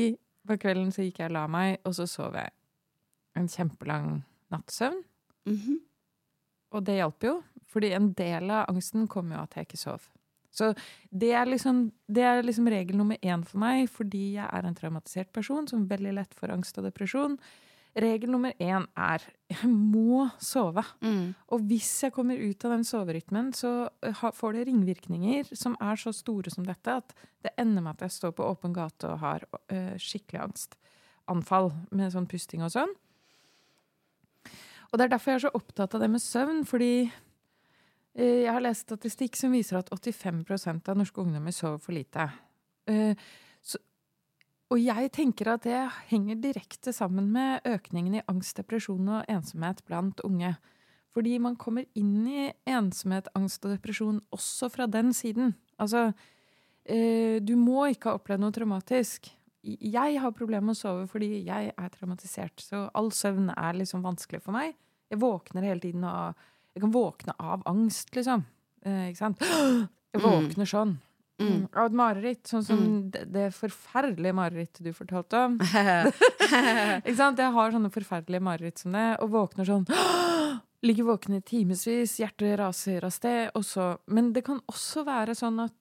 på 0.48 0.58
kvelden, 0.60 0.92
så 0.92 1.06
gikk 1.06 1.22
jeg 1.22 1.32
og 1.32 1.38
la 1.38 1.46
meg, 1.48 1.78
og 1.88 1.94
så 1.96 2.04
sov 2.10 2.34
jeg 2.36 2.52
en 3.40 3.48
kjempelang 3.48 4.10
nattsøvn. 4.52 5.00
Mhm. 5.48 5.78
Og 6.74 6.84
det 6.84 6.98
hjalp 6.98 7.24
jo, 7.24 7.38
fordi 7.70 7.94
en 7.94 8.10
del 8.18 8.52
av 8.52 8.66
angsten 8.72 9.06
kom 9.08 9.32
jo 9.32 9.40
at 9.40 9.56
jeg 9.56 9.68
ikke 9.68 9.80
sov. 9.80 10.10
Så 10.54 10.72
det 11.10 11.32
er, 11.34 11.48
liksom, 11.50 11.88
det 12.06 12.26
er 12.28 12.44
liksom 12.46 12.68
regel 12.70 12.98
nummer 13.00 13.18
én 13.26 13.42
for 13.46 13.62
meg, 13.62 13.88
fordi 13.90 14.36
jeg 14.36 14.46
er 14.46 14.68
en 14.68 14.76
traumatisert 14.78 15.32
person 15.34 15.66
som 15.70 15.88
veldig 15.90 16.14
lett 16.20 16.36
får 16.38 16.54
angst 16.54 16.78
og 16.78 16.86
depresjon. 16.86 17.40
Regel 17.94 18.32
nummer 18.34 18.56
én 18.58 18.88
er 18.98 19.22
jeg 19.54 19.70
må 19.70 20.24
sove. 20.42 20.82
Mm. 21.06 21.34
Og 21.54 21.66
hvis 21.70 21.92
jeg 22.06 22.14
kommer 22.16 22.40
ut 22.42 22.66
av 22.66 22.74
den 22.74 22.86
soverytmen, 22.88 23.52
så 23.54 23.90
eh, 24.02 24.24
får 24.34 24.56
det 24.56 24.64
ringvirkninger 24.70 25.52
som 25.54 25.76
er 25.78 26.00
så 26.02 26.14
store 26.16 26.50
som 26.54 26.66
dette, 26.66 26.96
at 27.04 27.14
det 27.46 27.54
ender 27.62 27.86
med 27.86 27.94
at 27.94 28.08
jeg 28.08 28.16
står 28.18 28.34
på 28.38 28.48
åpen 28.48 28.74
gate 28.74 29.12
og 29.12 29.22
har 29.22 29.46
uh, 29.46 29.94
skikkelig 30.02 30.42
angstanfall 30.48 31.70
med 31.92 32.16
sånn 32.16 32.30
pusting 32.32 32.64
og 32.66 32.74
sånn. 32.74 32.96
Og 34.90 34.98
det 34.98 35.06
er 35.06 35.14
derfor 35.14 35.34
jeg 35.34 35.42
er 35.42 35.46
så 35.46 35.54
opptatt 35.58 35.94
av 35.94 36.02
det 36.02 36.10
med 36.14 36.24
søvn, 36.24 36.64
fordi 36.70 36.94
eh, 37.04 38.42
jeg 38.46 38.52
har 38.54 38.64
lest 38.64 38.88
statistikk 38.88 39.38
som 39.38 39.54
viser 39.54 39.84
at 39.84 39.94
85% 39.94 40.90
av 40.90 40.98
norske 40.98 41.22
ungdommer 41.22 41.54
sover 41.54 41.82
for 41.84 41.94
lite. 41.94 42.32
Og 44.74 44.82
jeg 44.82 45.12
tenker 45.14 45.52
at 45.54 45.66
det 45.68 45.80
henger 46.10 46.40
direkte 46.42 46.90
sammen 46.96 47.28
med 47.34 47.62
økningen 47.70 48.16
i 48.18 48.24
angst, 48.32 48.58
depresjon 48.58 49.12
og 49.20 49.28
ensomhet 49.30 49.84
blant 49.86 50.24
unge. 50.26 50.56
Fordi 51.14 51.36
man 51.38 51.56
kommer 51.62 51.86
inn 52.00 52.24
i 52.26 52.48
ensomhet, 52.66 53.28
angst 53.38 53.62
og 53.68 53.76
depresjon 53.76 54.18
også 54.34 54.72
fra 54.74 54.88
den 54.90 55.12
siden. 55.14 55.54
Altså, 55.78 56.08
eh, 56.90 57.38
du 57.38 57.54
må 57.60 57.86
ikke 57.92 58.10
ha 58.10 58.18
opplevd 58.18 58.42
noe 58.42 58.56
traumatisk. 58.56 59.30
Jeg 59.64 60.18
har 60.20 60.34
problemer 60.36 60.66
med 60.72 60.76
å 60.76 60.82
sove 60.82 61.06
fordi 61.08 61.44
jeg 61.46 61.70
er 61.78 61.94
traumatisert. 61.94 62.58
Så 62.66 62.88
all 62.98 63.12
søvn 63.16 63.54
er 63.54 63.78
liksom 63.78 64.02
vanskelig 64.04 64.42
for 64.42 64.58
meg. 64.58 64.74
Jeg 65.14 65.22
våkner 65.22 65.70
hele 65.70 65.80
tiden 65.86 66.04
av 66.04 66.34
Jeg 66.74 66.82
kan 66.82 66.92
våkne 66.92 67.36
av 67.38 67.62
angst, 67.70 68.10
liksom. 68.16 68.42
Eh, 68.84 69.12
ikke 69.12 69.20
sant? 69.22 69.40
Jeg 70.14 70.22
Mm. 70.22 70.26
våkner 70.26 70.66
sånn. 70.66 70.96
Mm. 71.41 71.48
Mm. 71.50 71.62
Av 71.74 71.86
et 71.89 71.96
mareritt. 71.98 72.43
Sånn 72.48 72.63
som 72.63 72.78
Mm. 72.80 73.12
det, 73.12 73.24
det 73.34 73.48
forferdelige 73.56 74.34
marerittet 74.38 74.84
du 74.86 74.91
fortalte 74.93 75.34
om. 75.46 75.58
Ikke 77.04 77.15
sant? 77.17 77.39
Jeg 77.41 77.52
har 77.56 77.72
sånne 77.74 77.91
forferdelige 77.93 78.43
mareritt 78.43 78.78
som 78.84 78.91
det, 78.96 79.08
og 79.24 79.32
våkner 79.34 79.65
sånn 79.67 79.88
Ligger 80.84 81.06
våken 81.08 81.38
i 81.38 81.41
timevis, 81.41 82.17
hjertet 82.19 82.58
raser 82.60 83.06
av 83.08 83.13
sted, 83.15 83.52
og 83.56 83.63
så 83.63 83.98
Men 84.12 84.34
det 84.36 84.43
kan 84.46 84.60
også 84.67 85.06
være 85.08 85.36
sånn 85.39 85.62
at 85.63 85.74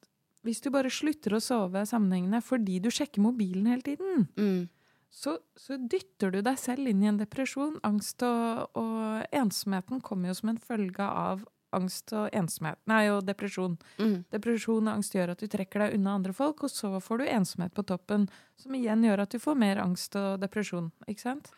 hvis 0.43 0.59
du 0.63 0.69
bare 0.71 0.89
slutter 0.91 1.35
å 1.37 1.39
sove 1.43 1.85
sammenhengende 1.87 2.41
fordi 2.43 2.79
du 2.83 2.89
sjekker 2.91 3.21
mobilen 3.23 3.67
hele 3.71 3.81
tiden, 3.85 4.25
Mm. 4.35 4.65
så, 5.11 5.37
så 5.55 5.77
dytter 5.79 6.31
du 6.33 6.41
deg 6.41 6.57
selv 6.59 6.87
inn 6.89 7.03
i 7.03 7.07
en 7.07 7.17
depresjon. 7.21 7.77
Angst 7.83 8.23
og, 8.27 8.67
og 8.75 9.23
ensomheten 9.31 10.01
kommer 10.03 10.27
jo 10.33 10.33
som 10.41 10.49
en 10.51 10.57
følge 10.59 10.99
av 11.07 11.45
angst 11.75 12.13
og 12.13 12.29
ensomhet. 12.35 12.79
Nei, 12.89 13.03
og 13.13 13.25
depresjon. 13.27 13.77
Mm. 13.99 14.23
Depresjon 14.33 14.87
og 14.87 14.93
angst 14.95 15.13
gjør 15.17 15.33
at 15.35 15.43
du 15.43 15.47
trekker 15.51 15.85
deg 15.87 15.95
unna 15.99 16.15
andre 16.19 16.33
folk, 16.37 16.63
og 16.63 16.71
så 16.73 16.93
får 17.03 17.23
du 17.23 17.29
ensomhet 17.29 17.73
på 17.77 17.85
toppen, 17.89 18.29
som 18.57 18.75
igjen 18.79 19.03
gjør 19.03 19.25
at 19.25 19.31
du 19.35 19.39
får 19.43 19.55
mer 19.59 19.83
angst 19.83 20.15
og 20.19 20.39
depresjon. 20.43 20.91
Ikke 21.07 21.25
sant? 21.27 21.49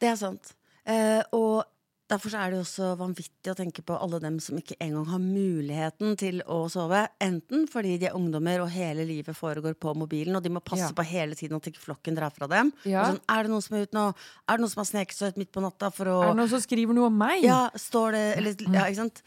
Det 0.00 0.08
er 0.12 0.16
sant. 0.20 0.54
Eh, 0.88 1.20
og 1.36 1.64
derfor 2.08 2.32
så 2.32 2.38
er 2.40 2.48
det 2.54 2.56
jo 2.56 2.64
også 2.64 2.86
vanvittig 2.96 3.50
å 3.52 3.56
tenke 3.58 3.82
på 3.84 3.92
alle 4.00 4.16
dem 4.22 4.38
som 4.40 4.56
ikke 4.56 4.78
engang 4.80 5.04
har 5.10 5.20
muligheten 5.20 6.14
til 6.16 6.38
å 6.48 6.62
sove. 6.72 7.02
Enten 7.20 7.66
fordi 7.68 7.98
de 8.00 8.06
er 8.08 8.14
ungdommer 8.16 8.62
og 8.64 8.70
hele 8.72 9.04
livet 9.04 9.36
foregår 9.36 9.74
på 9.76 9.92
mobilen, 9.98 10.32
og 10.38 10.42
de 10.46 10.48
må 10.54 10.62
passe 10.64 10.86
Ja. 10.88 10.94
på 10.96 11.04
hele 11.04 11.36
tiden 11.36 11.56
at 11.60 11.68
ikke 11.68 11.82
flokken 11.84 12.16
drar 12.16 12.32
fra 12.32 12.48
dem. 12.48 12.72
Ja. 12.88 13.04
Sånn, 13.10 13.20
er 13.28 13.42
det 13.44 13.50
noen 13.52 13.60
som 13.66 13.76
er 13.76 13.82
ute 13.84 13.92
nå? 13.98 14.06
Er 14.48 14.56
det 14.56 14.60
noen 14.64 14.70
som 14.72 14.80
har 14.80 14.88
sneket 14.88 15.18
seg 15.18 15.28
ut 15.34 15.36
midt 15.42 15.52
på 15.52 15.60
natta 15.60 15.90
for 15.92 16.06
å 16.06 16.16
Er 16.22 16.32
det 16.32 16.36
noen 16.40 16.48
som 16.54 16.60
skriver 16.64 16.94
noe 16.96 17.06
om 17.12 17.18
meg? 17.18 17.42
Ja, 17.44 17.68
står 17.76 18.12
det 18.16 18.24
Eller 18.38 18.56
ja, 18.72 18.86
ikke 18.88 19.02
sant? 19.02 19.22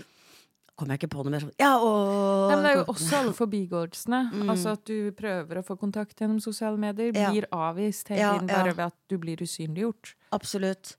Kommer 0.82 0.96
jeg 0.98 1.04
ikke 1.04 1.12
på 1.14 1.22
noe 1.28 1.34
mer 1.36 1.44
sånn 1.46 1.52
Ja, 1.62 1.76
og 1.78 2.50
Nei, 2.50 2.56
men 2.58 2.64
det 2.66 2.72
er 2.72 2.80
jo 2.82 2.86
også 2.96 3.20
alle 3.22 3.36
forbigåelsene. 3.38 4.22
Mm. 4.42 4.50
Altså 4.50 4.72
at 4.74 4.82
du 4.90 5.12
prøver 5.14 5.60
å 5.62 5.66
få 5.68 5.76
kontakt 5.78 6.18
gjennom 6.18 6.40
sosiale 6.42 6.80
medier, 6.82 7.12
Ja. 7.14 7.30
blir 7.30 7.46
avvist 7.54 8.10
hele 8.10 8.22
Ja, 8.24 8.34
tiden 8.40 8.50
ja. 8.50 8.56
bare 8.64 8.74
ved 8.74 8.86
at 8.90 8.98
du 9.12 9.18
blir 9.22 9.38
usynliggjort. 9.46 10.16
Absolutt. 10.34 10.96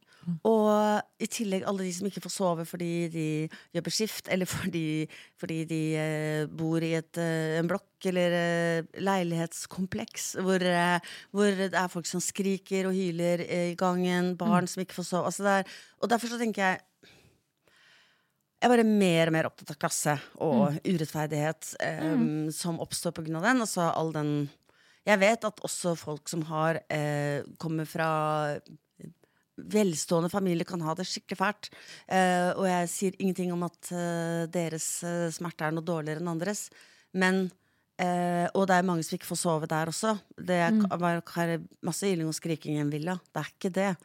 Og 0.47 1.03
i 1.19 1.27
tillegg 1.27 1.65
alle 1.67 1.83
de 1.83 1.93
som 1.97 2.07
ikke 2.07 2.21
får 2.23 2.31
sove 2.31 2.65
fordi 2.69 2.91
de 3.11 3.25
jobber 3.75 3.91
skift, 3.91 4.29
eller 4.31 4.47
fordi, 4.47 5.09
fordi 5.41 5.57
de 5.67 5.81
eh, 5.99 6.45
bor 6.47 6.79
i 6.87 6.93
et, 6.95 7.19
eh, 7.19 7.59
en 7.59 7.67
blokk 7.67 8.07
eller 8.07 8.37
eh, 8.39 9.01
leilighetskompleks 9.03 10.37
hvor, 10.43 10.63
eh, 10.63 11.01
hvor 11.35 11.51
det 11.59 11.73
er 11.75 11.91
folk 11.91 12.07
som 12.07 12.23
skriker 12.23 12.87
og 12.87 12.95
hyler 12.95 13.43
i 13.43 13.75
gangen, 13.79 14.37
barn 14.39 14.69
som 14.71 14.85
ikke 14.85 15.01
får 15.01 15.09
sove. 15.11 15.27
Altså 15.33 15.43
det 15.47 15.57
er, 15.63 15.77
og 16.03 16.13
derfor 16.15 16.31
så 16.31 16.39
tenker 16.39 16.63
jeg 16.69 16.81
jeg 18.63 18.69
er 18.69 18.73
bare 18.77 18.87
mer 18.87 19.27
og 19.27 19.35
mer 19.35 19.47
opptatt 19.49 19.73
av 19.75 19.79
klasse 19.83 20.13
og 20.39 20.77
urettferdighet 20.87 21.73
eh, 21.83 22.51
som 22.55 22.79
oppstår 22.81 23.17
av 23.19 23.43
den. 23.43 23.63
Altså 23.65 23.89
all 23.91 24.13
den 24.15 24.35
Jeg 25.05 25.19
vet 25.19 25.45
at 25.45 25.59
også 25.67 25.97
folk 25.99 26.29
som 26.31 26.45
har 26.47 26.79
eh, 26.89 27.43
kommer 27.59 27.85
fra 27.91 28.07
velstående 29.63 30.31
familier, 30.33 30.65
kan 30.67 30.81
ha 30.87 30.95
det 30.97 31.05
skikkelig 31.07 31.39
fælt. 31.39 31.69
Eh, 32.09 32.51
og 32.57 32.65
jeg 32.67 32.89
sier 32.89 33.19
ingenting 33.21 33.51
om 33.53 33.65
at 33.67 33.91
eh, 33.93 34.47
deres 34.51 34.87
eh, 35.07 35.27
smerte 35.35 35.67
er 35.67 35.75
noe 35.77 35.85
dårligere 35.87 36.23
enn 36.23 36.31
andres. 36.33 36.69
Men 37.13 37.51
eh, 38.01 38.47
Og 38.55 38.67
det 38.71 38.79
er 38.79 38.87
mange 38.89 39.05
som 39.05 39.19
ikke 39.19 39.29
får 39.29 39.43
sove 39.43 39.69
der 39.71 39.91
også. 39.93 40.15
Det 40.39 40.57
er 40.63 40.71
Mm. 40.73 41.67
masse 41.83 42.07
yling 42.09 42.27
og 42.31 42.35
skriking 42.35 42.77
i 42.79 42.81
en 42.81 42.91
villa. 42.91 43.19
Det 43.35 43.43
er 43.43 43.51
ikke 43.53 43.73
det. 43.75 43.97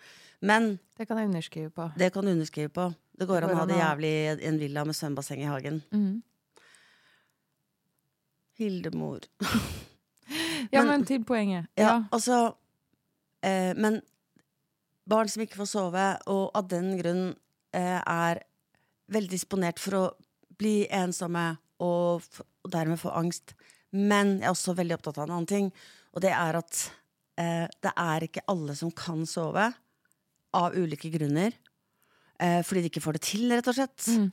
Men 0.41 0.79
Det 0.97 1.07
kan 1.07 1.17
jeg 1.17 1.27
underskrive 1.29 1.69
på. 1.71 1.91
det 1.97 2.11
kan 2.13 2.25
du 2.25 2.31
underskrive 2.31 2.69
på. 2.69 2.93
Det 3.17 3.25
går 3.27 3.41
Det 3.41 3.49
an 3.49 3.55
å 3.55 3.59
ha 3.59 3.65
det 3.65 3.77
jævlig 3.79 4.11
i 4.43 4.47
en 4.47 4.59
villa 4.61 4.83
med 4.85 4.95
svømmebasseng 4.95 5.41
i 5.41 5.47
hagen. 5.49 5.79
Mm. 5.91 6.23
Hildemor. 8.59 9.19
Ja, 10.71 10.81
Men- 10.81 10.87
men 10.87 11.05
til 11.05 11.23
poenget. 11.23 11.67
Ja, 11.77 11.83
Ja. 11.83 12.03
altså 12.11 12.55
eh, 13.43 13.73
Men 13.77 14.01
barn 15.07 15.29
som 15.29 15.41
ikke 15.43 15.55
får 15.55 15.67
sove, 15.71 16.17
og 16.27 16.51
av 16.55 16.67
den 16.67 16.97
grunn 16.99 17.35
eh, 17.73 18.01
er 18.05 18.41
veldig 19.09 19.29
disponert 19.29 19.79
for 19.79 19.91
å 19.95 20.11
bli 20.57 20.87
ensomme 20.91 21.57
og, 21.79 22.23
og 22.65 22.71
dermed 22.73 22.99
få 22.99 23.13
angst. 23.15 23.53
Men 23.93 24.39
jeg 24.41 24.47
er 24.49 24.51
også 24.51 24.75
veldig 24.75 24.97
opptatt 24.97 25.17
av 25.19 25.29
en 25.29 25.35
annen 25.37 25.47
ting, 25.47 25.71
og 26.13 26.21
det 26.25 26.31
er 26.33 26.57
at 26.59 26.91
eh, 27.37 27.67
det 27.81 27.93
er 27.95 28.19
ikke 28.27 28.43
alle 28.49 28.75
som 28.75 28.91
kan 28.91 29.23
sove 29.25 29.69
av 30.53 30.75
ulike 30.75 31.09
grunner. 31.13 31.53
Eh, 32.43 32.59
fordi 32.65 32.83
de 32.83 32.91
ikke 32.91 33.03
får 33.03 33.17
det 33.17 33.23
til, 33.25 33.47
rett 33.53 33.69
og 33.71 33.77
slett. 33.77 34.09
Mm. 34.13 34.27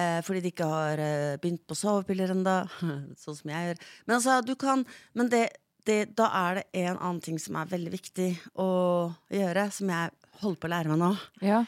Eh, 0.00 0.20
fordi 0.22 0.44
de 0.44 0.52
ikke 0.52 0.70
har 0.70 1.02
eh, 1.02 1.36
begynt 1.42 1.64
på 1.66 1.78
sovepiller 1.78 2.30
ennå, 2.34 2.60
sånn 3.22 3.38
som 3.40 3.52
jeg 3.52 3.70
gjør. 3.70 3.84
Men 4.06 4.16
altså, 4.20 4.38
du 4.46 4.54
kan 4.58 4.84
Men 5.18 5.30
det, 5.32 5.44
det, 5.88 6.00
da 6.18 6.30
er 6.44 6.60
det 6.60 6.66
en 6.84 6.96
annen 6.96 7.22
ting 7.24 7.40
som 7.42 7.58
er 7.58 7.70
veldig 7.70 7.92
viktig 7.96 8.30
å 8.62 8.70
gjøre, 9.34 9.70
som 9.74 9.90
jeg 9.90 10.12
holder 10.42 10.60
på 10.60 10.68
å 10.68 10.74
lære 10.76 10.92
meg 10.92 11.00
nå. 11.02 11.14
Ja. 11.44 11.64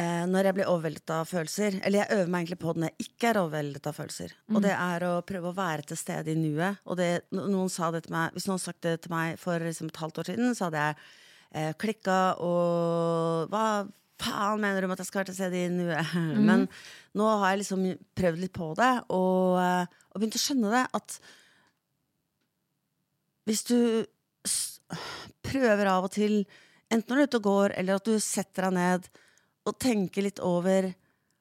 Eh, 0.00 0.24
når 0.30 0.46
jeg 0.46 0.56
blir 0.56 0.68
overveldet 0.70 1.12
av 1.12 1.28
følelser. 1.28 1.78
Eller 1.82 2.02
jeg 2.02 2.18
øver 2.18 2.30
meg 2.30 2.44
egentlig 2.44 2.60
på 2.62 2.74
det 2.74 2.82
når 2.82 2.92
jeg 2.92 3.08
ikke 3.08 3.30
er 3.30 3.40
overveldet 3.40 3.88
av 3.90 3.96
følelser. 3.96 4.34
Og 4.52 4.62
det 4.64 4.74
er 4.76 5.06
å 5.08 5.14
prøve 5.26 5.50
å 5.50 5.56
være 5.56 5.88
til 5.90 5.98
stede 5.98 6.32
i 6.32 6.38
nuet. 6.38 6.80
Og 6.86 7.00
det, 7.00 7.08
noen 7.34 7.72
sa 7.72 7.90
det 7.94 8.04
til 8.06 8.14
meg, 8.14 8.36
hvis 8.36 8.46
noen 8.48 8.62
sagt 8.62 8.84
det 8.86 9.00
til 9.04 9.14
meg 9.14 9.40
for 9.40 9.64
liksom, 9.64 9.90
et 9.90 10.02
halvt 10.04 10.22
år 10.22 10.30
siden, 10.30 10.54
så 10.56 10.68
hadde 10.68 10.84
jeg 10.84 11.00
eh, 11.56 11.72
klikka 11.80 12.20
og 12.44 13.50
Hva 13.50 13.64
faen 14.20 14.60
mener 14.62 14.82
du 14.82 14.88
med 14.88 14.98
at 14.98 15.04
jeg 15.04 15.10
skal 15.10 15.22
være 15.22 15.30
til 15.32 15.38
stede 15.38 15.60
i 15.64 15.72
nuet? 15.72 16.14
Men 16.48 16.66
nå 17.18 17.28
har 17.40 17.52
jeg 17.52 17.62
liksom 17.62 17.84
prøvd 18.20 18.42
litt 18.44 18.54
på 18.56 18.70
det, 18.78 18.92
og, 19.08 19.58
eh, 19.62 20.00
og 20.12 20.20
begynt 20.20 20.38
å 20.38 20.42
skjønne 20.44 20.72
det. 20.74 20.84
At 21.00 21.18
hvis 23.48 23.64
du 23.66 23.78
prøver 25.46 25.90
av 25.90 26.06
og 26.08 26.14
til, 26.14 26.42
enten 26.92 27.10
når 27.10 27.16
du 27.16 27.22
er 27.24 27.30
ute 27.30 27.40
og 27.40 27.48
går, 27.48 27.76
eller 27.80 28.00
at 28.00 28.08
du 28.08 28.16
setter 28.22 28.68
deg 28.68 28.76
ned 28.78 29.10
og 29.68 29.78
tenker 29.82 30.26
litt 30.26 30.40
over 30.44 30.92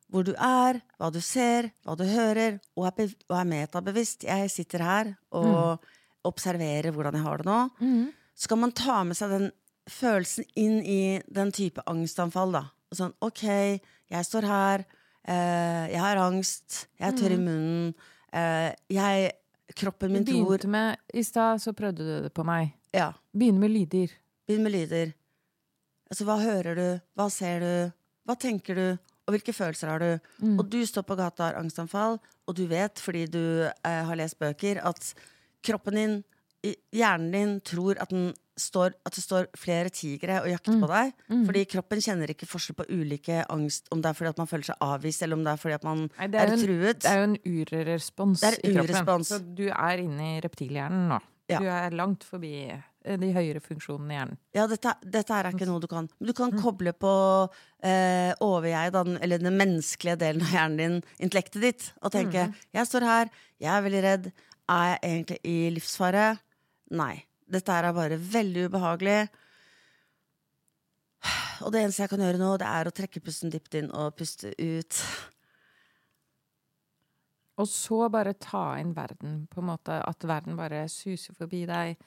hvor 0.10 0.26
du 0.26 0.32
er, 0.34 0.80
hva 0.98 1.12
du 1.14 1.20
ser, 1.22 1.70
hva 1.86 1.94
du 1.98 2.04
hører, 2.10 2.58
og 2.74 2.88
er, 2.90 3.12
og 3.30 3.36
er 3.38 3.50
metabevisst. 3.50 4.26
Jeg 4.26 4.50
sitter 4.50 4.82
her 4.82 5.12
og 5.38 5.86
observerer 6.26 6.90
hvordan 6.96 7.20
jeg 7.20 7.26
har 7.28 7.42
det 7.42 7.48
nå. 7.50 7.60
Mhm. 7.80 8.08
Så 8.40 8.48
kan 8.48 8.62
man 8.62 8.72
ta 8.72 9.02
med 9.04 9.18
seg 9.20 9.34
den 9.34 9.50
følelsen 9.90 10.48
inn 10.60 10.80
i 10.84 11.02
den 11.28 11.52
type 11.56 11.84
angstanfall, 11.90 12.54
da. 12.56 12.64
Sånn, 12.96 13.14
ok, 13.22 13.44
jeg 14.10 14.26
står 14.26 14.48
her, 14.50 14.86
eh, 15.24 15.86
jeg 15.94 16.02
har 16.02 16.22
angst, 16.24 16.88
jeg 16.98 17.12
er 17.12 17.18
tørr 17.18 17.36
i 17.36 17.42
munnen, 17.42 17.94
eh, 18.34 18.72
jeg 18.90 19.36
Kroppen 19.78 20.12
min 20.12 20.26
tror 20.26 20.48
begynte 20.48 20.68
med 20.68 20.98
I 21.14 21.22
stad 21.24 21.62
så 21.62 21.76
prøvde 21.78 22.02
du 22.02 22.16
det 22.24 22.32
på 22.34 22.42
meg. 22.48 22.72
Ja. 22.96 23.12
Begynne 23.32 23.62
med 23.62 23.70
lyder. 23.70 24.16
Begynn 24.48 24.66
med 24.66 24.74
lyder. 24.74 25.12
Altså, 26.10 26.26
hva 26.26 26.40
hører 26.42 26.80
du? 26.80 26.88
Hva 27.14 27.28
ser 27.30 27.62
du? 27.62 27.92
Hva 28.26 28.36
tenker 28.40 28.80
du? 28.80 28.88
Og 29.30 29.36
hvilke 29.36 29.54
følelser 29.54 29.92
har 29.92 30.02
du? 30.02 30.32
Mm. 30.42 30.56
Og 30.58 30.66
du 30.74 30.80
står 30.90 31.06
på 31.06 31.18
gata 31.20 31.44
og 31.44 31.48
har 31.52 31.60
angstanfall, 31.60 32.18
og 32.50 32.58
du 32.58 32.64
vet, 32.66 32.98
fordi 32.98 33.28
du 33.30 33.44
eh, 33.70 34.02
har 34.10 34.18
lest 34.18 34.40
bøker, 34.42 34.82
at 34.82 35.14
kroppen 35.62 36.00
din, 36.00 36.16
hjernen 36.90 37.30
din, 37.36 37.52
tror 37.62 38.02
at, 38.02 38.10
den 38.10 38.34
står, 38.60 38.94
at 39.06 39.16
det 39.16 39.24
står 39.24 39.48
flere 39.58 39.90
tigre 39.90 40.42
og 40.44 40.50
jakter 40.52 40.76
Mm. 40.76 40.82
på 40.84 40.88
deg. 40.92 41.14
Fordi 41.48 41.66
kroppen 41.66 42.02
kjenner 42.06 42.30
ikke 42.34 42.48
forskjell 42.50 42.76
på 42.76 42.86
ulike 42.92 43.46
angst, 43.50 43.88
om 43.92 44.02
det 44.02 44.10
er 44.12 44.14
fordi 44.20 44.30
at 44.30 44.38
man 44.38 44.48
føler 44.52 44.64
seg 44.70 44.76
avvist, 44.82 45.24
eller 45.24 45.36
om 45.40 45.44
det 45.44 45.54
er 45.54 45.58
fordi 45.64 45.74
at 45.80 45.84
man 45.84 45.98
Nei, 46.20 46.28
er, 46.28 46.36
er 46.46 46.54
en- 46.54 46.60
truet. 46.66 47.00
Det 47.02 47.10
er 47.10 47.18
jo 47.18 47.24
en 47.32 47.38
urrespons 47.56 48.44
i 48.44 48.74
kroppen. 48.76 49.24
Så 49.26 49.40
du 49.56 49.68
er 49.70 49.98
inne 50.04 50.38
i 50.38 50.40
reptilhjernen 50.46 51.10
nå. 51.10 51.20
Ja. 51.50 51.60
Du 51.60 51.66
er 51.66 51.90
langt 51.98 52.24
forbi 52.24 52.70
eh, 52.70 53.16
de 53.18 53.32
høyere 53.34 53.60
funksjonene 53.60 54.12
i 54.12 54.18
hjernen. 54.20 54.38
Ja, 54.54 54.68
dette, 54.68 54.92
dette 55.02 55.32
er 55.34 55.48
ikke 55.50 55.66
noe 55.66 55.80
du 55.82 55.88
kan 55.90 56.08
Men 56.20 56.28
du 56.28 56.34
kan 56.38 56.52
koble 56.52 56.94
på 56.94 57.50
eh, 57.82 58.34
over-jeg, 58.40 58.92
den- 58.94 59.18
eller 59.22 59.40
den 59.42 59.58
menneskelige 59.58 60.18
delen 60.20 60.42
av 60.46 60.50
hjernen 60.54 60.78
din, 60.78 61.04
intellektet 61.20 61.62
ditt, 61.62 61.92
og 62.04 62.12
tenke 62.12 62.54
Jeg 62.74 62.86
står 62.86 63.02
her, 63.02 63.30
jeg 63.60 63.72
er 63.74 63.82
veldig 63.82 64.04
redd. 64.04 64.32
Er 64.70 65.00
jeg 65.00 65.00
egentlig 65.26 65.40
i 65.50 65.70
livsfare? 65.74 66.40
Nei. 66.92 67.24
Dette 67.50 67.74
her 67.74 67.90
er 67.90 67.96
bare 67.98 68.20
veldig 68.22 68.68
ubehagelig. 68.70 69.20
Og 71.66 71.74
det 71.74 71.82
eneste 71.82 72.06
jeg 72.06 72.12
kan 72.14 72.24
gjøre 72.24 72.40
nå, 72.40 72.54
det 72.62 72.70
er 72.70 72.88
å 72.88 72.96
trekke 72.96 73.24
pusten 73.24 73.52
dypt 73.52 73.76
inn 73.80 73.90
og 73.92 74.14
puste 74.20 74.54
ut. 74.56 75.02
Og 77.60 77.68
så 77.68 78.06
bare 78.14 78.38
ta 78.40 78.78
inn 78.80 78.94
verden, 78.96 79.44
på 79.52 79.60
en 79.60 79.70
måte. 79.74 79.98
At 80.00 80.24
verden 80.24 80.56
bare 80.60 80.86
suser 80.92 81.36
forbi 81.36 81.66
deg 81.68 82.00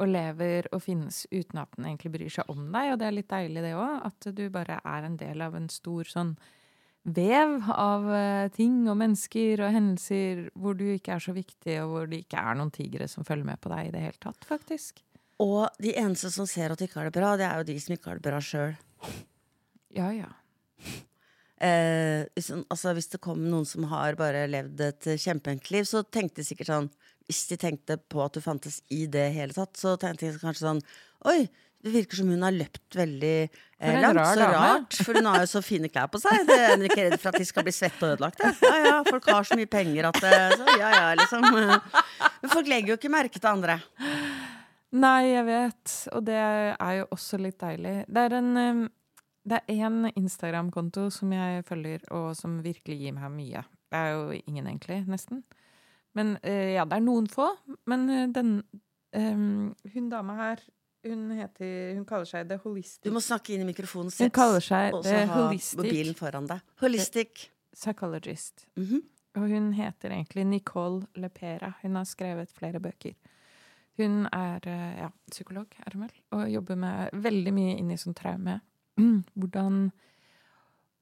og 0.00 0.08
lever 0.08 0.68
og 0.72 0.82
finnes 0.84 1.22
uten 1.30 1.60
at 1.60 1.72
den 1.76 1.88
egentlig 1.88 2.12
bryr 2.16 2.32
seg 2.32 2.52
om 2.52 2.66
deg. 2.72 2.92
Og 2.92 3.00
det 3.00 3.08
er 3.08 3.16
litt 3.16 3.30
deilig, 3.32 3.64
det 3.64 3.74
òg. 3.78 3.94
At 4.10 4.28
du 4.36 4.44
bare 4.52 4.80
er 4.84 5.08
en 5.08 5.16
del 5.20 5.44
av 5.44 5.56
en 5.56 5.70
stor 5.72 6.08
sånn 6.08 6.34
vev 7.02 7.70
av 7.72 8.08
eh, 8.12 8.48
ting 8.52 8.82
og 8.90 8.98
mennesker 9.00 9.62
og 9.64 9.72
hendelser 9.74 10.48
hvor 10.58 10.76
du 10.76 10.86
ikke 10.92 11.14
er 11.16 11.24
så 11.24 11.34
viktig, 11.36 11.76
og 11.82 11.92
hvor 11.94 12.10
det 12.10 12.24
ikke 12.24 12.42
er 12.42 12.58
noen 12.58 12.72
tigre 12.74 13.08
som 13.08 13.26
følger 13.26 13.48
med 13.48 13.60
på 13.62 13.72
deg 13.72 13.88
i 13.88 13.94
det 13.94 14.04
hele 14.04 14.20
tatt, 14.20 14.44
faktisk. 14.48 15.00
Og 15.40 15.70
de 15.80 15.94
eneste 15.96 16.28
som 16.34 16.48
ser 16.48 16.72
at 16.72 16.80
du 16.80 16.84
ikke 16.84 17.00
har 17.00 17.08
det 17.08 17.16
bra, 17.16 17.36
det 17.40 17.46
er 17.48 17.60
jo 17.60 17.70
de 17.70 17.78
som 17.80 17.94
ikke 17.96 18.12
har 18.12 18.20
det 18.20 18.26
bra 18.28 18.40
sjøl. 18.44 18.74
Ja, 19.96 20.10
ja. 20.12 20.28
Eh, 21.60 22.26
hvis, 22.36 22.50
altså, 22.72 22.92
hvis 22.96 23.10
det 23.12 23.20
kom 23.24 23.42
noen 23.48 23.66
som 23.68 23.88
har 23.90 24.16
bare 24.20 24.46
levd 24.48 24.80
et 24.84 25.08
kjempeenkelt 25.20 25.72
liv, 25.74 25.88
så 25.88 26.04
tenkte 26.04 26.40
de 26.40 26.48
sikkert 26.48 26.70
sånn 26.70 26.86
Hvis 27.28 27.42
de 27.50 27.58
tenkte 27.60 27.98
på 28.10 28.22
at 28.24 28.34
du 28.34 28.40
fantes 28.40 28.78
i 28.88 29.04
det 29.06 29.26
hele 29.36 29.52
tatt, 29.52 29.76
så 29.76 29.92
tenkte 30.00 30.30
de 30.30 30.40
kanskje 30.40 30.64
sånn 30.64 30.80
Oi, 31.28 31.44
det 31.84 31.92
virker 31.94 32.20
som 32.20 32.28
hun 32.32 32.42
har 32.44 32.52
løpt 32.54 32.96
veldig 32.98 33.34
eh, 33.46 34.00
langt. 34.02 34.18
rar 34.18 34.34
Så 34.36 34.48
rart, 34.52 34.98
for 35.06 35.18
hun 35.18 35.28
har 35.30 35.40
jo 35.44 35.48
så 35.50 35.62
fine 35.64 35.88
klær 35.92 36.10
på 36.12 36.20
seg. 36.22 36.44
Det 36.48 36.58
er 36.58 36.84
ikke 36.86 37.06
redd 37.06 37.16
for 37.22 37.32
at 37.32 37.40
de 37.40 37.48
skal 37.48 37.66
bli 37.66 37.74
svette 37.74 38.04
og 38.04 38.16
ødelagte. 38.16 38.52
Ja 38.66 38.76
ja, 38.84 38.94
folk 39.08 39.28
har 39.30 39.48
så 39.48 39.58
mye 39.58 39.70
penger 39.70 40.10
at 40.10 40.20
eh, 40.28 40.54
Så 40.60 40.76
ja 40.80 40.92
ja, 40.94 41.08
liksom. 41.20 41.46
Men 41.50 42.52
folk 42.52 42.70
legger 42.70 42.94
jo 42.94 43.00
ikke 43.00 43.12
merke 43.12 43.40
til 43.40 43.50
andre. 43.52 43.80
Nei, 44.90 45.30
jeg 45.30 45.46
vet, 45.46 45.98
og 46.16 46.24
det 46.26 46.38
er 46.40 46.94
jo 46.98 47.10
også 47.14 47.38
litt 47.38 47.60
deilig. 47.62 47.94
Det 48.10 48.24
er 48.26 48.34
en, 48.40 48.88
det 49.46 49.60
er 49.60 49.84
en 49.86 50.08
Instagram-konto 50.10 51.06
som 51.14 51.30
jeg 51.32 51.62
følger, 51.68 52.02
og 52.10 52.32
som 52.36 52.58
virkelig 52.64 52.98
gir 52.98 53.14
meg 53.14 53.30
mye. 53.36 53.62
Det 53.90 53.98
er 53.98 54.12
jo 54.14 54.40
ingen, 54.42 54.66
egentlig, 54.66 55.04
nesten. 55.10 55.44
Men 56.18 56.36
eh, 56.42 56.74
ja, 56.74 56.84
det 56.88 56.98
er 56.98 57.04
noen 57.04 57.28
få. 57.30 57.48
Men 57.90 58.08
eh, 58.10 58.26
den 58.34 58.60
um, 59.14 59.72
Hun 59.94 60.10
dama 60.10 60.36
her, 60.38 60.62
hun 61.06 61.30
heter 61.32 61.94
Hun 61.96 62.04
kaller 62.08 62.28
seg 62.28 62.48
The 62.50 62.58
Holistic 62.64 63.06
Du 63.06 63.14
må 63.14 63.22
snakke 63.24 63.54
inn 63.54 63.64
i 63.64 63.68
mikrofonen. 63.68 64.12
Hun 64.12 64.32
kaller 64.34 64.64
seg 64.64 64.96
og 64.96 65.04
The 65.06 65.24
Holistic 65.30 65.80
mobilen 65.80 66.18
foran 66.18 66.48
deg. 66.50 66.62
Holistic. 66.82 67.48
Psychologist. 67.76 68.66
Mhm. 68.76 69.02
Og 69.38 69.46
hun 69.46 69.72
heter 69.78 70.10
egentlig 70.10 70.44
Nicole 70.46 71.06
Lepera. 71.14 71.74
Hun 71.82 71.94
har 71.94 72.04
skrevet 72.04 72.50
flere 72.52 72.80
bøker. 72.82 73.14
Hun 74.00 74.24
er 74.32 74.64
eh, 74.66 74.98
ja, 75.04 75.10
psykolog, 75.30 75.66
er 75.78 75.94
hun 75.94 76.06
vel, 76.06 76.14
og 76.34 76.48
jobber 76.50 76.78
med 76.80 77.20
veldig 77.26 77.52
mye 77.54 77.76
inn 77.78 77.90
i 77.92 77.98
sånn 78.00 78.16
traume. 78.16 78.60
Hvordan, 79.38 79.90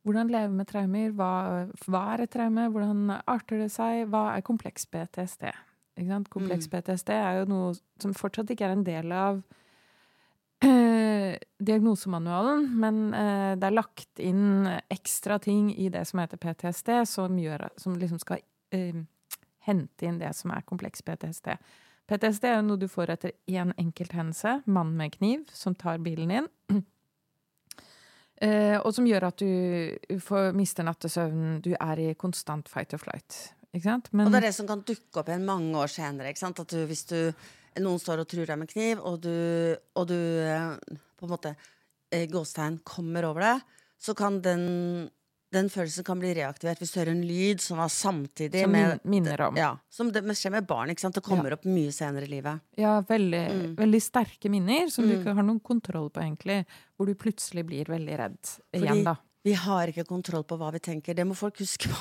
hvordan 0.07 0.33
leve 0.33 0.55
med 0.55 0.69
traumer, 0.71 1.15
hva, 1.17 1.31
hva 1.87 2.03
er 2.15 2.25
et 2.25 2.33
traume, 2.35 2.69
hvordan 2.75 3.15
arter 3.19 3.65
det 3.65 3.71
seg, 3.75 4.05
hva 4.13 4.35
er 4.35 4.45
kompleks 4.47 4.87
PTSD? 4.91 5.49
Kompleks 6.31 6.69
PTSD 6.71 7.11
er 7.17 7.41
jo 7.41 7.49
noe 7.51 7.73
som 7.99 8.15
fortsatt 8.15 8.53
ikke 8.55 8.69
er 8.69 8.77
en 8.77 8.85
del 8.87 9.11
av 9.13 9.41
eh, 10.65 11.37
diagnosemanualen, 11.59 12.67
men 12.81 13.03
eh, 13.15 13.53
det 13.59 13.69
er 13.69 13.77
lagt 13.77 14.23
inn 14.23 14.69
ekstra 14.91 15.39
ting 15.43 15.71
i 15.75 15.89
det 15.93 16.05
som 16.09 16.23
heter 16.23 16.41
PTSD, 16.41 16.95
som, 17.09 17.39
gjør, 17.39 17.69
som 17.77 17.97
liksom 17.99 18.21
skal 18.23 18.43
eh, 18.75 19.05
hente 19.69 20.09
inn 20.09 20.21
det 20.21 20.33
som 20.37 20.55
er 20.55 20.67
kompleks 20.69 21.05
PTSD. 21.05 21.55
PTSD 22.09 22.47
er 22.49 22.57
jo 22.59 22.69
noe 22.71 22.81
du 22.81 22.89
får 22.89 23.13
etter 23.13 23.35
én 23.53 23.75
enkelt 23.77 24.15
hendelse, 24.17 24.61
mann 24.67 24.95
med 24.97 25.13
kniv, 25.19 25.45
som 25.53 25.77
tar 25.77 26.01
bilen 26.05 26.35
din. 26.37 26.55
Eh, 28.39 28.77
og 28.79 28.93
som 28.95 29.03
gjør 29.03 29.25
at 29.33 29.41
du 29.43 30.19
får, 30.23 30.53
mister 30.55 30.87
nattesøvnen, 30.87 31.57
du 31.59 31.73
er 31.75 31.99
i 31.99 32.13
konstant 32.15 32.69
fight 32.71 32.95
or 32.95 33.01
flight. 33.03 33.39
Men, 33.75 34.29
Og 34.29 34.31
det 34.31 34.39
er 34.39 34.47
det 34.47 34.55
som 34.55 34.69
kan 34.69 34.85
dukke 34.87 35.19
opp 35.19 35.29
igjen 35.29 35.43
mange 35.47 35.75
år 35.75 35.91
senere. 35.91 36.31
At 36.31 36.63
du, 36.71 36.79
hvis 36.87 37.03
du, 37.11 37.19
noen 37.83 37.99
står 38.03 38.21
og 38.25 38.29
truer 38.31 38.47
deg 38.47 38.59
med 38.59 38.69
kniv, 38.71 38.99
og 39.05 39.21
du, 39.21 39.77
og 39.97 40.09
du 40.09 40.17
eh, 40.17 40.75
på 41.19 41.27
en 41.27 41.31
måte 41.35 41.55
eh, 42.13 42.27
gåstegn 42.31 42.81
kommer 42.85 43.25
over 43.29 43.41
det, 43.41 43.55
så 43.99 44.15
kan 44.15 44.41
den, 44.41 45.11
den 45.53 45.69
følelsen 45.73 46.05
kan 46.07 46.21
bli 46.21 46.35
reaktivert 46.37 46.79
hvis 46.79 46.93
du 46.95 46.99
hører 47.01 47.11
en 47.17 47.23
lyd 47.27 47.61
som 47.65 47.79
var 47.81 47.89
samtidig 47.91 48.63
som 48.63 48.71
med 48.73 49.01
min, 49.03 49.25
minner 49.25 49.41
om. 49.49 49.57
ja, 49.59 49.73
Som 49.91 50.13
det 50.15 50.23
skjer 50.39 50.53
med 50.55 50.67
barn. 50.69 50.91
Ikke 50.93 51.01
sant? 51.07 51.15
Det 51.19 51.25
kommer 51.27 51.57
opp 51.57 51.65
mye 51.67 51.91
senere 51.93 52.29
i 52.29 52.31
livet. 52.31 52.61
Ja, 52.79 53.01
veldig, 53.09 53.41
Mm. 53.55 53.73
veldig 53.81 54.03
sterke 54.05 54.49
minner 54.53 54.89
som 54.91 55.09
du 55.09 55.15
Mm. 55.17 55.21
ikke 55.23 55.35
har 55.35 55.43
noen 55.43 55.61
kontroll 55.61 56.11
på, 56.11 56.21
egentlig. 56.23 56.65
Hvor 56.97 57.07
du 57.07 57.15
plutselig 57.15 57.65
blir 57.67 57.85
veldig 57.87 58.19
redd 58.19 58.39
Fordi- 58.45 58.85
igjen, 58.85 59.05
da. 59.05 59.17
Vi 59.45 59.53
har 59.55 59.87
ikke 59.89 60.05
kontroll 60.07 60.45
på 60.45 60.59
hva 60.59 60.71
vi 60.73 60.79
tenker. 60.79 61.15
Det 61.15 61.25
må 61.27 61.35
folk 61.35 61.57
huske 61.59 61.89
på. 61.89 61.97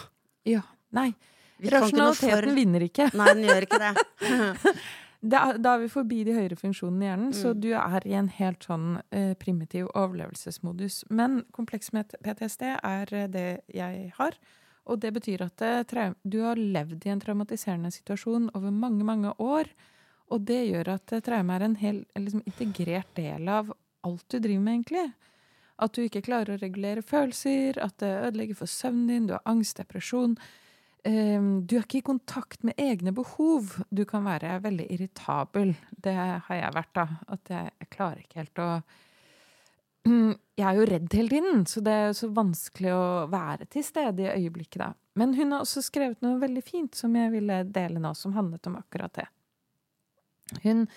Ja, 0.45 0.61
nei. 0.91 1.13
Vi 1.59 1.69
ikke 1.69 1.79
Rasjonaliteten 1.81 2.43
for- 2.43 2.55
vinner 2.55 2.81
ikke. 2.85 3.09
Nei, 3.15 3.33
den 3.33 3.43
gjør 3.47 3.65
ikke 3.65 3.79
det. 3.79 3.95
Da, 5.21 5.57
da 5.57 5.73
er 5.75 5.79
vi 5.81 5.89
forbi 5.89 6.19
de 6.27 6.35
høyere 6.35 6.55
funksjonene 6.59 7.03
i 7.03 7.07
hjernen, 7.09 7.33
så 7.33 7.53
Mm. 7.53 7.61
du 7.61 7.69
er 7.73 8.05
i 8.05 8.13
en 8.13 8.27
helt 8.29 8.63
sånn 8.63 9.01
eh, 9.11 9.33
primitiv 9.33 9.87
overlevelsesmodus. 9.95 11.03
Men 11.09 11.43
kompleks 11.51 11.91
med 11.93 12.13
PTSD 12.23 12.77
er 12.83 13.13
eh, 13.13 13.27
det 13.27 13.61
jeg 13.73 14.11
har. 14.17 14.37
Og 14.85 14.99
det 15.01 15.13
betyr 15.13 15.41
at 15.41 15.57
det, 15.57 16.13
du 16.23 16.41
har 16.43 16.55
levd 16.55 17.05
i 17.05 17.09
en 17.09 17.19
traumatiserende 17.19 17.91
situasjon 17.91 18.51
over 18.55 18.71
mange, 18.71 19.03
mange 19.03 19.33
år. 19.39 19.65
Og 20.29 20.45
det 20.45 20.67
gjør 20.69 20.93
at 20.93 21.11
eh, 21.11 21.19
traume 21.25 21.55
er 21.55 21.65
en 21.65 21.75
hel 21.75 22.05
liksom, 22.15 22.43
integrert 22.45 23.09
del 23.15 23.49
av 23.49 23.73
alt 24.03 24.23
du 24.29 24.37
driver 24.39 24.61
med, 24.61 24.73
egentlig. 24.83 25.13
At 25.79 25.93
du 25.93 26.03
ikke 26.05 26.21
klarer 26.25 26.55
å 26.55 26.61
regulere 26.61 27.01
følelser, 27.01 27.77
at 27.83 27.97
det 27.99 28.13
ødelegger 28.29 28.55
for 28.55 28.65
søvnen 28.69 29.07
din, 29.07 29.27
du 29.27 29.33
har 29.33 29.43
angst, 29.45 29.77
depresjon. 29.77 30.37
Ehm, 31.07 31.65
du 31.67 31.77
er 31.77 31.85
ikke 31.85 32.01
i 32.01 32.05
kontakt 32.05 32.63
med 32.67 32.79
egne 32.81 33.13
behov. 33.15 33.77
Du 33.89 34.03
kan 34.09 34.25
være 34.27 34.57
veldig 34.63 34.87
irritabel. 34.91 35.73
Det 35.91 36.13
har 36.17 36.57
jeg 36.57 36.75
vært, 36.75 36.93
da. 36.97 37.05
At 37.31 37.51
jeg, 37.53 37.73
jeg 37.79 37.91
klarer 37.93 38.23
ikke 38.23 38.41
helt 38.43 38.63
å 38.63 38.71
Jeg 40.57 40.65
er 40.65 40.77
jo 40.79 40.85
redd 40.89 41.13
hele 41.13 41.29
tiden, 41.29 41.65
så 41.69 41.81
det 41.85 41.93
er 41.93 42.13
så 42.17 42.31
vanskelig 42.33 42.93
å 42.95 43.07
være 43.29 43.67
til 43.69 43.83
stede 43.85 44.23
i 44.23 44.31
øyeblikket, 44.39 44.79
da. 44.81 44.87
Men 45.19 45.35
hun 45.37 45.51
har 45.53 45.65
også 45.65 45.83
skrevet 45.85 46.23
noe 46.25 46.39
veldig 46.41 46.63
fint 46.65 46.97
som 46.97 47.13
jeg 47.17 47.29
ville 47.33 47.59
dele 47.75 48.01
nå, 48.01 48.13
som 48.17 48.33
handlet 48.33 48.69
om 48.69 48.79
akkurat 48.79 49.13
det. 49.19 49.27
Hun 50.63 50.87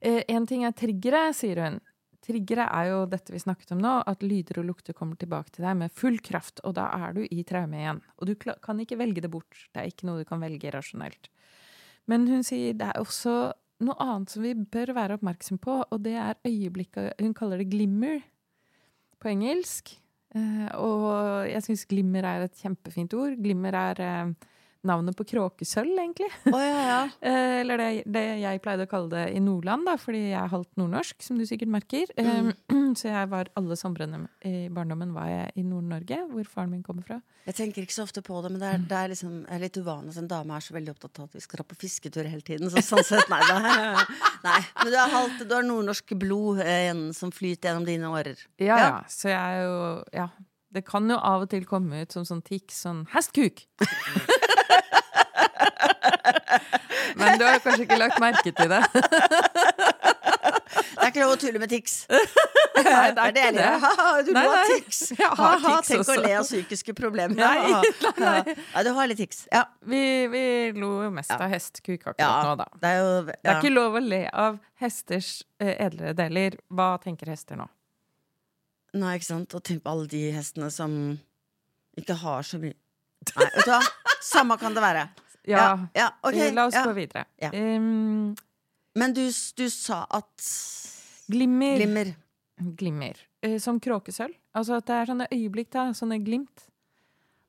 Én 0.00 0.22
En 0.32 0.46
ting 0.48 0.62
er 0.64 0.72
triggere, 0.72 1.26
sier 1.36 1.58
hun. 1.60 1.74
Triggere 2.20 2.66
er 2.68 2.90
jo 2.90 2.98
dette 3.08 3.32
vi 3.32 3.40
snakket 3.40 3.72
om 3.72 3.80
nå, 3.80 3.94
at 4.10 4.24
lyder 4.24 4.60
og 4.60 4.66
lukter 4.68 4.96
kommer 4.96 5.16
tilbake 5.20 5.54
til 5.54 5.64
deg 5.64 5.78
med 5.80 5.94
full 5.96 6.18
kraft, 6.20 6.60
og 6.68 6.74
da 6.76 6.90
er 7.06 7.16
du 7.16 7.22
i 7.24 7.44
traume 7.48 7.78
igjen. 7.80 8.02
Og 8.20 8.28
du 8.28 8.34
kan 8.36 8.82
ikke 8.82 8.98
velge 9.00 9.24
det 9.24 9.32
bort. 9.32 9.64
Det 9.72 9.80
er 9.80 9.88
ikke 9.88 10.08
noe 10.08 10.20
du 10.20 10.28
kan 10.28 10.42
velge 10.42 10.72
rasjonelt. 10.74 11.30
Men 12.10 12.26
hun 12.28 12.44
sier 12.44 12.76
det 12.76 12.90
er 12.90 13.00
også 13.00 13.34
noe 13.86 13.96
annet 14.04 14.34
som 14.34 14.44
vi 14.44 14.52
bør 14.52 14.92
være 14.96 15.16
oppmerksom 15.16 15.60
på, 15.62 15.80
og 15.86 16.04
det 16.04 16.16
er 16.20 16.38
øyeblikket 16.44 17.16
Hun 17.22 17.34
kaller 17.36 17.62
det 17.62 17.70
glimmer 17.72 18.20
på 19.20 19.32
engelsk. 19.32 19.94
Eh, 20.36 20.68
og 20.78 21.48
jeg 21.48 21.64
syns 21.64 21.88
glimmer 21.90 22.26
er 22.28 22.46
et 22.46 22.60
kjempefint 22.60 23.16
ord. 23.16 23.38
Glimmer 23.40 23.76
er 23.76 24.02
eh, 24.04 24.49
navnet 24.86 25.16
på 25.18 25.26
kråkesølv, 25.28 25.92
egentlig. 25.98 26.30
Oh, 26.50 26.60
ja, 26.60 26.82
ja. 26.88 27.00
Eh, 27.30 27.60
eller 27.60 27.78
det, 27.78 27.88
det 28.08 28.22
jeg 28.40 28.60
pleide 28.64 28.86
å 28.86 28.90
kalle 28.90 29.10
det 29.12 29.24
i 29.36 29.40
Nordland, 29.44 29.84
da, 29.86 29.96
fordi 30.00 30.22
jeg 30.30 30.38
er 30.40 30.52
halvt 30.52 30.78
nordnorsk, 30.80 31.20
som 31.22 31.38
du 31.38 31.44
sikkert 31.48 31.72
merker. 31.72 32.10
Mm. 32.16 32.52
så 32.98 33.10
jeg 33.10 33.28
var 33.30 33.50
alle 33.60 33.76
somrene 33.78 34.22
i 34.46 34.70
barndommen 34.72 35.12
var 35.14 35.28
jeg 35.30 35.52
i 35.60 35.66
Nord-Norge, 35.66 36.22
hvor 36.32 36.48
faren 36.48 36.72
min 36.72 36.84
kommer 36.86 37.06
fra. 37.06 37.20
Jeg 37.48 37.56
tenker 37.56 37.84
ikke 37.84 37.96
så 37.96 38.04
ofte 38.06 38.22
på 38.24 38.40
det, 38.44 38.52
men 38.52 38.62
det 38.62 38.68
er, 38.68 38.82
det 38.88 38.98
er, 38.98 39.12
liksom, 39.14 39.36
er 39.50 39.62
litt 39.62 39.78
uvanlig 39.80 40.14
at 40.14 40.22
en 40.22 40.28
dame 40.30 40.56
er 40.56 40.64
så 40.64 40.76
veldig 40.76 40.92
opptatt 40.94 41.20
av 41.20 41.28
at 41.28 41.38
vi 41.38 41.44
skal 41.44 41.60
dra 41.60 41.68
på 41.70 41.78
fisketur 41.80 42.28
hele 42.28 42.44
tiden. 42.46 42.72
Så 42.72 42.84
sånn 42.84 43.06
sett, 43.06 43.32
nei, 43.32 43.40
da. 43.48 44.04
nei. 44.48 44.60
Men 44.82 44.92
du 44.92 44.98
har, 44.98 45.14
halvt, 45.14 45.42
du 45.48 45.56
har 45.56 45.66
nordnorsk 45.66 46.14
blod 46.20 46.60
eh, 46.64 46.92
som 47.16 47.32
flyter 47.34 47.70
gjennom 47.70 47.88
dine 47.88 48.12
årer. 48.12 48.44
Ja. 48.60 48.76
ja. 48.76 48.94
Så 49.10 49.32
jeg 49.32 49.40
er 49.40 49.66
jo 49.66 49.80
Ja. 50.16 50.30
Det 50.70 50.84
kan 50.86 51.10
jo 51.10 51.16
av 51.18 51.42
og 51.44 51.50
til 51.50 51.64
komme 51.66 52.04
ut 52.04 52.12
som 52.14 52.24
sånn 52.26 52.42
tics, 52.46 52.82
sånn 52.84 53.06
hestkuk! 53.14 53.64
Men 57.20 57.38
du 57.40 57.44
har 57.44 57.58
kanskje 57.64 57.84
ikke 57.88 57.98
lagt 57.98 58.20
merke 58.22 58.52
til 58.54 58.70
det? 58.70 58.82
Det 61.00 61.06
er 61.06 61.10
ikke 61.10 61.22
lov 61.24 61.32
å 61.32 61.38
tulle 61.40 61.60
med 61.62 61.70
tics. 61.72 61.94
Nei, 62.84 63.06
det 63.16 63.22
er 63.24 63.32
det 63.34 63.46
det. 63.56 63.64
Ha-ha, 63.82 64.06
Du 64.24 64.30
Nei, 64.36 64.44
av 64.46 64.68
tics. 64.68 65.00
Har 65.18 65.34
Ha-ha, 65.38 65.72
tenk 65.82 66.04
tenk 66.04 66.12
å 66.12 66.16
le 66.20 66.34
av 66.38 66.44
psykiske 66.46 66.94
problemer. 66.96 67.34
Nei, 67.40 67.72
Ha-ha. 67.72 68.12
nei. 68.20 68.54
Ja, 68.74 68.84
du 68.86 68.92
har 68.96 69.10
litt 69.10 69.18
tics. 69.20 69.42
Ja. 69.50 69.64
Vi, 69.80 70.02
vi 70.30 70.44
lo 70.76 70.92
jo 71.06 71.10
mest 71.14 71.32
av 71.34 71.48
hestkuk 71.50 72.04
akkurat 72.04 72.22
ja. 72.22 72.30
nå, 72.46 72.54
da. 72.60 72.68
Det 72.84 72.92
er 72.92 73.00
jo 73.00 73.10
Det 73.26 73.38
er 73.42 73.58
ikke 73.58 73.74
lov 73.74 73.98
å 73.98 74.04
le 74.04 74.22
av 74.28 74.60
hesters 74.80 75.32
eh, 75.58 75.74
edlere 75.86 76.14
deler. 76.20 76.60
Hva 76.70 76.92
tenker 77.02 77.32
hester 77.32 77.58
nå? 77.60 77.66
Nei, 78.98 79.16
ikke 79.18 79.28
sant? 79.28 79.54
Og 79.54 79.62
tenk 79.66 79.84
på 79.84 79.92
alle 79.92 80.08
de 80.10 80.22
hestene 80.34 80.70
som 80.74 80.94
ikke 81.98 82.16
har 82.22 82.46
så 82.46 82.60
mye 82.62 82.76
Nei, 83.36 83.46
vet 83.52 83.66
du 83.66 83.72
hva? 83.74 83.80
Samme 84.24 84.56
kan 84.60 84.72
det 84.72 84.80
være. 84.80 85.02
Ja, 85.48 85.58
ja 85.58 85.72
ja 85.96 86.06
okay, 86.24 86.52
la 86.56 86.66
oss 86.70 86.76
ja. 86.76 86.86
gå 86.88 86.94
videre. 86.96 87.26
Um, 87.52 88.32
Men 88.96 89.12
du, 89.16 89.26
du 89.28 89.66
sa 89.72 90.02
at 90.08 90.46
glimmer. 91.28 91.76
Glimmer. 91.76 92.14
Glimmer. 92.80 93.20
Uh, 93.44 93.58
som 93.60 93.80
kråkesølv. 93.80 94.34
Altså 94.56 94.78
at 94.80 94.88
det 94.88 94.96
er 94.96 95.10
sånne 95.12 95.28
øyeblikk, 95.36 95.70
da, 95.76 95.90
sånne 95.96 96.20
glimt 96.24 96.64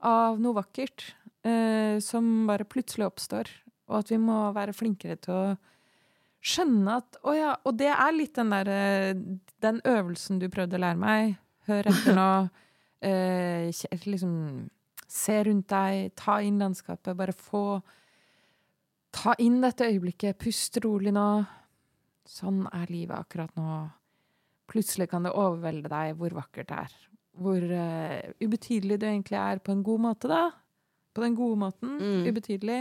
av 0.06 0.42
noe 0.44 0.60
vakkert 0.60 1.08
uh, 1.48 1.98
som 2.04 2.28
bare 2.52 2.68
plutselig 2.68 3.08
oppstår. 3.08 3.52
Og 3.92 4.02
at 4.04 4.12
vi 4.12 4.20
må 4.22 4.44
være 4.56 4.76
flinkere 4.76 5.18
til 5.24 5.36
å 5.36 5.46
skjønne 6.42 6.98
at 7.02 7.22
Å 7.24 7.38
ja. 7.38 7.54
Og 7.66 7.78
det 7.80 7.92
er 7.94 8.12
litt 8.16 8.36
den 8.38 8.52
derre 8.54 8.82
Den 9.62 9.80
øvelsen 9.88 10.42
du 10.42 10.48
prøvde 10.52 10.80
å 10.80 10.84
lære 10.84 11.02
meg. 11.02 11.40
Hør 11.70 11.94
etter 11.94 12.18
nå. 12.18 12.34
Eh, 13.02 13.72
liksom 14.06 14.34
Se 15.10 15.40
rundt 15.48 15.72
deg, 15.74 16.12
ta 16.14 16.36
inn 16.46 16.60
landskapet, 16.62 17.16
bare 17.18 17.34
få 17.34 17.82
Ta 19.10 19.34
inn 19.42 19.56
dette 19.64 19.88
øyeblikket, 19.90 20.38
pust 20.38 20.78
rolig 20.86 21.10
nå. 21.16 21.26
Sånn 22.30 22.62
er 22.70 22.94
livet 22.94 23.18
akkurat 23.18 23.58
nå. 23.58 23.80
Plutselig 24.72 25.10
kan 25.12 25.26
det 25.26 25.34
overvelde 25.34 25.90
deg 25.92 26.14
hvor 26.20 26.38
vakkert 26.38 26.70
det 26.70 26.78
er. 26.86 26.94
Hvor 27.42 27.66
uh, 27.74 28.22
ubetydelig 28.40 29.02
du 29.02 29.08
egentlig 29.10 29.40
er 29.42 29.60
på 29.66 29.74
en 29.74 29.84
god 29.84 30.06
måte, 30.06 30.30
da. 30.32 30.46
På 31.12 31.26
den 31.26 31.36
gode 31.36 31.60
måten. 31.66 31.98
Mm. 32.00 32.30
Ubetydelig. 32.30 32.80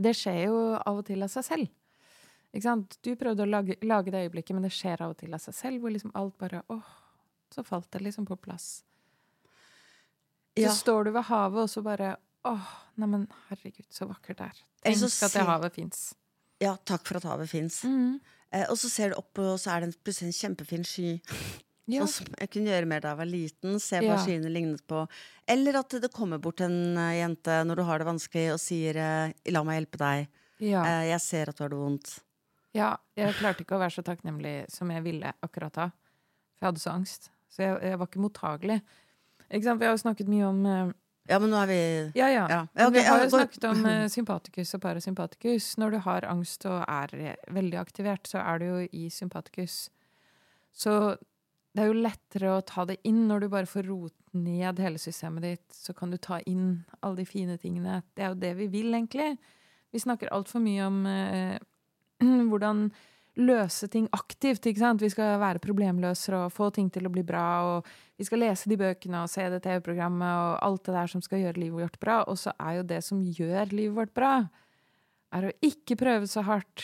Det 0.00 0.14
skjer 0.16 0.46
jo 0.46 0.56
av 0.78 1.00
og 1.02 1.06
til 1.08 1.22
av 1.26 1.28
seg 1.32 1.44
selv. 1.44 1.70
Du 3.04 3.12
prøvde 3.20 3.44
å 3.44 3.48
lage, 3.48 3.76
lage 3.86 4.10
det 4.10 4.24
øyeblikket, 4.26 4.56
men 4.56 4.64
det 4.66 4.72
skjer 4.74 5.02
av 5.04 5.12
og 5.12 5.18
til 5.20 5.34
av 5.36 5.42
seg 5.42 5.54
selv. 5.54 5.80
Hvor 5.82 5.92
liksom 5.94 6.14
alt 6.18 6.36
bare 6.40 6.62
åh, 6.72 6.88
så 7.54 7.62
falt 7.66 7.90
det 7.92 8.00
liksom 8.02 8.26
på 8.26 8.36
plass. 8.40 8.82
Så 10.56 10.64
Ja. 10.64 10.72
står 10.74 11.04
du 11.04 11.10
ved 11.12 11.24
havet, 11.24 11.62
og 11.62 11.68
så 11.70 11.82
bare 11.82 12.16
åh, 12.44 12.66
neimen 12.96 13.28
herregud, 13.48 13.86
så 13.90 14.08
vakkert 14.08 14.38
det 14.38 14.46
er. 14.46 14.58
Tenk 14.82 14.96
at 15.22 15.32
det 15.32 15.46
havet 15.46 15.72
fins. 15.74 16.14
ja, 16.60 16.76
takk 16.84 17.06
for 17.06 17.16
at 17.16 17.24
havet 17.24 17.48
fins. 17.48 17.84
Eh, 18.52 18.66
og 18.68 18.76
så 18.76 18.90
ser 18.90 19.10
du 19.10 19.14
opp, 19.16 19.38
og 19.38 19.58
så 19.58 19.76
er 19.76 19.86
det 19.86 20.02
plutselig 20.02 20.28
en 20.28 20.54
kjempefin 20.56 20.84
sky. 20.84 21.20
Ja. 21.90 22.06
Jeg 22.38 22.50
kunne 22.50 22.70
gjøre 22.70 22.86
mer 22.86 23.00
da 23.04 23.12
jeg 23.14 23.18
var 23.20 23.28
liten. 23.30 23.78
Se 23.82 23.98
hva 24.00 24.14
Ja. 24.14 24.18
skyene 24.22 24.50
lignet 24.52 24.82
på. 24.86 25.04
Eller 25.48 25.78
at 25.80 25.88
det 26.00 26.12
kommer 26.14 26.38
bort 26.38 26.60
en 26.60 26.96
eh, 26.96 27.18
jente 27.20 27.60
når 27.66 27.76
du 27.76 27.82
har 27.88 27.98
det 27.98 28.06
vanskelig, 28.06 28.52
og 28.54 28.60
sier 28.62 28.96
eh, 28.96 29.32
'la 29.50 29.62
meg 29.64 29.80
hjelpe 29.80 29.98
deg'. 29.98 30.28
Ja. 30.60 30.82
Eh, 30.84 31.04
'Jeg 31.10 31.20
ser 31.20 31.48
at 31.48 31.56
du 31.56 31.64
har 31.64 31.68
det 31.70 31.78
vondt'. 31.78 32.20
Ja, 32.72 32.96
jeg 33.16 33.34
klarte 33.34 33.64
ikke 33.64 33.74
å 33.74 33.80
være 33.82 33.90
så 33.96 34.02
takknemlig 34.06 34.70
som 34.70 34.90
jeg 34.90 35.02
ville 35.02 35.32
akkurat 35.42 35.72
da. 35.74 35.88
For 36.54 36.66
jeg 36.66 36.68
hadde 36.72 36.80
så 36.80 36.92
angst. 36.94 37.30
Så 37.50 37.62
jeg, 37.64 37.82
jeg 37.82 37.98
var 37.98 38.06
ikke 38.06 38.20
mottagelig. 38.22 38.80
Ikke 39.50 39.64
sant? 39.64 39.80
Vi 39.80 39.86
har 39.86 39.96
jo 39.96 40.04
snakket 40.04 40.28
mye 40.28 40.44
om 40.46 40.94
Ja, 41.28 41.38
men 41.38 41.50
nå 41.50 41.56
er 41.62 41.66
vi 41.66 42.12
Ja, 42.14 42.28
ja. 42.28 42.46
Ja. 42.48 42.66
Men 42.74 42.82
Ja, 42.82 42.86
ok, 42.86 42.92
vi 42.94 43.02
har 43.02 43.24
jo 43.24 43.30
snakket 43.30 43.64
om 43.64 43.82
sympatikus 44.16 44.74
og 44.74 44.80
parasympatikus. 44.82 45.76
Når 45.78 45.90
du 45.90 45.98
har 45.98 46.20
angst 46.30 46.64
og 46.66 46.84
er 46.86 47.36
veldig 47.50 47.78
aktivert, 47.80 48.22
så 48.28 48.38
er 48.38 48.58
du 48.58 48.64
jo 48.66 48.88
i 48.92 49.08
sympatikus. 49.10 49.90
Så 50.72 51.16
det 51.70 51.84
er 51.84 51.90
jo 51.90 52.00
lettere 52.02 52.54
å 52.56 52.64
ta 52.66 52.84
det 52.88 52.98
inn 53.06 53.28
når 53.28 53.44
du 53.44 53.48
bare 53.52 53.68
får 53.70 53.86
rotet 53.86 54.34
ned 54.34 54.80
hele 54.82 54.98
systemet 54.98 55.44
ditt. 55.46 55.66
Så 55.74 55.94
kan 55.94 56.10
du 56.10 56.18
ta 56.18 56.40
inn 56.50 56.80
alle 57.00 57.22
de 57.22 57.26
fine 57.28 57.54
tingene. 57.62 58.00
Det 58.14 58.24
er 58.24 58.32
jo 58.32 58.40
det 58.42 58.56
vi 58.58 58.66
vil, 58.72 58.90
egentlig. 58.90 59.36
Vi 59.90 60.02
snakker 60.02 60.32
altfor 60.34 60.62
mye 60.64 60.88
om 60.88 60.98
eh, 61.06 61.56
hvordan 62.50 62.88
løse 63.40 63.86
ting 63.90 64.08
aktivt. 64.12 64.66
ikke 64.66 64.82
sant? 64.82 65.02
Vi 65.02 65.12
skal 65.12 65.38
være 65.40 65.62
problemløsere 65.62 66.44
og 66.46 66.54
få 66.54 66.70
ting 66.74 66.90
til 66.90 67.06
å 67.06 67.12
bli 67.14 67.22
bra. 67.26 67.46
og 67.70 67.90
Vi 68.18 68.26
skal 68.26 68.42
lese 68.42 68.70
de 68.70 68.78
bøkene 68.80 69.22
og 69.22 69.30
se 69.30 69.46
det 69.52 69.62
TV-programmet 69.64 70.26
og 70.26 70.58
alt 70.66 70.84
det 70.88 70.96
der 70.96 71.12
som 71.12 71.22
skal 71.22 71.44
gjøre 71.44 71.62
livet 71.62 71.84
vårt 71.84 72.00
bra. 72.02 72.22
Og 72.26 72.38
så 72.38 72.54
er 72.58 72.80
jo 72.80 72.88
det 72.90 73.02
som 73.06 73.22
gjør 73.22 73.70
livet 73.74 73.96
vårt 73.96 74.14
bra, 74.16 74.34
er 75.30 75.46
å 75.46 75.54
ikke 75.62 75.98
prøve 76.00 76.26
så 76.26 76.42
hardt. 76.42 76.82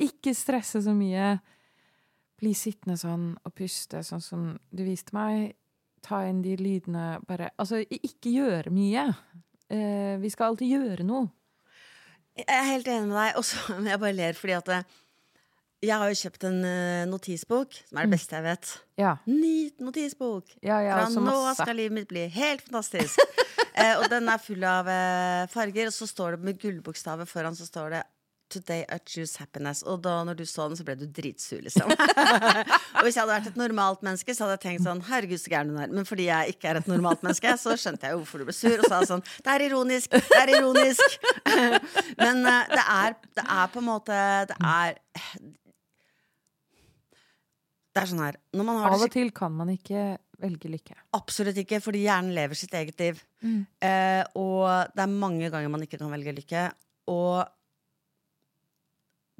Ikke 0.00 0.34
stresse 0.38 0.82
så 0.86 0.94
mye. 0.94 1.40
Bli 2.40 2.54
sittende 2.56 2.96
sånn 3.00 3.34
og 3.44 3.54
puste 3.56 4.00
sånn 4.06 4.22
som 4.24 4.46
du 4.72 4.84
viste 4.86 5.14
meg. 5.16 5.54
Ta 6.04 6.22
inn 6.28 6.40
de 6.44 6.56
lydene. 6.56 7.18
Bare 7.28 7.50
Altså, 7.60 7.82
ikke 7.84 8.32
gjøre 8.32 8.72
mye. 8.72 9.10
Eh, 9.68 10.16
vi 10.22 10.30
skal 10.32 10.52
alltid 10.54 10.72
gjøre 10.72 11.06
noe. 11.06 11.28
Jeg 12.40 12.48
er 12.48 12.66
helt 12.70 12.88
enig 12.88 13.10
med 13.10 13.18
deg. 13.18 13.38
Og 13.40 13.44
så 13.44 13.76
jeg 13.92 14.02
bare 14.02 14.16
ler 14.16 14.38
fordi 14.38 14.56
at 14.56 14.72
eh, 14.78 14.98
jeg 15.80 15.96
har 15.96 16.10
jo 16.12 16.18
kjøpt 16.18 16.44
en 16.44 16.58
eh, 16.68 17.08
notisbok, 17.08 17.76
som 17.88 17.98
er 18.00 18.08
det 18.08 18.12
beste 18.12 18.36
jeg 18.36 18.44
vet. 18.44 18.72
Ja. 19.00 19.14
Ny 19.28 19.70
notisbok! 19.80 20.50
Ja, 20.60 20.80
ja, 20.84 20.98
Fra 21.06 21.22
nå 21.24 21.36
av 21.40 21.56
skal 21.56 21.78
livet 21.78 21.96
mitt 21.96 22.10
bli 22.10 22.26
helt 22.34 22.66
fantastisk. 22.66 23.16
eh, 23.80 23.94
og 23.96 24.04
den 24.12 24.28
er 24.28 24.42
full 24.44 24.64
av 24.68 24.90
eh, 24.92 25.46
farger, 25.52 25.88
og 25.88 25.96
så 25.96 26.08
står 26.10 26.36
det 26.36 26.50
med 26.50 26.60
gullbokstaver 26.60 27.28
foran 27.28 27.56
så 27.56 27.68
står 27.68 27.96
det 27.96 28.02
'Today 28.50 28.84
I 28.90 28.98
choose 29.06 29.38
happiness'. 29.38 29.84
Og 29.86 30.02
da 30.02 30.16
når 30.26 30.40
du 30.40 30.44
så 30.48 30.66
den, 30.68 30.76
så 30.76 30.84
ble 30.86 30.96
du 30.98 31.06
dritsur, 31.06 31.60
liksom. 31.62 31.90
og 32.96 33.02
hvis 33.06 33.16
jeg 33.16 33.22
hadde 33.22 33.36
vært 33.36 33.50
et 33.52 33.60
normalt 33.60 34.02
menneske, 34.06 34.34
så 34.34 34.44
hadde 34.44 34.58
jeg 34.58 34.64
tenkt 34.66 34.86
sånn 34.88 35.04
'herregud, 35.06 35.40
så 35.40 35.52
gæren 35.52 35.70
hun 35.70 35.82
er'. 35.84 35.94
Men 35.94 36.08
fordi 36.08 36.26
jeg 36.28 36.56
ikke 36.56 36.72
er 36.72 36.80
et 36.80 36.90
normalt 36.90 37.22
menneske, 37.26 37.54
så 37.62 37.76
skjønte 37.78 38.08
jeg 38.08 38.16
jo 38.16 38.22
hvorfor 38.24 38.42
du 38.42 38.48
ble 38.48 38.56
sur, 38.56 38.76
og 38.76 38.90
sa 38.90 39.00
sånn 39.06 39.22
'det 39.22 39.54
er 39.54 39.66
ironisk', 39.68 40.10
det 40.10 40.40
er 40.42 40.54
ironisk. 40.58 41.18
Men 42.24 42.44
uh, 42.44 42.66
det, 42.74 42.84
er, 42.84 43.16
det 43.38 43.46
er 43.46 43.70
på 43.72 43.80
en 43.80 43.86
måte 43.86 44.16
Det 44.50 44.56
er 44.60 44.98
Det 47.90 48.02
er 48.02 48.08
sånn 48.10 48.22
her 48.22 48.36
når 48.54 48.66
man 48.66 48.80
har 48.80 48.94
Av 48.94 49.04
og 49.06 49.12
til 49.12 49.32
kan 49.34 49.54
man 49.54 49.70
ikke 49.72 50.18
velge 50.40 50.70
lykke. 50.72 50.96
Absolutt 51.16 51.58
ikke, 51.62 51.80
fordi 51.84 52.04
hjernen 52.06 52.34
lever 52.36 52.58
sitt 52.58 52.74
eget 52.76 53.00
liv. 53.02 53.18
Mm. 53.44 53.62
Eh, 53.84 54.22
og 54.40 54.92
det 54.94 55.04
er 55.04 55.12
mange 55.12 55.50
ganger 55.52 55.72
man 55.72 55.84
ikke 55.84 56.00
kan 56.00 56.12
velge 56.12 56.32
lykke. 56.38 56.66
Og 57.12 57.44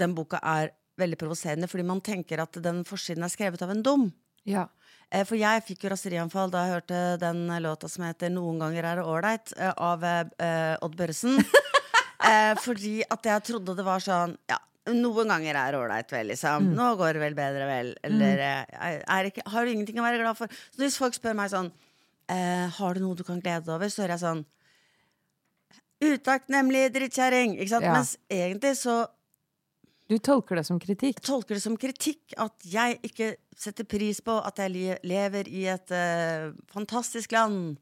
den 0.00 0.16
boka 0.16 0.40
er 0.42 0.74
veldig 1.00 1.18
provoserende, 1.20 1.68
fordi 1.70 1.86
man 1.86 2.02
tenker 2.04 2.42
at 2.42 2.58
den 2.62 2.82
forsiden 2.88 3.24
er 3.24 3.32
skrevet 3.32 3.62
av 3.64 3.72
en 3.72 3.82
dum. 3.84 4.10
Ja. 4.48 4.66
Eh, 5.10 5.24
for 5.28 5.38
jeg 5.38 5.64
fikk 5.66 5.84
jo 5.84 5.92
raserianfall 5.92 6.52
da 6.52 6.64
jeg 6.64 6.76
hørte 6.78 7.02
den 7.20 7.44
låta 7.64 7.88
som 7.88 8.04
heter 8.06 8.30
'Noen 8.30 8.60
ganger 8.62 8.84
er 8.84 9.00
det 9.00 9.06
ålreit' 9.06 9.54
eh, 9.58 9.72
av 9.76 10.04
uh, 10.04 10.84
Odd 10.84 10.96
Børresen. 10.96 11.38
uh, 11.40 12.54
fordi 12.66 13.00
at 13.10 13.30
jeg 13.32 13.46
trodde 13.50 13.76
det 13.76 13.86
var 13.86 14.00
sånn 14.04 14.36
Ja, 14.48 14.60
noen 14.88 15.28
ganger 15.28 15.58
er 15.60 15.76
ålreit, 15.78 16.08
vel, 16.12 16.30
liksom. 16.32 16.70
Nå 16.76 16.94
går 16.98 17.16
det 17.16 17.24
vel 17.24 17.36
bedre, 17.36 17.66
vel. 17.68 17.92
Eller 18.06 18.40
eh, 18.44 18.78
er, 18.88 19.02
er 19.04 19.28
ikke, 19.28 19.44
har 19.52 19.66
du 19.66 19.72
ingenting 19.74 20.00
å 20.00 20.06
være 20.06 20.22
glad 20.22 20.38
for? 20.38 20.60
Så 20.72 20.82
hvis 20.82 20.98
folk 21.00 21.16
spør 21.16 21.36
meg 21.36 21.52
sånn 21.52 21.68
uh, 21.68 22.66
Har 22.78 22.96
du 22.96 23.04
noe 23.04 23.18
du 23.18 23.24
kan 23.26 23.42
glede 23.42 23.66
deg 23.66 23.74
over, 23.76 23.92
så 23.92 24.04
hører 24.04 24.16
jeg 24.16 24.24
sånn 24.24 24.44
Utakknemlig 26.00 26.86
drittkjerring! 26.94 27.58
Ikke 27.58 27.74
sant? 27.74 27.84
Ja. 27.84 27.98
Mens 27.98 28.14
egentlig 28.32 28.72
så 28.80 29.02
Du 30.10 30.16
tolker 30.18 30.58
det 30.58 30.64
som 30.66 30.80
kritikk. 30.82 31.20
Jeg 31.20 31.26
tolker 31.28 31.54
det 31.54 31.62
som 31.62 31.76
kritikk 31.78 32.34
at 32.42 32.66
jeg 32.66 32.98
ikke 33.06 33.28
setter 33.54 33.86
pris 33.86 34.18
på 34.26 34.34
at 34.42 34.58
jeg 34.58 34.98
lever 35.06 35.46
i 35.46 35.68
et 35.70 35.92
uh, 35.94 36.50
fantastisk 36.72 37.30
land 37.36 37.76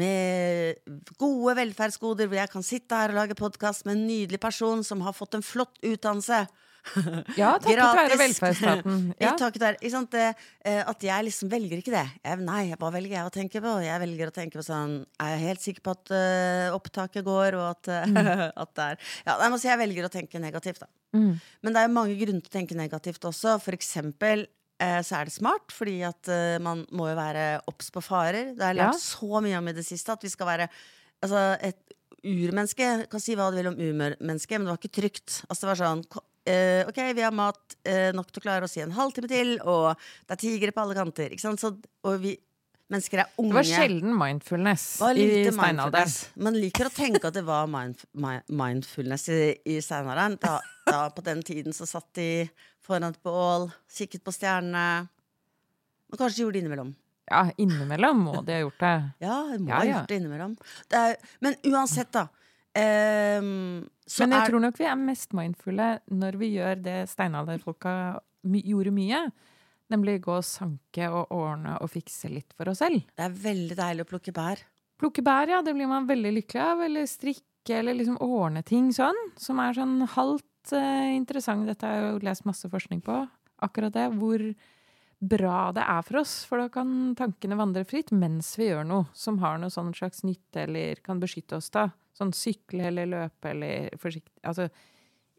med 0.00 0.80
gode 1.20 1.56
velferdsgoder, 1.58 2.28
hvor 2.28 2.40
jeg 2.40 2.52
kan 2.52 2.64
sitte 2.64 2.96
her 2.96 3.12
og 3.12 3.20
lage 3.20 3.36
podkast 3.36 3.84
med 3.84 3.96
en 3.96 4.06
nydelig 4.08 4.40
person 4.40 4.84
som 4.84 5.04
har 5.04 5.16
fått 5.16 5.36
en 5.36 5.44
flott 5.44 5.76
utdannelse. 5.84 6.46
Ja, 7.36 7.52
takket 7.62 7.80
være 7.98 8.18
velferdsstaten. 8.20 9.00
Ja. 9.24 9.32
Takket 9.38 9.62
være- 9.62 9.80
ikke 9.80 9.92
sant? 9.94 10.10
Det, 10.14 10.26
eh, 10.64 10.82
at 10.86 11.06
jeg 11.08 11.26
liksom 11.28 11.50
velger 11.52 11.80
ikke 11.82 11.94
det. 11.94 12.04
Jeg, 12.24 12.40
nei, 12.46 12.62
hva 12.78 12.90
velger 12.94 13.16
jeg 13.18 13.28
å 13.28 13.32
tenke 13.34 13.62
på? 13.64 13.72
Jeg 13.84 14.02
velger 14.04 14.30
å 14.32 14.34
tenke 14.36 14.58
på 14.60 14.64
sånn 14.66 14.98
Er 15.22 15.32
jeg 15.34 15.42
helt 15.46 15.64
sikker 15.64 15.84
på 15.86 15.94
at 15.96 16.12
uh, 16.14 16.74
opptaket 16.76 17.24
går, 17.26 17.56
og 17.58 17.66
at, 17.74 17.88
eh, 17.92 18.44
at 18.64 18.74
det 18.78 18.84
er 18.90 19.00
Ja, 19.26 19.38
jeg 19.44 19.54
må 19.54 19.58
si 19.62 19.68
jeg 19.70 19.80
velger 19.82 20.06
å 20.08 20.12
tenke 20.12 20.42
negativt, 20.42 20.84
da. 20.84 20.90
Mm. 21.16 21.32
Men 21.64 21.72
det 21.74 21.80
er 21.80 21.88
jo 21.88 21.94
mange 21.96 22.16
grunner 22.20 22.44
til 22.44 22.52
å 22.52 22.56
tenke 22.58 22.76
negativt 22.78 23.24
også. 23.30 23.56
For 23.64 23.72
eksempel 23.76 24.44
eh, 24.82 25.00
så 25.06 25.16
er 25.20 25.30
det 25.30 25.34
smart, 25.36 25.72
fordi 25.72 25.98
at 26.06 26.28
eh, 26.32 26.58
man 26.62 26.84
må 26.92 27.08
jo 27.10 27.16
være 27.18 27.46
obs 27.72 27.88
på 27.94 28.02
farer. 28.04 28.52
Det 28.54 28.62
har 28.66 28.74
jeg 28.74 28.82
lært 28.82 28.98
Ja. 28.98 29.02
så 29.06 29.40
mye 29.44 29.58
om 29.62 29.68
i 29.72 29.76
det 29.78 29.86
siste 29.88 30.12
at 30.14 30.22
vi 30.26 30.32
skal 30.32 30.50
være 30.54 30.68
Altså, 31.24 31.40
et 31.64 31.78
urmenneske 32.26 32.86
kan 33.08 33.22
si 33.22 33.32
hva 33.38 33.46
du 33.50 33.56
vil 33.56 33.70
om 33.70 33.76
urmenneske, 33.80 34.58
men 34.58 34.66
det 34.66 34.72
var 34.74 34.80
ikke 34.82 34.96
trygt. 34.98 35.38
Altså, 35.48 35.62
det 35.64 35.70
var 35.70 35.78
sånn 35.80 36.02
eh, 36.48 36.82
Ok, 36.88 36.98
vi 37.16 37.24
har 37.24 37.34
mat 37.34 37.76
uh, 37.88 38.10
nok 38.16 38.30
til 38.30 38.42
å 38.42 38.46
klare 38.46 38.68
oss 38.68 38.76
i 38.78 38.84
en 38.84 38.94
halvtime 38.96 39.30
til, 39.30 39.56
og 39.62 39.94
det 40.26 40.36
er 40.36 40.42
tigre 40.42 40.74
på 40.74 40.84
alle 40.84 40.96
kanter. 40.98 41.34
Så, 41.40 41.72
og 42.06 42.20
vi 42.22 42.36
mennesker 42.92 43.22
er 43.24 43.32
unge. 43.40 43.50
Det 43.50 43.58
var 43.58 43.68
sjelden 43.68 44.14
mindfulness 44.18 44.84
var 45.02 45.18
i 45.18 45.26
steinalderen. 45.50 46.14
Man 46.46 46.58
liker 46.58 46.88
å 46.88 46.94
tenke 46.94 47.24
at 47.28 47.34
det 47.36 47.42
var 47.46 47.66
mindf 47.70 48.06
mindfulness 48.16 49.28
i, 49.34 49.40
i 49.66 49.80
steinalderen. 49.82 50.38
Da, 50.42 50.60
da 50.86 51.02
på 51.14 51.24
den 51.26 51.42
tiden 51.46 51.74
så 51.76 51.88
satt 51.88 52.12
de 52.18 52.46
foran 52.86 53.10
et 53.10 53.18
bål, 53.26 53.68
kikket 53.90 54.22
på 54.26 54.34
stjernene. 54.34 55.08
Og 56.12 56.20
kanskje 56.20 56.38
de 56.38 56.44
gjorde 56.44 56.58
det 56.58 56.64
innimellom. 56.64 56.94
Ja, 57.26 57.42
innimellom 57.58 58.20
må 58.28 58.40
de 58.46 58.54
ha 58.54 58.62
gjort 58.62 58.82
det. 58.84 58.96
Ja, 59.24 59.36
de 59.50 59.58
må 59.58 59.72
Ja, 59.72 59.80
ha 59.80 59.86
gjort 59.88 60.12
det 60.12 60.20
innimellom. 60.20 60.52
Det 60.86 61.00
er, 61.08 61.16
men 61.42 61.56
uansett, 61.66 62.12
da. 62.14 62.28
Så 62.76 64.22
Men 64.24 64.34
jeg 64.36 64.42
er, 64.42 64.50
tror 64.50 64.62
nok 64.62 64.78
vi 64.78 64.86
er 64.86 64.98
mest 65.00 65.36
mindfulle 65.36 65.90
når 66.12 66.38
vi 66.40 66.52
gjør 66.58 66.80
det 66.84 66.96
steinalderfolka 67.10 67.92
my 68.46 68.62
gjorde 68.62 68.92
mye. 68.94 69.20
Nemlig 69.92 70.20
gå 70.24 70.34
og 70.34 70.46
sanke 70.46 71.08
og 71.08 71.30
ordne 71.34 71.76
og 71.82 71.90
fikse 71.92 72.30
litt 72.30 72.54
for 72.58 72.70
oss 72.72 72.82
selv. 72.82 73.04
det 73.16 73.28
er 73.28 73.36
veldig 73.44 73.76
deilig 73.78 74.06
å 74.06 74.10
plukke 74.10 74.34
bær. 74.34 74.62
Plukke 75.00 75.22
bær, 75.22 75.50
ja, 75.50 75.60
det 75.62 75.76
blir 75.76 75.88
man 75.90 76.08
veldig 76.08 76.32
lykkelig 76.40 76.62
av. 76.62 76.82
Eller 76.86 77.08
strikke, 77.10 77.78
eller 77.78 77.98
liksom 77.98 78.18
ordne 78.24 78.64
ting 78.66 78.88
sånn. 78.96 79.18
Som 79.38 79.60
er 79.62 79.76
sånn 79.76 80.00
halvt 80.16 80.72
uh, 80.74 81.12
interessant. 81.14 81.68
Dette 81.68 81.86
har 81.86 82.00
jeg 82.00 82.14
jo 82.14 82.24
lest 82.26 82.46
masse 82.48 82.70
forskning 82.72 83.04
på. 83.06 83.20
Akkurat 83.62 83.94
det. 83.94 84.08
Hvor 84.16 84.42
bra 85.20 85.60
det 85.76 85.84
er 85.84 86.02
for 86.06 86.22
oss. 86.22 86.38
For 86.48 86.64
da 86.64 86.70
kan 86.72 87.14
tankene 87.18 87.58
vandre 87.60 87.84
fritt 87.88 88.10
mens 88.14 88.54
vi 88.58 88.70
gjør 88.70 88.88
noe 88.88 89.06
som 89.16 89.38
har 89.44 89.60
noe 89.60 89.72
sånn 89.72 89.94
slags 89.96 90.24
nytte, 90.26 90.66
eller 90.66 91.02
kan 91.04 91.22
beskytte 91.22 91.60
oss, 91.60 91.70
da. 91.74 91.90
Sånn 92.16 92.32
sykle 92.32 92.86
eller 92.88 93.06
løpe 93.10 93.50
eller 93.52 93.90
forsiktig 94.00 94.32
Altså 94.48 94.70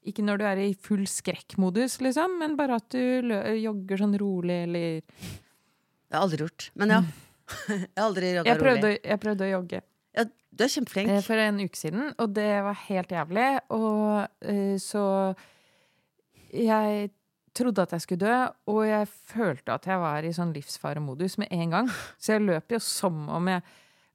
ikke 0.08 0.24
når 0.24 0.38
du 0.40 0.44
er 0.48 0.60
i 0.64 0.74
full 0.80 1.04
skrekkmodus, 1.10 1.98
liksom, 2.06 2.38
men 2.40 2.54
bare 2.56 2.78
at 2.80 2.86
du 2.94 3.34
jogger 3.60 4.00
sånn 4.00 4.14
rolig, 4.22 4.62
eller 4.64 5.02
Det 5.02 6.14
har 6.16 6.22
jeg 6.22 6.22
aldri 6.22 6.46
gjort. 6.46 6.68
Men 6.80 6.94
ja. 6.94 7.00
jeg 7.68 7.90
har 7.98 8.06
aldri 8.06 8.30
jogga 8.38 8.54
Mm. 8.56 8.62
rolig. 8.70 8.94
jeg 9.04 9.20
prøvde 9.26 9.44
å 9.48 9.52
jogge. 9.52 9.82
Ja, 10.16 10.24
du 10.56 10.64
er 10.64 10.72
kjempeflink. 10.72 11.10
Eh, 11.12 11.22
For 11.26 11.42
en 11.44 11.60
uke 11.60 11.76
siden, 11.82 12.14
og 12.18 12.32
det 12.38 12.48
var 12.64 12.80
helt 12.86 13.10
jævlig. 13.18 13.48
Og 13.76 14.28
uh, 14.48 14.78
så 14.80 15.04
Jeg 16.54 17.12
trodde 17.58 17.82
at 17.82 17.92
jeg 17.98 18.02
skulle 18.06 18.22
dø, 18.22 18.38
og 18.72 18.84
jeg 18.88 19.08
følte 19.34 19.74
at 19.74 19.88
jeg 19.90 20.00
var 20.00 20.24
i 20.24 20.32
sånn 20.36 20.54
livsfaremodus 20.56 21.38
med 21.42 21.52
en 21.52 21.74
gang. 21.74 21.88
Så 22.22 22.36
jeg 22.38 22.46
løp 22.46 22.72
jo 22.72 22.80
som 22.80 23.28
om 23.34 23.48
jeg 23.50 23.64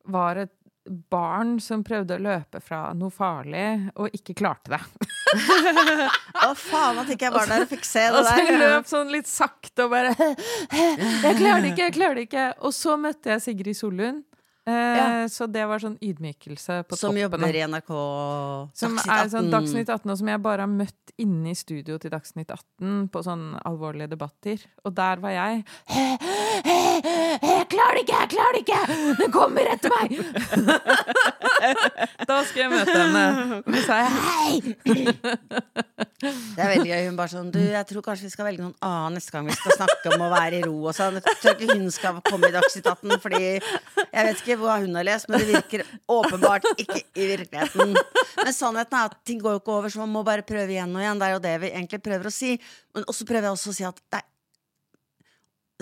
var 0.07 0.37
et 0.47 0.53
barn 0.85 1.57
som 1.63 1.85
prøvde 1.87 2.17
å 2.17 2.23
løpe 2.23 2.61
fra 2.65 2.89
noe 2.99 3.13
farlig, 3.15 3.91
og 3.95 4.15
ikke 4.17 4.35
klarte 4.39 4.75
det. 4.75 4.81
Å, 6.43 6.51
faen 6.59 6.99
at 7.03 7.13
ikke 7.15 7.29
jeg 7.29 7.35
var 7.35 7.49
der 7.49 7.65
og 7.65 7.71
fikk 7.71 7.87
se 7.87 8.03
det 8.09 8.19
Og 8.19 8.27
så 8.27 8.35
jeg 8.41 8.51
der. 8.51 8.59
løp 8.61 8.89
sånn 8.91 9.13
litt 9.15 9.31
sakte 9.31 9.87
og 9.87 9.95
bare 9.95 10.11
Jeg 10.19 11.39
klarer 11.39 11.63
det 11.63 11.71
ikke, 11.73 11.87
jeg 11.87 11.95
klarer 11.97 12.19
det 12.19 12.27
ikke. 12.29 12.47
Og 12.67 12.75
så 12.77 12.99
møtte 13.01 13.33
jeg 13.35 13.45
Sigrid 13.47 13.79
Sollund. 13.79 14.25
Eh, 14.67 14.73
Ja. 14.73 15.29
Så 15.29 15.47
det 15.51 15.65
var 15.67 15.79
sånn 15.83 15.97
ydmykelse 15.99 16.85
på 16.87 16.97
Som 16.97 17.11
toppen. 17.17 17.23
jobber 17.23 17.55
i 17.55 17.63
NRK 17.67 17.91
Som 18.79 18.95
Dagsnytt 18.97 19.11
er 19.11 19.29
sånn 19.33 19.49
18. 19.49 19.51
Dagsnytt 19.51 19.89
18, 19.91 20.11
og 20.13 20.19
som 20.19 20.29
jeg 20.29 20.43
bare 20.43 20.61
har 20.63 20.71
møtt 20.71 21.13
inne 21.19 21.51
i 21.51 21.55
studio 21.59 21.99
til 21.99 22.11
Dagsnytt 22.11 22.51
18 22.51 23.09
på 23.11 23.23
sånne 23.27 23.59
alvorlige 23.67 24.09
debatter. 24.15 24.59
Og 24.85 24.95
der 24.95 25.17
var 25.23 25.31
jeg. 25.35 25.65
Jeg 27.43 27.67
klarer 27.73 27.95
det 27.99 28.03
ikke, 28.05 28.19
jeg 28.21 28.29
klarer 28.35 28.53
det 28.53 28.63
ikke! 28.63 28.83
Den 29.19 29.33
kommer 29.35 29.67
etter 29.73 29.91
meg! 29.99 30.09
da 32.29 32.39
skal 32.45 32.63
jeg 32.63 32.71
møte 32.71 32.99
henne. 32.99 33.27
Og 33.67 33.75
så 33.75 33.83
sa 33.87 33.95
jeg 34.03 34.11
hei! 34.23 34.53
Det 36.23 36.63
er 36.63 36.71
veldig 36.71 36.91
gøy. 36.91 37.07
Hun 37.09 37.19
bare 37.19 37.33
sånn 37.33 37.51
Du, 37.55 37.59
jeg 37.61 37.87
tror 37.89 38.05
kanskje 38.07 38.29
vi 38.29 38.33
skal 38.33 38.47
velge 38.47 38.63
noen 38.63 38.77
annen 38.87 39.19
neste 39.19 39.35
gang 39.35 39.49
vi 39.49 39.57
skal 39.57 39.75
snakke 39.75 40.13
om 40.15 40.25
å 40.27 40.31
være 40.33 40.61
i 40.61 40.65
ro 40.65 40.75
og 40.79 40.95
sånn. 40.97 41.19
Jeg 41.19 41.39
tror 41.43 41.57
ikke 41.57 41.77
hun 41.79 41.89
skal 41.95 42.21
komme 42.29 42.51
i 42.51 42.55
Dagsnytt 42.55 42.91
18, 42.93 43.17
fordi 43.25 43.43
jeg 43.43 44.27
vet 44.29 44.43
ikke 44.45 44.59
hva 44.63 44.79
hun 44.85 44.99
har 44.99 45.09
lest, 45.09 45.31
men 45.31 45.43
det 45.43 45.49
virker 45.51 45.85
åpenbart 46.17 46.69
ikke 46.77 47.01
i 47.03 47.31
virkeligheten. 47.35 47.97
Men 48.39 48.55
sannheten 48.55 48.99
er 48.99 49.11
at 49.11 49.19
ting 49.27 49.43
går 49.43 49.57
jo 49.57 49.63
ikke 49.63 49.75
over, 49.79 49.93
så 49.93 50.03
man 50.05 50.15
må 50.15 50.23
bare 50.27 50.47
prøve 50.47 50.77
igjen 50.77 50.95
og 50.95 51.03
igjen. 51.03 51.23
Det 51.23 51.29
er 51.29 51.35
jo 51.35 51.47
det 51.49 51.57
vi 51.65 51.73
egentlig 51.73 52.03
prøver 52.05 52.31
å 52.31 52.35
si. 52.35 52.55
Men 52.95 53.09
også 53.11 53.27
prøver 53.29 53.49
jeg 53.49 53.59
også 53.59 53.73
å 53.73 53.79
si 53.81 53.89
at 53.89 54.05
nei, 54.15 54.23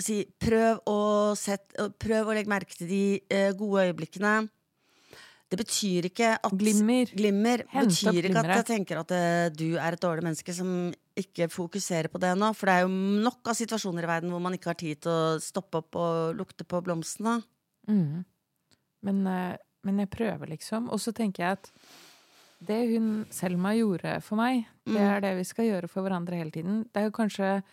si, 0.01 0.17
prøv, 0.41 0.81
å 0.89 0.99
sette, 1.37 1.91
prøv 2.01 2.31
å 2.31 2.35
legge 2.37 2.49
merke 2.49 2.77
til 2.77 2.89
de 2.89 3.03
eh, 3.29 3.51
gode 3.57 3.85
øyeblikkene. 3.91 4.35
Det 5.51 5.57
betyr 5.59 6.05
ikke 6.07 6.27
at 6.39 6.53
Glimmer. 6.55 7.09
Glimmer 7.11 7.65
betyr 7.67 8.23
ikke 8.29 8.39
at 8.39 8.51
jeg 8.55 8.67
tenker 8.69 9.01
at 9.01 9.11
eh, 9.11 9.49
du 9.51 9.73
er 9.75 9.97
et 9.97 10.01
dårlig 10.01 10.23
menneske 10.23 10.53
som 10.55 10.93
ikke 11.19 11.49
fokuserer 11.51 12.07
på 12.07 12.21
det 12.23 12.29
nå. 12.39 12.53
For 12.55 12.69
det 12.69 12.75
er 12.77 12.85
jo 12.85 12.93
nok 13.27 13.51
av 13.51 13.57
situasjoner 13.59 14.07
i 14.07 14.11
verden 14.13 14.31
hvor 14.31 14.39
man 14.43 14.55
ikke 14.55 14.71
har 14.71 14.79
tid 14.79 15.01
til 15.03 15.11
å 15.11 15.41
stoppe 15.43 15.81
opp 15.83 15.97
og 15.99 16.37
lukte 16.39 16.63
på 16.63 16.79
blomstene. 16.85 17.41
Mm. 17.91 18.23
Men, 19.03 19.19
eh, 19.27 19.57
men 19.83 19.99
jeg 20.05 20.11
prøver, 20.13 20.47
liksom. 20.53 20.87
Og 20.93 21.03
så 21.03 21.11
tenker 21.17 21.43
jeg 21.43 21.59
at 21.59 21.71
det 22.63 22.79
hun 22.93 23.11
Selma 23.33 23.73
gjorde 23.75 24.21
for 24.23 24.37
meg, 24.39 24.67
det 24.85 24.93
Mm. 24.95 25.09
er 25.17 25.19
det 25.21 25.35
vi 25.37 25.43
skal 25.49 25.65
gjøre 25.65 25.89
for 25.89 26.05
hverandre 26.07 26.37
hele 26.37 26.51
tiden. 26.51 26.83
Det 26.93 27.01
er 27.01 27.09
jo 27.09 27.17
kanskje 27.17 27.63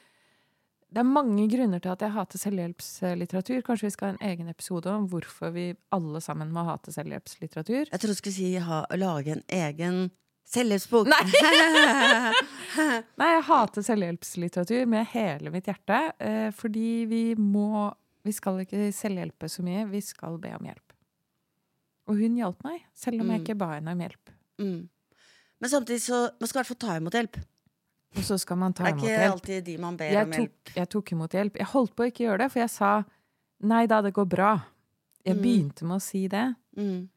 Det 0.89 1.03
er 1.03 1.05
mange 1.05 1.45
grunner 1.53 1.82
til 1.84 1.93
at 1.93 2.01
jeg 2.01 2.14
hater 2.14 2.41
selvhjelpslitteratur. 2.41 3.59
Kanskje 3.66 3.89
vi 3.89 3.93
skal 3.93 4.09
ha 4.09 4.14
en 4.16 4.22
egen 4.30 4.49
episode 4.49 4.89
om 4.89 5.05
hvorfor 5.12 5.53
vi 5.53 5.66
alle 5.93 6.20
sammen 6.24 6.49
må 6.55 6.62
hate 6.64 6.95
selvhjelpslitteratur. 6.95 7.91
Jeg 7.91 8.01
trodde 8.01 8.14
du 8.14 8.20
skulle 8.22 8.39
si 8.39 8.55
ha, 8.64 8.78
lage 8.97 9.34
en 9.36 9.43
egen 9.53 9.99
selvhjelpsbok. 10.49 11.11
Nei, 11.12 11.20
Nei, 13.20 13.28
jeg 13.34 13.45
hater 13.51 13.84
selvhjelpslitteratur 13.84 14.86
med 14.89 15.11
hele 15.12 15.53
mitt 15.53 15.68
hjerte. 15.68 15.99
Eh, 16.24 16.49
fordi 16.57 17.05
vi 17.11 17.22
må 17.39 17.91
Vi 18.26 18.32
skal 18.34 18.59
ikke 18.61 18.89
selvhjelpe 18.93 19.49
så 19.49 19.62
mye, 19.64 19.86
vi 19.89 20.01
skal 20.05 20.34
be 20.43 20.51
om 20.57 20.66
hjelp. 20.66 20.93
Og 22.11 22.18
hun 22.18 22.34
hjalp 22.36 22.64
meg, 22.66 22.82
selv 22.97 23.22
om 23.22 23.28
jeg 23.30 23.39
Mm. 23.41 23.45
ikke 23.47 23.55
ba 23.61 23.68
henne 23.76 23.93
om 23.95 24.01
hjelp. 24.03 24.32
mm. 24.59 24.89
Men 25.61 25.70
samtidig 25.70 26.01
så 26.03 26.18
man 26.41 26.47
skal 26.49 26.59
i 26.59 26.61
hvert 26.62 26.68
fall 26.68 26.82
ta 26.82 26.97
imot 26.99 27.12
hjelp. 27.16 27.39
Og 28.17 28.23
så 28.25 28.39
skal 28.41 28.57
man 28.57 28.73
ta 28.73 28.89
imot 28.89 29.03
hjelp. 29.05 29.09
Det 29.09 29.19
er 29.19 29.27
ikke 29.27 29.33
alltid 29.33 29.65
de 29.65 29.77
man 29.79 29.97
ber 29.97 30.11
Jeg 30.11 30.25
om 30.27 30.33
hjelp. 30.33 30.55
tok, 30.65 30.75
jeg 30.77 30.89
tok 30.89 31.13
imot 31.13 31.31
hjelp. 31.37 31.57
Jeg 31.61 31.67
holdt 31.67 31.95
på 31.95 32.03
å 32.05 32.09
ikke 32.11 32.25
gjøre 32.25 32.39
det, 32.39 32.51
for 32.53 32.61
jeg 32.61 32.71
sa 32.71 32.93
nei 33.69 33.87
da, 33.87 34.01
det 34.03 34.15
går 34.15 34.29
bra. 34.29 34.53
Jeg 35.27 35.37
Mm. 35.37 35.43
begynte 35.43 35.83
med 35.85 35.97
å 35.99 36.01
si 36.03 36.27
det. 36.29 36.55
Mm, 36.77 37.09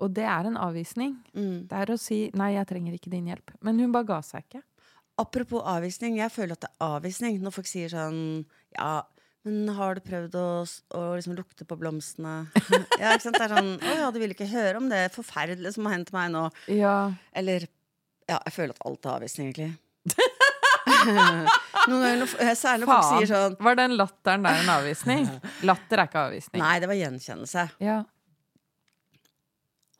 Og 0.00 0.12
det 0.12 0.24
er 0.24 0.44
en 0.46 0.56
avvisning. 0.56 1.16
mm. 1.34 1.68
Det 1.68 1.72
er 1.72 1.86
å 1.94 1.98
si 1.98 2.30
nei, 2.34 2.52
jeg 2.54 2.66
trenger 2.66 2.92
ikke 2.98 3.10
din 3.10 3.26
hjelp. 3.26 3.50
Men 3.62 3.78
hun 3.78 3.92
bare 3.92 4.04
ga 4.04 4.20
seg 4.20 4.42
ikke. 4.44 4.62
Apropos 5.16 5.62
avvisning, 5.64 6.16
jeg 6.16 6.30
føler 6.30 6.52
at 6.52 6.60
det 6.60 6.70
er 6.80 6.86
avvisning 6.98 7.40
når 7.40 7.52
folk 7.52 7.66
sier 7.66 7.88
sånn 7.88 8.44
Ja, 8.76 9.02
men 9.44 9.68
har 9.68 9.94
du 9.94 10.00
prøvd 10.00 10.34
å, 10.34 10.66
å 10.98 11.14
liksom 11.16 11.36
lukte 11.36 11.64
på 11.64 11.78
blomstene? 11.78 12.48
ja, 13.00 13.12
ikke 13.14 13.22
sant? 13.22 13.38
Det 13.38 13.46
er 13.46 13.54
sånn 13.56 13.78
Å 13.80 13.96
ja, 13.96 14.10
du 14.10 14.18
vil 14.18 14.30
ikke 14.34 14.48
høre 14.50 14.76
om 14.76 14.88
det 14.88 15.12
forferdelige 15.14 15.72
som 15.72 15.84
har 15.86 15.94
hendt 15.94 16.12
meg 16.12 16.32
nå. 16.32 16.50
Ja. 16.68 17.12
Eller 17.32 17.68
Ja, 18.28 18.40
jeg 18.46 18.52
føler 18.54 18.70
at 18.74 18.82
alt 18.84 19.06
er 19.06 19.10
avvisning, 19.20 19.52
egentlig. 19.52 19.78
Noen 20.84 22.00
ganger, 22.00 22.18
når, 22.22 22.32
særlig 22.56 22.86
når 22.86 22.90
folk 22.90 23.06
sier 23.10 23.28
sånn 23.30 23.54
Var 23.64 23.76
den 23.78 23.94
latteren 23.98 24.44
der 24.46 24.58
en 24.62 24.70
avvisning? 24.74 25.26
Latter 25.68 26.00
er 26.02 26.08
ikke 26.10 26.22
avvisning. 26.28 26.60
Nei, 26.62 26.74
det 26.82 26.88
var 26.90 26.98
gjenkjennelse. 26.98 27.64
Ja. 27.84 27.98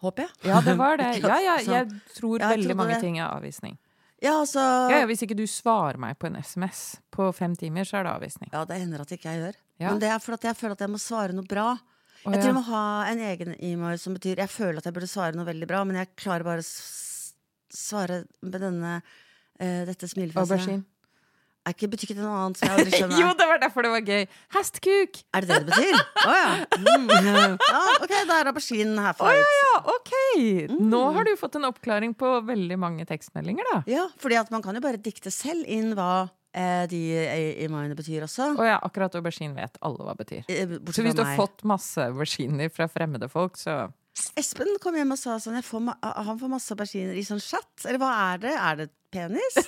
Håper 0.04 0.26
jeg. 0.26 0.32
ja, 0.50 0.60
det 0.64 0.74
var 0.80 0.98
det. 1.00 1.10
Ja, 1.24 1.38
ja, 1.40 1.54
jeg 1.64 1.88
tror 2.18 2.36
Ja, 2.40 2.50
jeg 2.50 2.58
veldig 2.58 2.68
trodde 2.68 2.78
mange 2.82 2.94
det. 2.96 3.00
ting 3.06 3.18
er 3.20 3.28
avvisning. 3.30 3.78
Ja, 4.24 4.34
altså 4.40 4.60
Ja, 4.90 5.00
ja, 5.02 5.06
hvis 5.08 5.22
ikke 5.24 5.36
du 5.36 5.44
svarer 5.50 5.98
meg 6.00 6.16
på 6.20 6.28
en 6.30 6.36
SMS 6.40 6.84
på 7.12 7.26
fem 7.36 7.54
timer, 7.60 7.84
så 7.88 8.00
er 8.00 8.06
det 8.08 8.12
avvisning. 8.14 8.50
Ja, 8.52 8.64
det 8.68 8.78
hender 8.80 9.04
at 9.04 9.12
ikke 9.16 9.32
jeg 9.32 9.42
gjør. 9.42 9.58
Ja. 9.82 9.90
Men 9.90 10.00
det 10.04 10.08
er 10.12 10.20
fordi 10.22 10.38
at 10.40 10.46
jeg 10.52 10.60
føler 10.60 10.76
at 10.78 10.84
jeg 10.86 10.92
må 10.94 11.00
svare 11.02 11.36
noe 11.36 11.48
bra. 11.48 11.66
Jeg 12.24 12.30
tror 12.32 12.40
ja. 12.40 12.46
jeg 12.48 12.56
må 12.56 12.64
ha 12.70 12.84
en 13.10 13.20
egen 13.20 13.50
e-mail 13.60 13.98
som 14.00 14.14
betyr 14.16 14.38
Jeg 14.40 14.48
føler 14.48 14.78
at 14.80 14.86
jeg 14.88 14.94
burde 14.96 15.08
svare 15.10 15.36
noe 15.36 15.44
veldig 15.44 15.66
bra, 15.68 15.82
men 15.84 15.98
jeg 16.00 16.08
klarer 16.16 16.46
bare 16.46 16.62
å 16.62 16.64
s- 16.64 17.34
svare 17.74 18.22
med 18.40 18.60
denne 18.64 18.94
eh, 19.60 19.84
dette 19.88 20.08
smilefjeset. 20.10 20.44
Aubergine. 20.50 20.84
Er 21.64 21.72
ikke, 21.72 21.88
butikken 21.94 22.18
noe 22.20 22.36
annet 22.36 22.58
som 22.60 22.68
jeg 22.68 22.76
aldri 22.76 22.90
skjønner? 22.98 23.20
Jo, 23.22 23.28
det 23.40 23.44
var 23.48 23.60
derfor 23.62 23.86
det 23.86 23.90
var 23.94 24.02
gøy! 24.04 24.26
Hestkuk! 24.52 25.20
Er 25.32 25.46
det 25.46 25.48
det 25.48 25.56
det 25.62 25.70
betyr? 25.70 25.96
Å 26.28 26.34
ja. 26.36 26.50
Mm. 26.76 27.08
ja. 27.08 27.80
Ok, 28.04 28.12
da 28.28 28.36
er 28.42 28.50
aubergine 28.50 29.00
herfra 29.06 29.30
oh, 29.32 29.54
Ja, 29.62 29.70
ok! 29.94 30.12
Nå 30.76 31.00
Mm. 31.00 31.14
har 31.16 31.24
du 31.24 31.32
fått 31.40 31.56
en 31.56 31.64
oppklaring 31.70 32.12
på 32.20 32.34
veldig 32.44 32.76
mange 32.82 33.06
tekstmeldinger, 33.08 33.64
da. 33.72 33.78
Ja, 33.88 34.04
fordi 34.20 34.36
at 34.42 34.52
man 34.52 34.60
kan 34.66 34.76
jo 34.76 34.82
bare 34.84 35.00
dikte 35.00 35.32
selv 35.32 35.64
inn 35.72 35.94
hva 35.96 36.26
eh, 36.52 36.84
de 36.92 37.00
i 37.16 37.64
e-mailene 37.64 37.96
betyr 37.96 38.28
også. 38.28 38.50
Å 38.60 38.68
ja, 38.68 38.76
akkurat 38.84 39.16
aubergine 39.16 39.56
vet 39.56 39.80
alle 39.80 40.04
hva 40.04 40.12
betyr. 40.20 40.44
Bortsett 40.44 41.00
Så 41.00 41.06
hvis 41.08 41.16
du 41.16 41.24
har 41.24 41.32
fått 41.40 41.64
masse 41.64 42.10
auberginer 42.12 42.68
fra 42.76 42.90
fremmede 42.92 43.30
folk, 43.32 43.56
så 43.56 43.86
Espen 44.38 44.68
kom 44.82 44.94
hjem 44.98 45.10
og 45.14 45.18
sa 45.18 45.36
sånn 45.42 45.56
jeg 45.58 45.64
får 45.66 45.88
Han 46.28 46.38
får 46.38 46.50
masse 46.52 46.70
auberginer 46.74 47.16
i 47.18 47.24
sånn 47.26 47.40
chat. 47.42 47.72
Eller 47.84 47.98
hva 48.02 48.12
er 48.34 48.38
det? 48.44 48.52
Er 48.54 48.76
det 48.84 48.88
penis? 49.14 49.58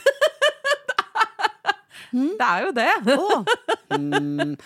Det 2.16 2.47
er 2.47 2.62
jo 2.66 2.72
det! 2.76 2.92
Oh. 3.16 3.42
Mm. 3.97 4.57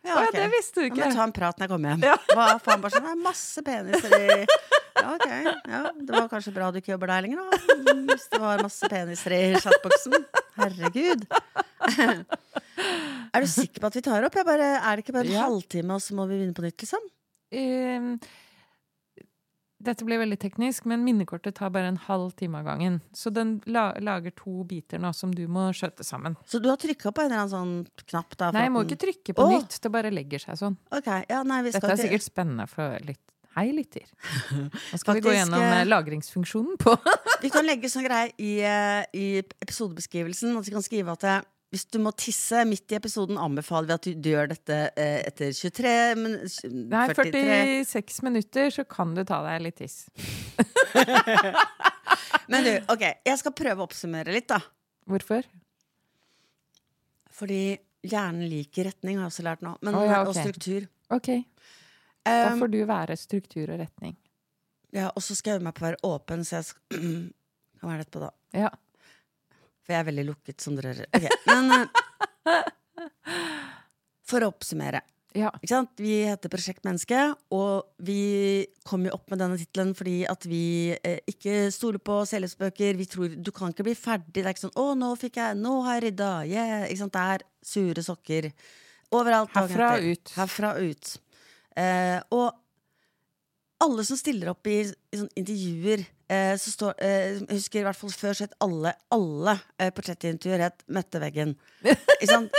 Ja, 0.00 0.14
ja, 0.24 0.30
det 0.32 0.46
visste 0.54 0.80
du 0.80 0.86
må 0.86 0.94
ikke. 0.94 1.02
jeg 1.10 1.12
ta 1.14 1.24
en 1.26 1.32
prat 1.36 1.58
når 1.60 1.66
jeg 1.66 1.70
kommer 1.74 1.90
hjem. 1.92 2.20
Hva 2.38 2.44
faen, 2.64 2.80
bare 2.80 2.94
sånn, 2.94 3.04
det 3.04 3.10
er 3.12 3.18
masse 3.20 3.62
peniser 3.66 4.14
i 4.16 4.28
Ja, 4.40 5.02
ok. 5.12 5.26
Ja, 5.68 5.80
det 5.92 6.14
var 6.14 6.28
kanskje 6.32 6.54
bra 6.56 6.70
du 6.72 6.78
ikke 6.80 6.94
jobber 6.94 7.12
der 7.12 7.26
lenger, 7.26 7.42
da. 7.44 7.58
Mm, 7.84 8.00
Hvis 8.08 8.24
det 8.32 8.40
var 8.40 8.62
masse 8.64 8.88
peniser 8.90 9.34
i 9.36 9.42
chatboksen. 9.60 10.24
Herregud. 10.56 11.26
Er 12.08 13.44
du 13.44 13.50
sikker 13.52 13.84
på 13.84 13.90
at 13.92 13.98
vi 14.00 14.04
tar 14.08 14.24
opp? 14.30 14.40
Jeg 14.40 14.48
bare, 14.48 14.70
er 14.80 14.96
det 14.96 15.04
ikke 15.04 15.16
bare 15.18 15.28
en 15.28 15.36
Ja. 15.36 15.44
halvtime, 15.50 15.94
og 15.98 16.02
så 16.06 16.16
må 16.16 16.24
vi 16.32 16.38
begynne 16.40 16.56
på 16.56 16.64
nytt, 16.64 16.80
liksom? 16.86 17.04
Ehm, 17.60 18.14
dette 19.80 20.04
blir 20.04 20.20
veldig 20.20 20.36
teknisk, 20.40 20.84
men 20.90 21.04
minnekortet 21.06 21.56
tar 21.56 21.72
bare 21.72 21.88
en 21.88 21.98
halv 22.04 22.34
time 22.36 22.60
av 22.60 22.68
gangen. 22.68 23.00
Så 23.16 23.32
den 23.32 23.58
la 23.64 23.90
lager 24.00 24.34
to 24.36 24.64
biter 24.68 25.00
nå 25.00 25.12
som 25.16 25.32
du 25.34 25.46
må 25.48 25.70
skjøte 25.76 26.04
sammen. 26.06 26.36
Så 26.44 26.60
du 26.60 26.68
har 26.68 26.76
trykka 26.80 27.14
på 27.16 27.24
en 27.24 27.30
eller 27.30 27.46
annen 27.46 27.54
sånn 27.54 28.04
knapp? 28.12 28.36
Da, 28.36 28.50
Nei, 28.54 28.66
jeg 28.68 28.74
må 28.76 28.84
ikke 28.84 29.00
trykke 29.06 29.36
på 29.38 29.46
Åh! 29.48 29.56
nytt. 29.56 29.80
Det 29.80 29.92
bare 29.92 30.12
legger 30.12 30.44
seg 30.44 30.60
sånn. 30.60 30.76
Okay. 30.92 31.24
ja, 31.32 31.42
nei, 31.46 31.62
Dette 31.66 31.80
er 31.80 31.94
ikke 31.96 32.04
sikkert 32.04 32.28
spennende 32.28 32.68
for 32.70 33.00
litt 33.08 33.22
Hei, 33.56 33.72
lytter. 33.74 34.06
Nå 34.92 34.98
skal 35.00 35.16
vi 35.18 35.22
gå 35.24 35.32
gjennom 35.34 35.58
eh, 35.58 35.80
eh, 35.80 35.88
lagringsfunksjonen 35.88 36.76
på 36.78 36.92
Vi 37.42 37.50
kan 37.50 37.66
legge 37.66 37.90
sånn 37.90 38.06
greie 38.06 38.30
i, 38.38 38.52
eh, 38.62 39.02
i 39.10 39.24
episodebeskrivelsen. 39.42 40.54
At 40.60 40.68
vi 40.68 40.74
kan 40.76 40.84
skrive 40.86 41.16
at 41.16 41.26
eh, 41.26 41.40
hvis 41.70 41.84
du 41.94 42.00
må 42.02 42.10
tisse 42.18 42.64
midt 42.66 42.90
i 42.90 42.96
episoden, 42.98 43.36
anbefaler 43.38 43.86
vi 43.86 43.94
at 43.94 44.06
du, 44.22 44.30
gjør 44.32 44.48
dette 44.50 44.78
eh, 44.98 45.20
etter 45.28 45.52
23-43. 45.54 46.72
Nei, 46.90 47.04
43 47.14 47.84
46 47.86 48.24
minutter, 48.26 48.72
så 48.74 48.82
kan 48.90 49.14
du 49.14 49.22
ta 49.28 49.38
deg 49.46 49.62
litt 49.68 49.78
tiss. 49.78 50.08
Men 52.50 52.64
du, 52.66 52.70
ok, 52.90 53.02
jeg 53.26 53.38
skal 53.38 53.54
prøve 53.54 53.82
å 53.82 53.86
oppsummere 53.86 54.32
litt, 54.34 54.48
da. 54.50 54.58
Hvorfor? 55.10 55.46
Fordi 57.40 57.60
hjernen 58.06 58.48
liker 58.50 58.88
retning, 58.90 59.18
har 59.20 59.28
jeg 59.28 59.34
også 59.34 59.46
lært 59.46 59.62
nå. 59.64 59.74
Men, 59.86 59.96
oh, 59.96 60.06
ja, 60.08 60.22
Og 60.26 60.34
struktur. 60.36 60.88
Ok, 61.14 61.32
da 62.26 62.50
Um, 62.52 62.58
får 62.60 62.68
du 62.68 62.82
være 62.84 63.14
struktur 63.16 63.70
og 63.72 63.78
retning. 63.80 64.12
ja, 64.92 65.06
og 65.16 65.22
så 65.24 65.32
skal 65.34 65.54
jeg 65.54 65.60
øve 65.62 65.66
meg 65.70 65.74
på 65.78 65.80
å 65.80 65.86
være 65.86 66.00
åpen, 66.04 66.42
så 66.44 66.58
jeg 66.58 66.66
skal 66.68 67.06
Hva 67.80 67.88
være 67.88 68.02
det 68.02 68.04
etterpå, 68.04 68.20
da. 68.26 68.28
Ja. 68.60 68.68
For 69.84 69.94
jeg 69.94 70.02
er 70.02 70.10
veldig 70.10 70.26
lukket, 70.28 70.60
som 70.62 70.76
dere 70.76 71.06
okay. 71.08 71.32
Men 71.48 71.72
eh, 71.76 72.68
for 74.30 74.44
å 74.44 74.50
oppsummere. 74.52 75.00
ja. 75.62 75.80
Vi 75.98 76.14
heter 76.26 76.50
Prosjekt 76.52 76.84
Menneske, 76.86 77.18
og 77.54 77.86
vi 78.02 78.66
kom 78.86 79.06
jo 79.06 79.14
opp 79.14 79.30
med 79.30 79.40
denne 79.42 79.58
tittelen 79.60 79.92
fordi 79.98 80.24
at 80.30 80.46
vi 80.50 80.92
eh, 80.96 81.20
ikke 81.30 81.70
stoler 81.74 82.02
på 82.02 82.20
selvhetsbøker. 82.28 82.98
Vi 82.98 83.08
tror 83.10 83.36
du 83.38 83.50
kan 83.54 83.74
ikke 83.74 83.86
bli 83.86 83.96
ferdig. 83.98 84.34
Det 84.34 84.44
er 84.44 84.52
ikke 84.54 84.66
sånn 84.68 84.76
'Å, 84.76 84.94
nå 84.98 85.10
fikk 85.20 85.40
jeg 85.40 85.58
Nå 85.58 85.80
har 85.86 85.98
jeg 85.98 86.06
rydda'. 86.08 86.46
Yeah. 86.50 86.86
Det 86.90 87.24
er 87.24 87.46
sure 87.62 88.02
sokker 88.02 88.50
overalt. 89.14 89.54
Herfra 89.54 89.94
og 89.96 90.10
ut. 90.10 90.32
Herfra 90.36 90.74
ut. 90.78 91.16
Eh, 91.78 92.18
og 92.34 92.50
alle 93.80 94.04
som 94.04 94.18
stiller 94.18 94.50
opp 94.52 94.66
i, 94.68 94.82
i 94.84 95.22
intervjuer 95.40 96.04
så 96.56 96.70
står, 96.70 96.94
eh, 97.02 97.38
Jeg 97.40 97.56
husker 97.56 97.80
i 97.80 97.82
hvert 97.88 97.96
fall 97.98 98.10
før 98.14 98.36
så 98.38 98.44
het 98.46 98.52
alle 98.62 98.92
Alle 99.10 99.54
eh, 99.78 99.90
portrettintervjuer 99.90 100.60
het 100.62 100.84
'Møtte 100.88 101.18
veggen'. 101.22 101.56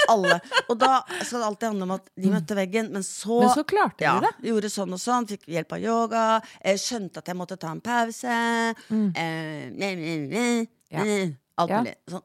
Alle. 0.09 0.39
Og 0.69 0.77
da 0.81 1.03
skal 1.23 1.39
det 1.39 1.47
alltid 1.47 1.67
handle 1.69 1.83
om 1.87 1.91
at 1.95 2.09
de 2.17 2.31
møtte 2.33 2.55
veggen, 2.57 2.91
men 2.91 3.03
så, 3.03 3.39
Men 3.39 3.49
så 3.55 3.63
klarte 3.63 4.01
ja, 4.03 4.19
de 4.19 4.27
det. 4.27 4.49
gjorde 4.49 4.69
sånn 4.73 4.91
og 4.93 4.99
sånn, 4.99 5.27
fikk 5.29 5.45
hjelp 5.47 5.71
av 5.77 5.79
yoga, 5.79 6.23
eh, 6.61 6.75
skjønte 6.75 7.17
at 7.21 7.27
jeg 7.31 7.35
måtte 7.37 7.57
ta 7.61 7.71
en 7.71 7.81
pause. 7.81 8.75
Mm. 8.89 9.07
Eh, 9.15 9.69
ne, 9.71 9.95
ne, 9.95 10.67
ne, 10.91 11.37
alt 11.57 11.69
Ja. 11.69 11.81
mulig. 11.81 11.95
Sånn. 12.09 12.21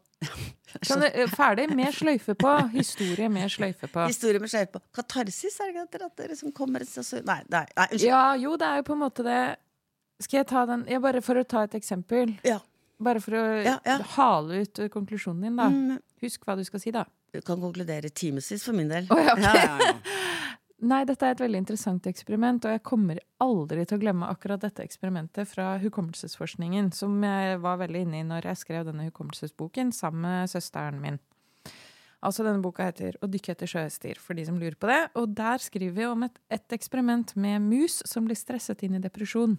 Sånn, 0.83 1.03
eh, 1.05 1.27
ferdig 1.29 1.69
med 1.75 1.93
sløyfe 1.95 2.35
på. 2.35 2.71
Historie 2.73 3.29
med 3.31 3.49
sløyfe 3.53 3.87
på. 3.93 4.07
Historie 4.09 4.41
med 4.41 4.51
sløyfe 4.51 4.73
på. 4.73 4.81
Katarsis, 4.93 5.61
er 5.61 5.73
det 5.73 5.85
ikke 5.91 6.05
at 6.05 6.17
dere 6.17 6.37
som 6.37 6.51
kommer 6.53 6.81
et 6.83 6.89
så- 6.89 7.23
Nei, 7.25 7.43
nei, 7.49 7.67
nei 7.77 7.87
unnskyld. 7.87 8.01
Ja, 8.03 8.35
jo, 8.35 8.57
det 8.57 8.67
er 8.67 8.77
jo 8.79 8.83
på 8.83 8.93
en 8.93 8.99
måte 9.05 9.23
det 9.23 9.57
Skal 10.23 10.39
jeg 10.41 10.49
ta 10.49 10.65
den 10.67 10.87
ja, 10.89 11.01
Bare 11.03 11.21
for 11.25 11.37
å 11.37 11.45
ta 11.45 11.65
et 11.67 11.75
eksempel. 11.79 12.37
Ja. 12.47 12.61
Bare 12.99 13.21
for 13.21 13.37
å 13.37 13.43
Ja, 13.65 13.77
ja. 13.85 13.99
hale 14.17 14.63
ut 14.65 14.81
konklusjonen 14.93 15.43
din, 15.43 15.57
da. 15.61 15.69
Mm, 15.69 15.99
Husk 16.23 16.47
hva 16.49 16.57
du 16.57 16.65
skal 16.65 16.81
si, 16.81 16.91
da. 16.95 17.05
Du 17.35 17.43
kan 17.45 17.61
konkludere 17.61 18.09
timevis 18.09 18.65
for 18.65 18.73
min 18.73 18.89
del. 18.89 19.07
Oh, 19.13 19.21
ja, 19.21 19.35
okay. 19.37 19.43
ja, 19.45 19.67
ja, 19.67 19.91
ja. 19.93 20.23
Nei, 20.87 21.03
dette 21.09 21.25
er 21.25 21.33
et 21.33 21.41
veldig 21.41 21.61
interessant 21.63 22.05
eksperiment, 22.09 22.65
og 22.69 22.75
jeg 22.75 22.83
kommer 22.85 23.19
aldri 23.41 23.87
til 23.89 23.97
å 23.97 24.01
glemme 24.03 24.27
akkurat 24.29 24.61
dette 24.61 24.85
eksperimentet 24.85 25.49
fra 25.49 25.71
hukommelsesforskningen, 25.81 26.91
som 26.93 27.15
jeg 27.25 27.61
var 27.65 27.79
veldig 27.81 28.03
inne 28.05 28.21
i 28.21 28.27
når 28.29 28.51
jeg 28.51 28.61
skrev 28.61 28.85
denne 28.91 29.07
hukommelsesboken 29.09 29.93
sammen 29.97 30.21
med 30.27 30.53
søsteren 30.53 31.01
min. 31.01 31.17
Altså 32.25 32.45
Denne 32.45 32.61
boka 32.65 32.85
heter 32.89 33.17
'Å 33.21 33.29
dykke 33.29 33.53
etter 33.55 33.67
sjøhester', 33.71 34.19
for 34.21 34.35
de 34.35 34.45
som 34.45 34.59
lurer 34.59 34.77
på 34.77 34.89
det. 34.89 35.11
Og 35.17 35.35
der 35.35 35.59
skriver 35.59 35.95
vi 35.95 36.05
om 36.05 36.23
et, 36.25 36.39
et 36.51 36.69
eksperiment 36.73 37.35
med 37.37 37.61
mus 37.63 38.03
som 38.05 38.25
blir 38.25 38.37
stresset 38.37 38.83
inn 38.83 38.97
i 38.97 38.99
depresjon. 39.05 39.59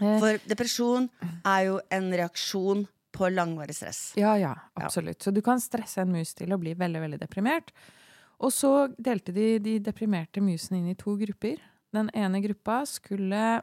Eh, 0.00 0.18
For 0.22 0.40
depresjon 0.48 1.08
er 1.44 1.66
jo 1.68 1.80
en 1.92 2.10
reaksjon 2.12 2.86
på 3.16 3.30
langvarig 3.32 3.76
stress. 3.76 4.00
Ja, 4.20 4.34
ja, 4.38 4.52
absolutt. 4.76 5.22
Så 5.24 5.32
du 5.32 5.40
kan 5.44 5.60
stresse 5.62 6.02
en 6.02 6.12
mus 6.12 6.34
til 6.36 6.52
å 6.52 6.60
bli 6.60 6.74
veldig, 6.76 7.00
veldig 7.06 7.20
deprimert. 7.22 7.72
Og 8.44 8.52
så 8.52 8.72
delte 9.00 9.32
de 9.32 9.56
de 9.64 9.78
deprimerte 9.80 10.42
musene 10.44 10.82
inn 10.82 10.90
i 10.92 10.98
to 10.98 11.16
grupper. 11.16 11.62
Den 11.96 12.10
ene 12.12 12.42
gruppa 12.44 12.82
skulle 12.88 13.62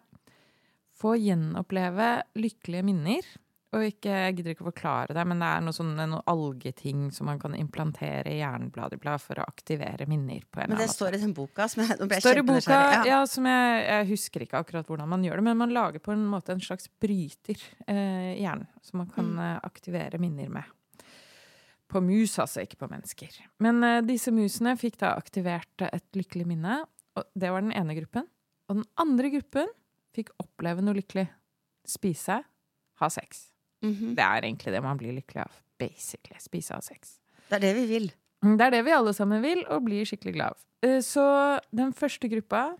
få 0.97 1.13
gjenoppleve 1.21 2.23
lykkelige 2.39 2.85
minner. 2.87 3.27
Og 3.73 3.81
ikke, 3.87 4.11
jeg 4.11 4.35
gidder 4.37 4.53
ikke 4.53 4.65
å 4.67 4.69
forklare 4.69 5.15
det, 5.17 5.23
men 5.25 5.39
det 5.41 5.47
er 5.49 5.63
noe 5.65 5.73
sånn, 5.73 5.95
noen 5.97 6.19
algeting 6.29 7.07
som 7.15 7.25
man 7.25 7.39
kan 7.41 7.55
implantere 7.57 8.35
i 8.35 8.41
bla, 8.69 9.15
for 9.17 9.41
å 9.41 9.45
aktivere 9.49 10.05
minner. 10.05 10.43
på 10.45 10.61
en 10.61 10.67
eller 10.67 10.75
annen 10.75 10.77
måte. 10.77 10.77
Men 10.77 10.81
det 10.83 10.93
står 10.93 11.17
i 11.17 11.21
den 11.23 11.33
boka 11.33 11.67
som 11.71 11.81
jeg, 11.81 11.97
jeg 11.97 12.21
Står 12.21 12.37
i 12.37 12.45
boka, 12.45 12.79
ja, 13.09 13.19
som 13.29 13.47
jeg, 13.49 13.79
jeg 13.87 14.09
husker 14.11 14.45
ikke 14.45 14.61
akkurat 14.61 14.91
hvordan 14.91 15.09
man 15.09 15.25
gjør 15.25 15.41
det, 15.41 15.45
men 15.47 15.57
man 15.57 15.73
lager 15.73 16.03
på 16.05 16.13
en 16.13 16.25
måte 16.29 16.53
en 16.53 16.61
slags 16.61 16.85
bryter 17.01 17.57
eh, 17.87 18.35
i 18.35 18.43
hjernen, 18.43 18.69
som 18.85 19.01
man 19.01 19.09
kan 19.09 19.33
Mm. 19.33 19.39
eh, 19.39 19.59
aktivere 19.63 20.19
minner 20.19 20.49
med. 20.51 20.63
På 21.89 22.01
mus, 22.03 22.35
altså, 22.39 22.61
ikke 22.61 22.77
på 22.83 22.89
mennesker. 22.91 23.29
Men 23.63 23.81
eh, 23.83 24.01
disse 24.05 24.33
musene 24.35 24.75
fikk 24.77 24.99
da 25.01 25.15
aktivert 25.17 25.81
eh, 25.81 25.89
et 25.93 26.05
lykkelig 26.17 26.45
minne, 26.49 26.83
og 27.17 27.25
det 27.33 27.49
var 27.53 27.63
den 27.63 27.73
ene 27.73 27.95
gruppen. 27.97 28.27
Og 28.69 28.77
den 28.81 28.85
andre 29.01 29.31
gruppen 29.33 29.71
fikk 30.13 30.29
oppleve 30.43 30.83
noe 30.83 30.97
lykkelig. 30.99 31.27
Spise, 31.87 32.43
ha 33.01 33.09
sex. 33.09 33.52
Mhm. 33.83 34.15
Det 34.15 34.23
er 34.23 34.41
egentlig 34.47 34.73
det 34.73 34.83
man 34.83 34.97
blir 34.97 35.13
lykkelig 35.13 35.43
av. 35.45 35.61
Basically. 35.79 36.39
Spise 36.39 36.75
av 36.75 36.81
sex. 36.81 37.19
Det 37.49 37.57
er 37.59 37.59
det 37.59 37.75
vi 37.75 37.85
vil. 37.87 38.11
Mm, 38.43 38.57
Det 38.57 38.65
er 38.65 38.71
det 38.71 38.85
vi 38.85 38.91
alle 38.91 39.13
sammen 39.13 39.41
vil, 39.41 39.63
og 39.69 39.85
blir 39.85 40.05
skikkelig 40.05 40.33
glad 40.33 40.55
av. 40.55 40.57
Eh, 40.83 40.99
Så 40.99 41.59
den 41.71 41.93
første 41.93 42.29
gruppa 42.29 42.75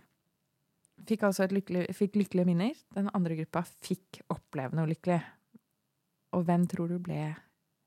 fikk 1.06 1.22
altså 1.22 1.48
lykkelig, 1.50 1.88
fikk 1.94 2.16
lykkelige 2.16 2.46
minner. 2.46 2.74
Den 2.94 3.10
andre 3.14 3.36
gruppa 3.36 3.64
fikk 3.64 4.20
oppleve 4.30 4.74
noe 4.74 4.86
lykkelig. 4.86 5.22
Og 6.32 6.44
hvem 6.44 6.66
tror 6.66 6.88
du 6.88 6.98
ble? 6.98 7.34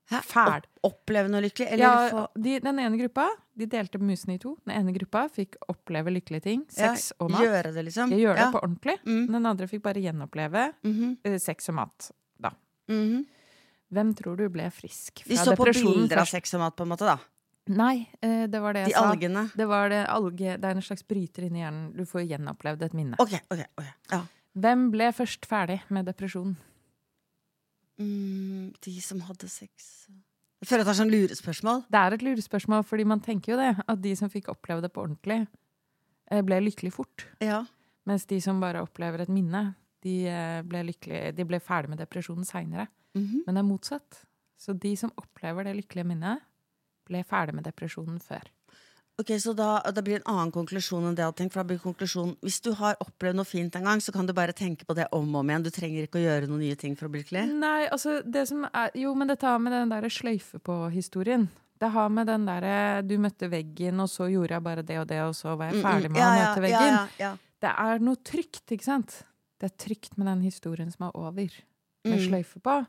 Fæl. 0.08 0.64
Oppleve 0.88 1.28
noe 1.28 1.42
lykkelig? 1.44 1.68
Eller 1.74 1.84
ja, 1.84 2.28
de, 2.40 2.60
Den 2.64 2.80
ene 2.80 3.00
gruppa 3.00 3.28
de 3.58 3.66
delte 3.68 4.00
musene 4.00 4.38
i 4.38 4.40
to. 4.40 4.54
Den 4.66 4.78
ene 4.78 4.94
gruppa 4.96 5.26
fikk 5.34 5.58
oppleve 5.68 6.14
lykkelige 6.16 6.46
ting. 6.46 6.64
ja, 6.78 6.94
Sex 6.94 7.12
og 7.20 7.34
mat. 7.34 7.44
Gjøre 7.44 7.74
det, 7.74 7.84
liksom? 7.90 8.14
De 8.14 8.22
gjør 8.22 8.38
det 8.38 8.46
ja. 8.46 8.52
på 8.54 8.62
ordentlig. 8.62 8.96
Mm. 9.04 9.26
Den 9.34 9.50
andre 9.52 9.68
fikk 9.68 9.84
bare 9.84 10.04
gjenoppleve 10.04 10.72
mm 10.84 10.94
-hmm. 10.94 11.38
sex 11.40 11.70
og 11.70 11.76
mat. 11.76 12.12
Da. 12.88 12.94
-hmm. 12.94 13.26
Hvem 13.90 14.14
tror 14.16 14.38
du 14.38 14.50
ble 14.50 14.70
frisk 14.72 15.24
fra 15.24 15.30
De 15.30 15.38
så 15.38 15.56
på 15.56 15.64
bilder 15.64 16.18
av 16.20 16.26
sex 16.28 16.54
og 16.54 16.60
mat, 16.60 16.76
på 16.76 16.84
en 16.84 16.90
måte, 16.90 17.06
da. 17.06 17.18
Nei, 17.68 18.08
eh, 18.22 18.46
det 18.48 18.62
var 18.64 18.74
det 18.74 18.86
De 18.86 18.92
jeg 18.92 19.00
sa. 19.00 19.12
algene. 19.12 19.50
Det 19.56 19.68
var 19.68 19.90
det 19.90 20.06
alge, 20.08 20.58
det 20.58 20.64
er 20.64 20.76
en 20.76 20.82
slags 20.82 21.04
bryter 21.08 21.48
inni 21.48 21.60
hjernen. 21.60 21.92
Du 21.96 22.06
får 22.06 22.28
gjenopplevd 22.28 22.84
et 22.84 22.94
minne. 22.94 23.16
Ok, 23.20 23.34
ok. 23.52 23.64
ok. 23.78 23.86
Ja. 24.12 24.22
Hvem 24.58 24.92
ble 24.92 25.12
først 25.14 25.46
ferdig 25.46 25.82
med 25.90 26.08
depresjonen? 26.08 26.56
Mm, 28.00 28.74
de 28.86 29.02
som 29.02 29.20
hadde 29.26 29.48
sex 29.50 30.06
Jeg 30.62 30.70
føler 30.70 30.84
at 30.84 30.88
det 30.88 30.94
er 30.94 31.00
sånn 31.02 31.12
lurespørsmål. 31.14 31.84
Det 31.90 32.00
er 32.00 32.14
et 32.14 32.24
lurespørsmål, 32.26 32.84
fordi 32.86 33.06
man 33.06 33.20
tenker 33.22 33.54
jo 33.54 33.58
det. 33.60 33.84
At 33.88 34.02
de 34.02 34.16
som 34.18 34.30
fikk 34.30 34.50
oppleve 34.50 34.82
det 34.82 34.92
på 34.94 35.04
ordentlig, 35.04 35.48
eh, 36.32 36.42
ble 36.42 36.62
lykkelig 36.66 36.94
fort. 36.94 37.28
Ja. 37.42 37.66
Mens 38.06 38.26
de 38.26 38.40
som 38.42 38.60
bare 38.60 38.82
opplever 38.82 39.22
et 39.22 39.30
minne, 39.30 39.76
de 40.08 40.16
eh, 40.32 40.62
ble, 40.68 40.86
lykkelig, 40.92 41.22
de 41.38 41.46
ble 41.52 41.60
ferdig 41.64 41.92
med 41.94 42.00
depresjonen 42.06 42.48
seinere. 42.48 42.88
Mhm. 43.18 43.44
Men 43.46 43.56
det 43.60 43.64
er 43.66 43.70
motsatt. 43.72 44.24
Så 44.58 44.74
de 44.74 44.96
som 44.98 45.12
opplever 45.22 45.68
det 45.68 45.76
lykkelige 45.84 46.08
minnet, 46.16 46.40
ble 47.08 47.22
ferdig 47.28 47.54
med 47.60 47.68
depresjonen 47.68 48.18
før. 48.24 48.48
Ok, 49.20 49.32
Så 49.42 49.56
da, 49.58 49.80
da 49.82 50.02
blir 50.06 50.20
det 50.20 50.24
en 50.28 50.34
annen 50.36 50.52
konklusjon 50.54 51.06
enn 51.08 51.16
det 51.18 51.24
jeg 51.24 51.30
hadde 51.32 51.38
tenkt. 51.40 51.54
For 51.56 51.64
da 51.64 51.68
blir 51.72 51.80
konklusjonen 51.82 52.36
Hvis 52.46 52.60
du 52.62 52.68
har 52.78 53.00
opplevd 53.02 53.40
noe 53.40 53.48
fint 53.50 53.74
en 53.80 53.88
gang, 53.88 54.02
så 54.04 54.14
kan 54.14 54.28
du 54.30 54.34
bare 54.38 54.54
tenke 54.54 54.86
på 54.86 54.94
det 54.94 55.08
om 55.16 55.32
og 55.34 55.40
om 55.42 55.50
igjen. 55.50 55.64
Du 55.66 55.72
trenger 55.74 56.06
ikke 56.06 56.20
å 56.20 56.26
gjøre 56.26 56.50
noen 56.52 56.62
nye 56.62 56.76
ting 56.78 56.94
for 57.00 57.08
å 57.08 57.14
bli 57.14 57.24
lykkelig. 57.24 57.46
Nei, 57.58 57.88
altså 57.90 58.20
det 58.22 58.44
som 58.52 58.68
er 58.70 58.92
Jo, 58.94 59.16
men 59.18 59.32
dette 59.32 59.48
har 59.50 59.58
med 59.64 59.74
den 59.74 59.90
derre 59.90 60.12
sløyfe 60.14 60.60
på 60.62 60.76
historien. 60.94 61.48
Det 61.82 61.90
har 61.94 62.10
med 62.14 62.28
den 62.30 62.46
derre 62.46 63.02
du 63.06 63.16
møtte 63.22 63.50
veggen, 63.50 64.00
og 64.06 64.10
så 64.10 64.30
gjorde 64.30 64.54
jeg 64.54 64.64
bare 64.70 64.84
det 64.86 65.00
og 65.02 65.08
det, 65.10 65.20
og 65.26 65.34
så 65.38 65.56
var 65.58 65.72
jeg 65.74 65.82
ferdig 65.82 66.12
med 66.14 66.22
Mm, 66.22 66.22
ja, 66.22 66.30
å 66.30 66.38
møte 66.44 66.62
veggen'. 66.68 66.94
ja, 66.94 67.08
ja, 67.18 67.26
ja. 67.26 67.32
Det 67.62 67.74
er 67.74 68.00
noe 68.06 68.16
trygt, 68.22 68.66
ikke 68.78 68.84
sant? 68.86 69.24
Det 69.60 69.72
er 69.72 69.78
trygt 69.78 70.18
med 70.18 70.28
den 70.28 70.42
historien 70.46 70.92
som 70.92 71.08
er 71.08 71.16
over, 71.18 71.50
med 72.06 72.20
Mm. 72.20 72.28
sløyfe 72.30 72.60
på. 72.62 72.86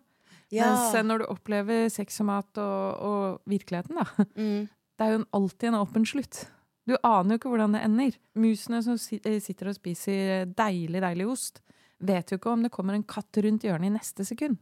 Ja. 0.52 0.64
Mens 0.68 0.94
eh, 0.94 1.02
når 1.02 1.18
du 1.18 1.24
opplever 1.32 1.88
sex 1.90 2.20
og 2.20 2.26
mat 2.26 2.58
og, 2.58 3.00
og 3.02 3.40
virkeligheten, 3.48 3.96
da, 3.96 4.04
Mm. 4.36 4.68
det 4.98 5.06
er 5.06 5.10
jo 5.14 5.18
en- 5.22 5.30
alltid 5.32 5.68
en 5.68 5.80
åpen 5.80 6.04
slutt. 6.06 6.46
Du 6.86 6.96
aner 7.04 7.34
jo 7.34 7.38
ikke 7.38 7.50
hvordan 7.52 7.72
det 7.72 7.82
ender. 7.84 8.12
Musene 8.34 8.82
som 8.82 8.94
eh, 9.24 9.40
sitter 9.40 9.68
og 9.68 9.74
spiser 9.76 10.46
deilig, 10.56 11.00
deilig 11.02 11.26
ost, 11.28 11.60
vet 12.00 12.30
jo 12.30 12.38
ikke 12.38 12.52
om 12.52 12.62
det 12.62 12.70
kommer 12.72 12.94
en 12.94 13.02
katt 13.02 13.32
rundt 13.42 13.62
hjørnet 13.66 13.86
i 13.90 13.96
neste 13.98 14.24
sekund. 14.24 14.56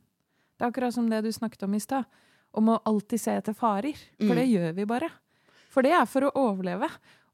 Det 0.59 0.65
er 0.65 0.71
akkurat 0.73 0.95
som 0.95 1.11
det 1.11 1.23
du 1.23 1.31
snakket 1.31 1.63
om 1.65 1.75
i 1.75 1.79
stad, 1.81 2.05
om 2.55 2.69
å 2.73 2.81
alltid 2.89 3.21
se 3.21 3.31
etter 3.37 3.53
farer. 3.55 3.95
For 4.19 4.33
Mm. 4.35 4.37
det 4.37 4.49
gjør 4.49 4.75
vi 4.75 4.85
bare. 4.87 5.11
For 5.71 5.83
det 5.83 5.93
er 5.93 6.07
for 6.07 6.23
å 6.23 6.33
overleve. 6.35 6.89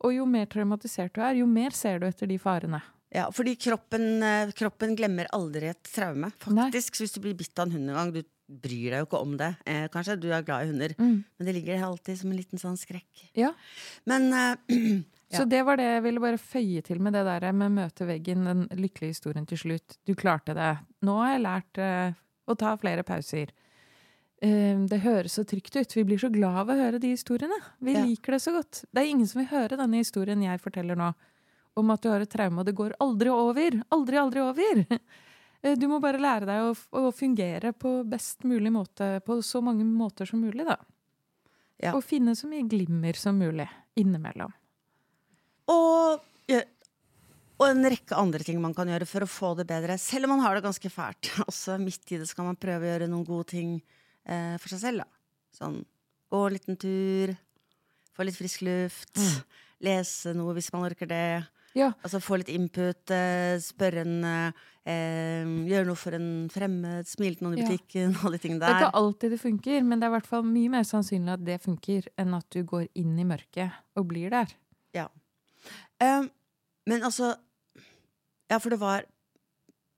Og 0.04 0.12
jo 0.12 0.26
mer 0.26 0.46
traumatisert 0.46 1.12
du 1.14 1.20
er, 1.22 1.34
jo 1.38 1.46
mer 1.46 1.70
ser 1.70 2.00
du 2.00 2.06
etter 2.08 2.26
de 2.26 2.36
farene. 2.38 2.82
Ja, 3.12 3.26
fordi 3.34 3.56
kroppen, 3.60 4.22
eh, 4.24 4.50
kroppen 4.56 4.94
glemmer 4.96 5.26
aldri 5.36 5.68
et 5.68 5.82
traume, 5.84 6.30
faktisk. 6.40 6.94
Så 6.96 7.04
hvis 7.04 7.12
du 7.14 7.20
blir 7.20 7.34
bitt 7.36 7.58
av 7.58 7.66
en 7.68 7.72
hund 7.76 7.90
en 7.90 7.94
gang, 7.98 8.12
du 8.12 8.22
bryr 8.48 8.90
deg 8.92 9.02
jo 9.02 9.06
ikke 9.06 9.20
om 9.20 9.36
det. 9.36 9.50
Eh, 9.66 9.86
kanskje 9.92 10.18
du 10.20 10.30
er 10.32 10.42
glad 10.42 10.64
i 10.64 10.70
hunder, 10.72 10.94
Mm. 10.98 11.24
men 11.38 11.46
det 11.46 11.54
ligger 11.54 11.82
alltid 11.84 12.18
som 12.18 12.30
en 12.30 12.36
liten 12.38 12.58
sånn 12.58 12.76
skrekk. 12.76 13.30
Ja. 13.34 13.52
Men 14.06 14.32
uh, 14.32 15.02
Ja. 15.32 15.38
Så 15.38 15.48
det 15.48 15.62
var 15.64 15.76
det 15.76 15.84
jeg 15.84 16.02
ville 16.04 16.20
bare 16.20 16.36
føye 16.36 16.82
til 16.84 16.98
med 17.00 17.14
det 17.14 17.24
der 17.24 17.52
med 17.52 17.72
møte 17.72 18.04
veggen, 18.04 18.44
den 18.44 18.66
lykkelige 18.68 19.14
historien 19.14 19.46
til 19.48 19.56
slutt. 19.56 19.96
Du 20.04 20.14
klarte 20.14 20.52
det. 20.54 20.78
Nå 21.02 21.14
har 21.22 21.32
jeg 21.38 21.42
lært 21.46 21.78
uh, 21.80 22.12
å 22.52 22.56
ta 22.60 22.76
flere 22.76 23.02
pauser. 23.02 23.48
Det 24.42 24.98
høres 25.04 25.36
så 25.38 25.44
trygt 25.46 25.76
ut. 25.76 25.94
Vi 25.94 26.02
blir 26.04 26.18
så 26.18 26.28
glad 26.32 26.56
av 26.64 26.68
å 26.68 26.74
høre 26.76 26.98
de 27.00 27.12
historiene. 27.14 27.54
Vi 27.80 27.92
Ja. 27.94 28.02
liker 28.04 28.32
det 28.32 28.40
så 28.42 28.52
godt. 28.52 28.84
Det 28.92 28.98
er 29.02 29.06
ingen 29.08 29.26
som 29.26 29.38
vil 29.40 29.48
høre 29.56 29.76
denne 29.78 29.94
historien 30.02 30.42
jeg 30.42 30.60
forteller 30.60 30.96
nå, 30.96 31.14
om 31.76 31.90
at 31.94 32.02
du 32.04 32.08
har 32.12 32.20
et 32.24 32.30
traume, 32.32 32.60
og 32.60 32.66
det 32.68 32.74
går 32.76 32.94
aldri 33.00 33.30
over. 33.32 33.76
Aldri, 33.96 34.16
aldri 34.20 34.40
over. 34.44 34.82
Eh, 35.62 35.76
Du 35.78 35.84
må 35.86 36.00
bare 36.02 36.18
lære 36.18 36.42
deg 36.48 36.58
å, 36.66 36.72
å 36.98 37.12
fungere 37.14 37.70
på 37.78 38.00
best 38.10 38.42
mulig 38.42 38.72
måte, 38.74 39.20
på 39.22 39.36
så 39.46 39.60
mange 39.62 39.84
måter 39.86 40.26
som 40.26 40.40
mulig, 40.42 40.64
da. 40.66 40.74
Ja. 41.78 41.92
Og 41.94 42.02
finne 42.02 42.34
så 42.34 42.48
mye 42.50 42.64
glimmer 42.66 43.14
som 43.14 43.38
mulig 43.38 43.68
innimellom. 43.94 44.50
og, 45.70 46.18
gjør- 46.50 46.66
og 47.60 47.66
en 47.68 47.84
rekke 47.94 48.18
andre 48.18 48.42
ting 48.42 48.58
man 48.60 48.74
kan 48.74 48.90
gjøre 48.90 49.06
for 49.06 49.22
å 49.22 49.30
få 49.30 49.52
det 49.60 49.68
bedre, 49.70 49.94
selv 50.02 50.26
om 50.26 50.34
man 50.34 50.42
har 50.42 50.58
det 50.58 50.64
ganske 50.66 50.90
fælt. 50.90 51.30
Også 51.46 51.78
midt 51.78 52.10
i 52.10 52.18
det 52.18 52.26
skal 52.26 52.48
man 52.50 52.58
prøve 52.58 52.82
å 52.82 52.90
gjøre 52.96 53.10
noen 53.14 53.24
gode 53.30 53.46
ting 53.54 53.76
eh, 54.26 54.58
for 54.58 54.66
seg 54.74 54.82
selv. 54.82 55.04
Da. 55.06 55.22
Sånn 55.62 55.78
gå 56.32 56.42
en 56.48 56.56
liten 56.58 56.74
tur, 56.80 57.36
få 58.18 58.26
litt 58.26 58.38
frisk 58.40 58.66
luft, 58.66 59.14
Mm. 59.14 59.42
lese 59.86 60.34
noe 60.34 60.58
hvis 60.58 60.72
man 60.74 60.90
orker 60.90 61.06
det. 61.06 61.24
Ja. 61.78 61.92
Altså 62.04 62.20
få 62.20 62.38
litt 62.40 62.50
input, 62.52 63.10
eh, 63.14 63.56
spørre 63.62 64.02
en 64.04 64.24
eh, 64.28 64.64
eh, 64.84 65.52
Gjøre 65.70 65.86
noe 65.88 65.96
for 65.96 66.16
en 66.18 66.48
fremmed, 66.52 67.06
smile 67.08 67.38
til 67.38 67.46
noen 67.46 67.58
i 67.58 67.62
Ja. 67.62 67.68
butikken, 67.70 68.16
alle 68.24 68.38
de 68.38 68.42
tingene 68.44 68.60
Det 68.60 68.68
er 68.68 68.80
ikke 68.82 69.00
alltid 69.02 69.30
det 69.36 69.40
funker, 69.40 69.82
men 69.86 70.00
det 70.00 70.06
er 70.08 70.12
i 70.12 70.16
hvert 70.18 70.30
fall 70.32 70.44
mye 70.48 70.72
mer 70.74 70.84
sannsynlig 70.88 71.32
at 71.38 71.44
det 71.46 71.60
funker, 71.64 72.10
enn 72.18 72.34
at 72.36 72.48
du 72.50 72.62
går 72.64 72.88
inn 72.94 73.14
i 73.18 73.24
mørket 73.28 73.72
og 73.96 74.08
blir 74.12 74.30
der. 74.34 74.52
Eh, 76.02 76.22
men 76.86 77.02
altså 77.06 77.36
Ja, 78.50 78.58
for 78.58 78.68
det 78.74 78.80
var 78.80 79.04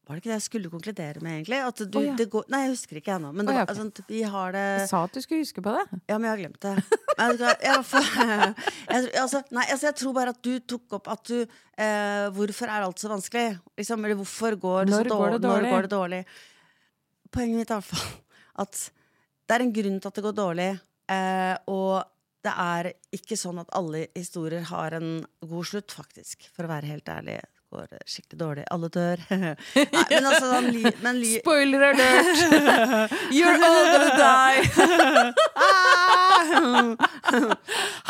Var 0.04 0.18
det 0.18 0.20
ikke 0.20 0.28
det 0.28 0.36
jeg 0.36 0.44
skulle 0.44 0.68
konkludere 0.68 1.20
med, 1.24 1.38
egentlig? 1.38 1.58
At 1.64 1.78
du, 1.80 1.96
oh, 1.96 2.04
ja. 2.04 2.14
det 2.18 2.26
går, 2.28 2.44
nei, 2.52 2.58
jeg 2.66 2.72
husker 2.74 2.98
ikke 3.00 3.14
ennå. 3.14 3.30
Men 3.32 3.46
det 3.48 3.54
oh, 3.54 3.56
ja, 3.56 3.62
okay. 3.64 3.72
ok. 3.72 3.84
altså, 3.86 4.04
vi 4.10 4.22
har 4.34 4.52
det 4.52 4.64
Jeg 4.64 4.88
sa 4.90 5.00
at 5.06 5.14
du 5.14 5.20
skulle 5.24 5.44
huske 5.46 5.64
på 5.64 5.72
det. 5.72 5.84
Ja, 6.10 6.18
men 6.18 6.26
jeg 6.28 6.32
har 6.34 6.42
glemt 6.42 6.66
det. 6.66 6.74
Vet 7.14 7.44
jeg, 7.44 7.54
jeg, 8.92 9.06
altså, 9.22 9.40
nei, 9.48 9.64
altså, 9.64 9.86
jeg 9.88 9.96
tror 10.02 10.16
bare 10.18 10.34
at 10.34 10.42
du 10.44 10.52
tok 10.74 10.98
opp 10.98 11.08
at 11.14 11.22
du 11.30 11.38
eh, 11.40 12.26
Hvorfor 12.36 12.68
er 12.68 12.84
alt 12.84 13.00
så 13.00 13.12
vanskelig? 13.14 13.54
Liksom, 13.80 14.04
eller 14.04 14.20
hvorfor 14.20 14.58
går 14.60 14.90
det 14.90 14.96
så 14.98 15.00
går 15.08 15.38
det 15.38 15.40
dårlig? 15.46 15.70
Når 15.70 15.76
går 15.76 15.88
det 15.88 15.92
dårlig? 15.94 16.20
Poenget 17.32 17.62
mitt 17.62 17.72
er 17.72 17.80
i 17.80 17.80
hvert 17.80 17.92
fall 17.94 18.12
at 18.66 18.82
det 19.44 19.56
er 19.56 19.64
en 19.64 19.74
grunn 19.80 19.96
til 20.00 20.10
at 20.10 20.18
det 20.20 20.26
går 20.28 20.36
dårlig. 20.36 20.68
Eh, 21.14 21.54
og 21.72 22.04
det 22.44 22.52
er 22.60 22.90
ikke 23.16 23.40
sånn 23.40 23.62
at 23.62 23.72
alle 23.76 24.06
historier 24.12 24.68
har 24.68 24.96
en 24.98 25.10
god 25.40 25.68
slutt, 25.70 25.96
faktisk. 25.96 26.44
For 26.52 26.66
å 26.66 26.72
være 26.74 26.92
helt 26.92 27.08
ærlig. 27.08 27.38
Går 27.74 27.90
skikkelig 28.06 28.38
dårlig. 28.38 28.64
Alle 28.70 28.88
dør. 28.94 29.22
Nei, 29.34 30.04
men 30.12 30.26
altså, 30.28 30.60
li, 30.62 30.82
men 31.02 31.16
li, 31.18 31.30
Spoiler 31.40 31.86
alert! 31.88 32.42
You're 33.34 33.58
all 33.58 33.86
gonna 33.90 34.12
die! 34.20 34.60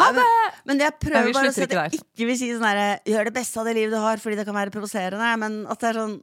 ha 0.01 0.09
det! 0.19 0.27
Men 0.69 0.83
jeg 0.85 0.97
prøver 1.01 1.31
bare 1.33 1.53
å 1.53 1.55
si 1.57 1.65
at 1.65 1.73
jeg 1.79 2.03
ikke 2.03 2.29
vil 2.29 2.39
si 2.41 2.51
sånn 2.53 2.67
herre 2.69 2.89
Gjør 3.09 3.31
det 3.31 3.35
beste 3.39 3.61
av 3.63 3.69
det 3.71 3.77
livet 3.79 3.95
du 3.97 4.01
har, 4.03 4.21
fordi 4.21 4.37
det 4.41 4.47
kan 4.49 4.59
være 4.59 4.75
provoserende. 4.75 5.31
Men 5.41 5.63
at 5.73 5.81
det 5.81 5.91
er 5.95 6.01
sånn 6.03 6.19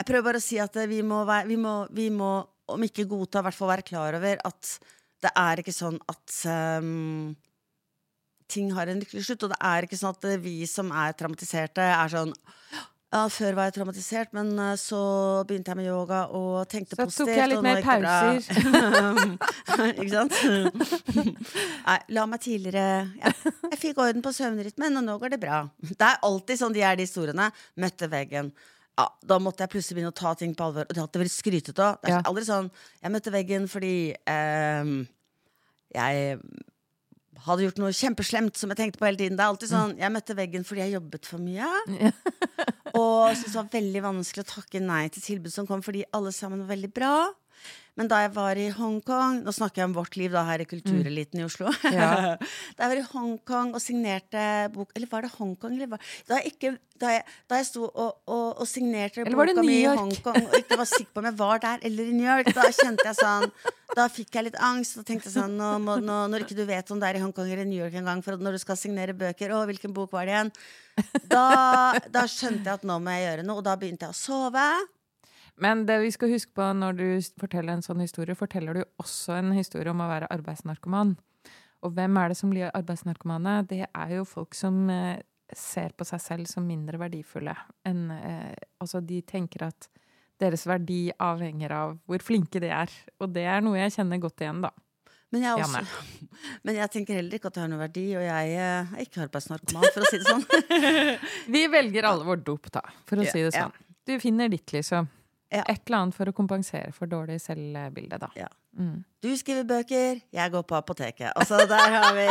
Jeg 0.00 0.08
prøver 0.08 0.26
bare 0.30 0.42
å 0.42 0.46
si 0.48 0.58
at 0.62 0.80
vi 0.90 1.00
må, 1.06 1.22
være, 1.28 1.46
vi 1.52 1.60
må, 1.60 1.76
vi 1.94 2.08
må 2.10 2.32
om 2.72 2.82
ikke 2.86 3.06
godta, 3.06 3.42
i 3.42 3.46
hvert 3.46 3.58
fall 3.58 3.70
være 3.70 3.86
klar 3.86 4.18
over 4.18 4.42
at 4.48 4.74
det 5.22 5.30
er 5.38 5.60
ikke 5.62 5.74
sånn 5.74 5.98
at 6.10 6.36
um, 6.82 7.30
ting 8.52 8.72
har 8.76 8.90
en 8.90 9.02
lykkelig 9.02 9.26
slutt. 9.26 9.46
Og 9.46 9.54
det 9.54 9.60
er 9.72 9.86
ikke 9.88 10.00
sånn 10.00 10.16
at 10.16 10.26
vi 10.44 10.56
som 10.70 10.92
er 10.94 11.14
traumatiserte, 11.18 11.84
er 11.92 12.12
sånn 12.12 12.34
ja, 13.12 13.26
Før 13.28 13.56
var 13.58 13.66
jeg 13.68 13.74
traumatisert, 13.76 14.30
men 14.32 14.54
uh, 14.56 14.72
så 14.80 14.98
begynte 15.44 15.68
jeg 15.68 15.78
med 15.82 15.88
yoga 15.90 16.22
og 16.32 16.62
tenkte 16.72 16.96
Så 16.96 17.04
positivt. 17.04 17.28
tok 17.28 17.36
jeg 17.36 17.50
litt 17.50 17.66
mer 17.66 17.82
pauser. 17.84 18.40
ikke 20.00 20.14
sant? 20.14 20.38
Nei, 21.90 21.98
la 22.16 22.24
meg 22.30 22.40
tidligere 22.40 23.02
ja, 23.20 23.34
Jeg 23.68 23.80
fikk 23.82 24.00
orden 24.00 24.24
på 24.24 24.32
søvnrytmen, 24.32 24.96
og 24.96 25.04
nå 25.04 25.18
går 25.20 25.34
det 25.34 25.42
bra. 25.44 25.60
Det 25.84 26.08
er 26.08 26.24
alltid 26.24 26.62
sånn 26.62 26.76
de 26.76 26.86
er, 26.88 26.96
de 26.96 27.04
historiene. 27.04 27.50
Møtte 27.84 28.08
veggen. 28.12 28.48
Ja, 28.96 29.06
da 29.28 29.38
måtte 29.40 29.64
jeg 29.64 29.74
plutselig 29.74 29.98
begynne 29.98 30.14
å 30.14 30.16
ta 30.16 30.32
ting 30.38 30.56
på 30.56 30.70
alvor. 30.70 30.88
Og 30.88 30.96
det 30.96 31.04
hadde 31.04 31.24
vært 31.26 31.36
skrytete 31.36 31.84
òg. 31.84 32.00
Det 32.00 32.16
er 32.16 32.28
aldri 32.28 32.48
sånn 32.48 32.72
Jeg 33.02 33.12
møtte 33.12 33.32
veggen 33.36 33.68
fordi 33.72 33.94
eh, 34.16 34.96
jeg 35.92 36.36
hadde 37.46 37.66
gjort 37.66 37.80
noe 37.82 37.94
kjempeslemt 37.96 38.58
som 38.58 38.72
jeg 38.72 38.78
tenkte 38.78 39.00
på 39.00 39.08
hele 39.08 39.20
tiden. 39.20 39.38
Det 39.38 39.44
er 39.44 39.52
alltid 39.52 39.72
sånn 39.72 39.94
Jeg 40.00 40.14
møtte 40.14 40.36
veggen 40.38 40.66
fordi 40.66 40.84
jeg 40.84 40.96
jobbet 40.96 41.28
for 41.28 41.42
mye. 41.42 41.68
Og 42.98 43.32
syntes 43.32 43.52
det 43.52 43.56
var 43.56 43.70
veldig 43.72 44.02
vanskelig 44.04 44.44
å 44.44 44.50
takke 44.52 44.82
nei 44.84 45.04
til 45.12 45.24
tilbud 45.24 45.54
som 45.54 45.68
kom, 45.68 45.82
fordi 45.84 46.04
alle 46.16 46.32
sammen 46.34 46.62
var 46.64 46.74
veldig 46.74 46.92
bra. 46.94 47.14
Men 47.98 48.08
da 48.08 48.22
jeg 48.22 48.32
var 48.32 48.56
i 48.56 48.70
Hongkong 48.72 49.42
Nå 49.44 49.52
snakker 49.52 49.82
jeg 49.82 49.90
om 49.90 49.96
vårt 49.98 50.16
liv 50.16 50.32
da 50.32 50.46
her 50.48 50.62
i 50.64 50.68
kultureliten 50.68 51.42
i 51.42 51.44
Oslo. 51.44 51.68
Ja. 51.92 52.38
da 52.76 52.86
jeg 52.86 52.92
var 52.94 53.00
i 53.00 53.04
Hongkong 53.10 53.74
og 53.76 53.84
signerte 53.84 54.46
bok 54.72 54.94
Eller 54.96 55.10
var 55.10 55.26
det 55.26 55.32
Hongkong? 55.34 55.76
Eller 55.76 55.92
var, 55.92 56.08
da, 56.28 56.40
jeg 56.40 56.54
ikke, 56.54 56.72
da, 57.02 57.12
jeg, 57.18 57.26
da 57.50 57.60
jeg 57.60 57.68
sto 57.68 57.84
og, 57.90 58.22
og, 58.24 58.48
og 58.62 58.68
signerte 58.68 59.26
boka 59.28 59.64
mi 59.64 59.82
i 59.82 59.90
Hongkong 59.90 60.40
og 60.46 60.56
ikke 60.62 60.80
var 60.80 60.88
sikker 60.88 61.12
på 61.12 61.22
om 61.22 61.28
jeg 61.28 61.38
var 61.42 61.62
der 61.66 61.86
eller 61.90 62.08
i 62.08 62.16
New 62.16 62.28
York, 62.28 62.52
da 62.56 62.68
kjente 62.72 63.08
jeg 63.10 63.18
sånn 63.20 63.48
da 63.92 64.06
fikk 64.08 64.38
jeg 64.38 64.46
litt 64.46 64.56
angst 64.62 64.96
og 65.00 65.04
tenkte 65.04 65.28
sånn 65.28 65.52
nå, 65.58 65.74
må, 65.84 65.98
nå, 66.00 66.22
Når 66.32 66.46
ikke 66.46 66.56
du 66.56 66.64
vet 66.68 66.88
om 66.94 67.00
det 67.00 67.10
er 67.10 67.18
i 67.18 67.22
Hongkong 67.22 67.50
eller 67.50 67.68
New 67.68 67.76
York 67.76 67.98
en 68.00 68.08
gang, 68.08 68.22
for 68.24 68.40
når 68.40 68.56
du 68.56 68.62
skal 68.62 68.78
signere 68.80 69.16
bøker 69.16 69.52
Å, 69.52 69.66
hvilken 69.68 69.92
bok 69.92 70.14
var 70.16 70.28
det 70.28 70.36
igjen? 70.36 70.52
Da, 71.28 71.44
da 72.12 72.24
skjønte 72.28 72.64
jeg 72.68 72.80
at 72.80 72.88
nå 72.88 72.98
må 73.02 73.12
jeg 73.16 73.26
gjøre 73.26 73.46
noe, 73.48 73.60
og 73.60 73.66
da 73.68 73.76
begynte 73.80 74.08
jeg 74.08 74.16
å 74.16 74.18
sove. 74.18 74.66
Men 75.60 75.84
det 75.86 75.98
vi 76.00 76.12
skal 76.14 76.32
huske 76.32 76.54
på 76.56 76.68
når 76.76 76.96
du 76.96 77.06
forteller 77.40 77.76
en 77.76 77.84
sånn 77.84 78.00
historie, 78.02 78.36
forteller 78.38 78.78
du 78.78 78.84
også 79.02 79.36
en 79.36 79.52
historie 79.56 79.92
om 79.92 80.00
å 80.00 80.08
være 80.10 80.30
arbeidsnarkoman. 80.32 81.16
Og 81.82 81.96
hvem 81.96 82.16
er 82.20 82.30
det 82.30 82.38
som 82.38 82.52
blir 82.52 82.70
arbeidsnarkomane? 82.72 83.58
Det 83.68 83.84
er 83.84 84.14
jo 84.16 84.24
folk 84.28 84.54
som 84.56 84.84
eh, 84.90 85.20
ser 85.56 85.92
på 85.98 86.06
seg 86.08 86.22
selv 86.22 86.50
som 86.50 86.66
mindre 86.66 87.00
verdifulle 87.00 87.54
enn 87.88 88.06
eh, 88.14 88.54
Altså, 88.82 88.98
de 89.04 89.20
tenker 89.22 89.68
at 89.68 89.86
deres 90.42 90.64
verdi 90.66 91.12
avhenger 91.22 91.70
av 91.76 91.92
hvor 92.08 92.22
flinke 92.24 92.58
de 92.62 92.72
er. 92.74 92.90
Og 93.22 93.30
det 93.30 93.44
er 93.46 93.60
noe 93.62 93.78
jeg 93.78 93.94
kjenner 93.94 94.18
godt 94.22 94.42
igjen, 94.42 94.64
da. 94.64 94.72
Men 95.32 95.46
jeg, 95.46 95.64
også, 95.64 95.80
men 96.66 96.76
jeg 96.76 96.92
tenker 96.92 97.20
heller 97.20 97.38
ikke 97.38 97.52
at 97.52 97.56
jeg 97.56 97.64
har 97.64 97.70
noen 97.70 97.84
verdi, 97.84 98.04
og 98.18 98.24
jeg 98.26 98.56
eh, 98.56 98.90
er 98.98 99.06
ikke 99.06 99.22
arbeidsnarkoman, 99.28 99.86
for 99.94 100.02
å 100.02 100.10
si 100.10 100.18
det 100.18 100.28
sånn. 100.28 100.44
Vi 101.54 101.62
velger 101.72 102.08
alle 102.10 102.26
vår 102.26 102.42
dop, 102.44 102.68
da, 102.74 102.82
for 103.08 103.22
å 103.22 103.28
si 103.28 103.44
det 103.46 103.54
sånn. 103.54 103.78
Du 104.08 104.16
finner 104.20 104.50
ditt, 104.52 104.74
liksom. 104.74 105.06
Ja. 105.52 105.64
Et 105.68 105.82
eller 105.84 105.98
annet 105.98 106.16
for 106.16 106.30
å 106.30 106.32
kompensere 106.32 106.94
for 106.96 107.10
dårlig 107.10 107.36
selvbilde, 107.44 108.18
da. 108.22 108.30
Ja. 108.38 108.48
Mm. 108.78 109.02
Du 109.20 109.28
skriver 109.36 109.66
bøker, 109.68 110.22
jeg 110.32 110.52
går 110.54 110.62
på 110.64 110.78
apoteket. 110.78 111.28
Altså, 111.36 111.58
der 111.68 111.92
har 111.92 112.14
vi 112.16 112.24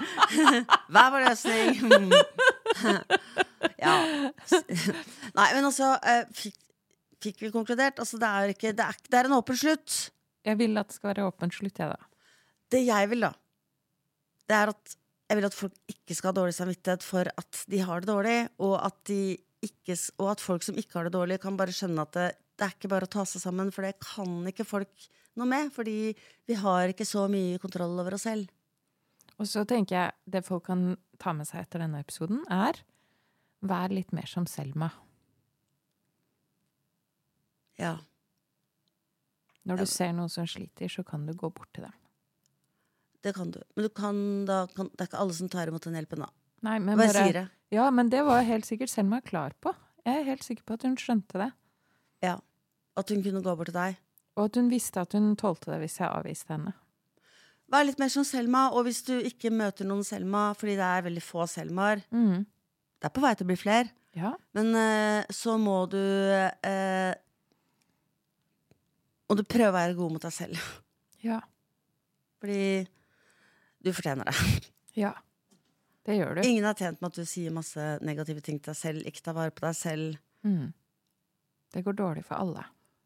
Hver 0.94 1.10
vår 1.12 1.26
løsning. 1.26 2.14
ja. 3.84 3.96
Nei, 5.36 5.50
men 5.52 5.68
altså 5.68 5.92
eh, 6.00 6.24
fikk, 6.32 6.56
fikk 7.20 7.44
vi 7.44 7.52
konkludert? 7.52 8.00
Altså, 8.00 8.16
det 8.20 8.30
er 8.30 8.54
ikke 8.54 8.72
Det 8.72 8.88
er, 8.88 9.02
det 9.10 9.20
er 9.20 9.28
en 9.28 9.36
åpen 9.36 9.60
slutt. 9.60 10.00
Jeg 10.48 10.56
vil 10.62 10.80
at 10.80 10.88
det 10.88 10.96
skal 10.96 11.12
være 11.12 11.28
åpen 11.28 11.52
slutt, 11.52 11.76
jeg, 11.76 11.92
da. 11.92 12.08
Det 12.72 12.80
jeg 12.86 13.10
vil, 13.10 13.28
da, 13.28 13.34
det 14.48 14.56
er 14.56 14.72
at 14.72 14.96
jeg 15.30 15.38
vil 15.38 15.46
at 15.46 15.54
folk 15.54 15.92
ikke 15.92 16.16
skal 16.16 16.32
ha 16.32 16.38
dårlig 16.40 16.56
samvittighet 16.56 17.04
for 17.06 17.28
at 17.38 17.62
de 17.70 17.84
har 17.86 18.02
det 18.02 18.10
dårlig, 18.10 18.38
og 18.58 18.74
at, 18.82 18.96
de 19.06 19.36
ikke, 19.62 19.96
og 20.18 20.30
at 20.32 20.40
folk 20.44 20.62
som 20.64 20.78
ikke 20.80 20.96
har 20.98 21.08
det 21.08 21.12
dårlig, 21.16 21.40
kan 21.42 21.56
bare 21.58 21.74
skjønne 21.74 22.02
at 22.06 22.12
det, 22.16 22.28
det 22.56 22.66
er 22.66 22.74
ikke 22.76 22.88
bare 22.92 23.08
å 23.08 23.12
ta 23.12 23.24
seg 23.28 23.42
sammen, 23.42 23.70
for 23.74 23.82
det 23.86 23.94
kan 24.00 24.38
ikke 24.48 24.64
folk 24.68 25.08
noe 25.36 25.46
med. 25.48 25.70
Fordi 25.72 26.14
vi 26.48 26.56
har 26.60 26.88
ikke 26.92 27.06
så 27.08 27.26
mye 27.32 27.58
kontroll 27.62 27.98
over 28.00 28.16
oss 28.16 28.24
selv. 28.28 28.48
Og 29.40 29.48
så 29.48 29.62
tenker 29.68 29.96
jeg 29.96 30.12
det 30.36 30.42
folk 30.44 30.66
kan 30.68 30.96
ta 31.20 31.32
med 31.36 31.48
seg 31.48 31.62
etter 31.64 31.80
denne 31.84 32.00
episoden, 32.04 32.42
er 32.52 32.80
vær 33.64 33.92
litt 33.92 34.12
mer 34.16 34.28
som 34.28 34.46
Selma. 34.48 34.90
Ja. 37.80 37.98
Når 39.64 39.76
Ja. 39.78 39.84
du 39.84 39.86
ser 39.86 40.12
noen 40.12 40.28
som 40.32 40.46
sliter, 40.46 40.88
så 40.88 41.04
kan 41.04 41.26
du 41.26 41.32
gå 41.34 41.48
bort 41.52 41.72
til 41.72 41.84
dem. 41.84 41.92
Det 43.22 43.34
kan 43.34 43.50
du. 43.50 43.60
Men 43.76 43.82
du 43.84 43.88
kan 43.90 44.44
da 44.46 44.66
kan, 44.66 44.88
det 44.96 45.00
er 45.00 45.06
ikke 45.08 45.20
alle 45.20 45.34
som 45.36 45.48
tar 45.48 45.68
imot 45.68 45.82
den 45.84 45.94
hjelpen, 45.94 46.20
da. 46.24 46.30
Nei, 46.62 46.78
men 46.78 46.96
Bare 46.98 47.12
bare. 47.12 47.50
Ja, 47.70 47.86
men 47.94 48.10
det 48.10 48.24
var 48.26 48.42
helt 48.46 48.66
sikkert 48.66 48.90
Selma 48.90 49.20
klar 49.22 49.54
på. 49.62 49.72
Jeg 50.04 50.20
er 50.20 50.28
helt 50.32 50.46
sikker 50.46 50.66
på 50.66 50.76
at 50.78 50.86
hun 50.86 50.96
skjønte 50.98 51.38
det. 51.38 51.50
Ja. 52.24 52.36
At 52.98 53.10
hun 53.12 53.22
kunne 53.22 53.42
gå 53.44 53.54
bort 53.56 53.70
til 53.70 53.78
deg. 53.78 53.98
Og 54.38 54.48
at 54.48 54.56
hun 54.58 54.70
visste 54.72 55.02
at 55.02 55.14
hun 55.14 55.34
tålte 55.38 55.70
det 55.70 55.80
hvis 55.84 56.00
jeg 56.00 56.10
avviste 56.10 56.54
henne. 56.54 56.74
Vær 57.70 57.86
litt 57.86 58.00
mer 58.02 58.10
som 58.10 58.26
Selma, 58.26 58.66
og 58.74 58.88
hvis 58.88 59.04
du 59.06 59.14
ikke 59.14 59.52
møter 59.54 59.86
noen 59.86 60.02
Selma, 60.06 60.48
fordi 60.58 60.74
det 60.80 60.86
er 60.86 61.06
veldig 61.06 61.22
få 61.22 61.46
Selmaer 61.50 62.02
mm. 62.10 62.40
Det 63.00 63.08
er 63.08 63.12
på 63.16 63.22
vei 63.22 63.30
til 63.32 63.46
å 63.46 63.48
bli 63.48 63.56
flere. 63.56 63.92
Ja. 64.18 64.34
Men 64.58 64.74
uh, 64.74 65.30
så 65.32 65.54
må 65.56 65.76
du 65.88 65.96
uh, 65.96 67.12
Må 69.30 69.36
du 69.38 69.44
prøve 69.46 69.70
å 69.70 69.76
være 69.78 69.96
god 69.96 70.16
mot 70.16 70.26
deg 70.26 70.34
selv. 70.34 70.66
ja. 71.28 71.38
Fordi 72.42 72.82
du 73.80 73.92
fortjener 73.94 74.28
det. 74.28 74.36
Ja. 74.98 75.14
Det 76.10 76.18
gjør 76.18 76.34
du. 76.36 76.42
Ingen 76.48 76.66
er 76.68 76.74
tjent 76.78 77.00
med 77.00 77.10
at 77.12 77.18
du 77.20 77.24
sier 77.30 77.54
masse 77.54 77.86
negative 78.02 78.42
ting 78.44 78.58
til 78.60 78.72
deg 78.74 78.78
selv, 78.80 79.06
ikke 79.06 79.22
tar 79.28 79.36
vare 79.38 79.54
på 79.54 79.64
deg 79.66 79.76
selv. 79.78 80.18
Mm. 80.46 80.72
Det 81.74 81.84
går 81.86 81.96
dårlig 82.02 82.24
for 82.26 82.40
alle. 82.42 82.64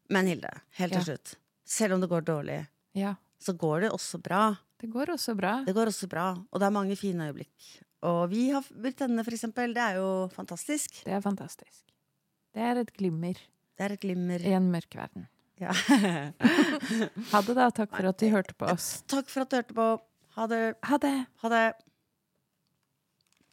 Men 0.09 0.27
Hilde, 0.29 0.51
helt 0.79 0.93
til 0.93 1.01
Ja. 1.01 1.05
slutt. 1.13 1.35
Selv 1.65 1.93
om 1.95 2.01
det 2.01 2.09
går 2.09 2.21
dårlig, 2.25 2.59
Ja. 2.97 3.15
så 3.41 3.53
går 3.57 3.81
det 3.85 3.91
også 3.91 4.19
bra. 4.21 4.57
Det 4.81 4.89
går 4.91 5.05
også 5.15 5.35
bra. 5.37 5.63
Det 5.65 5.73
går 5.73 5.87
også 5.87 6.07
bra, 6.09 6.31
og 6.51 6.59
det 6.59 6.65
er 6.67 6.71
mange 6.71 6.95
fine 6.97 7.29
øyeblikk. 7.29 7.81
Og 8.03 8.29
vi 8.29 8.49
har 8.51 8.61
blitt 8.69 8.97
denne, 8.99 9.23
for 9.23 9.31
eksempel. 9.33 9.73
Det 9.73 9.81
er 9.81 9.95
jo 9.95 10.27
fantastisk. 10.33 11.03
Det 11.05 11.13
er 11.13 11.21
fantastisk. 11.21 11.81
Det 12.53 12.61
er 12.61 12.77
et 12.81 12.91
glimmer 12.93 13.33
Det 13.77 13.81
er 13.85 13.91
et 13.93 13.99
glimmer. 13.99 14.39
i 14.39 14.53
en 14.53 14.69
mørk 14.71 14.93
verden. 14.95 15.27
Ja. 15.59 15.71
Ha 17.31 17.41
det, 17.41 17.55
da. 17.55 17.69
Takk 17.71 17.89
for 17.95 18.05
at 18.09 18.17
du 18.19 18.29
hørte 18.29 18.53
på 18.57 18.67
oss. 18.71 19.01
Takk 19.07 19.27
for 19.31 19.41
at 19.45 19.49
du 19.49 19.55
hørte 19.57 19.73
på. 19.77 19.87
Ha 20.35 20.47
det. 20.51 20.61
Ha 20.83 20.97
det. 21.01 21.13
Ha 21.41 21.49
det. 21.49 21.63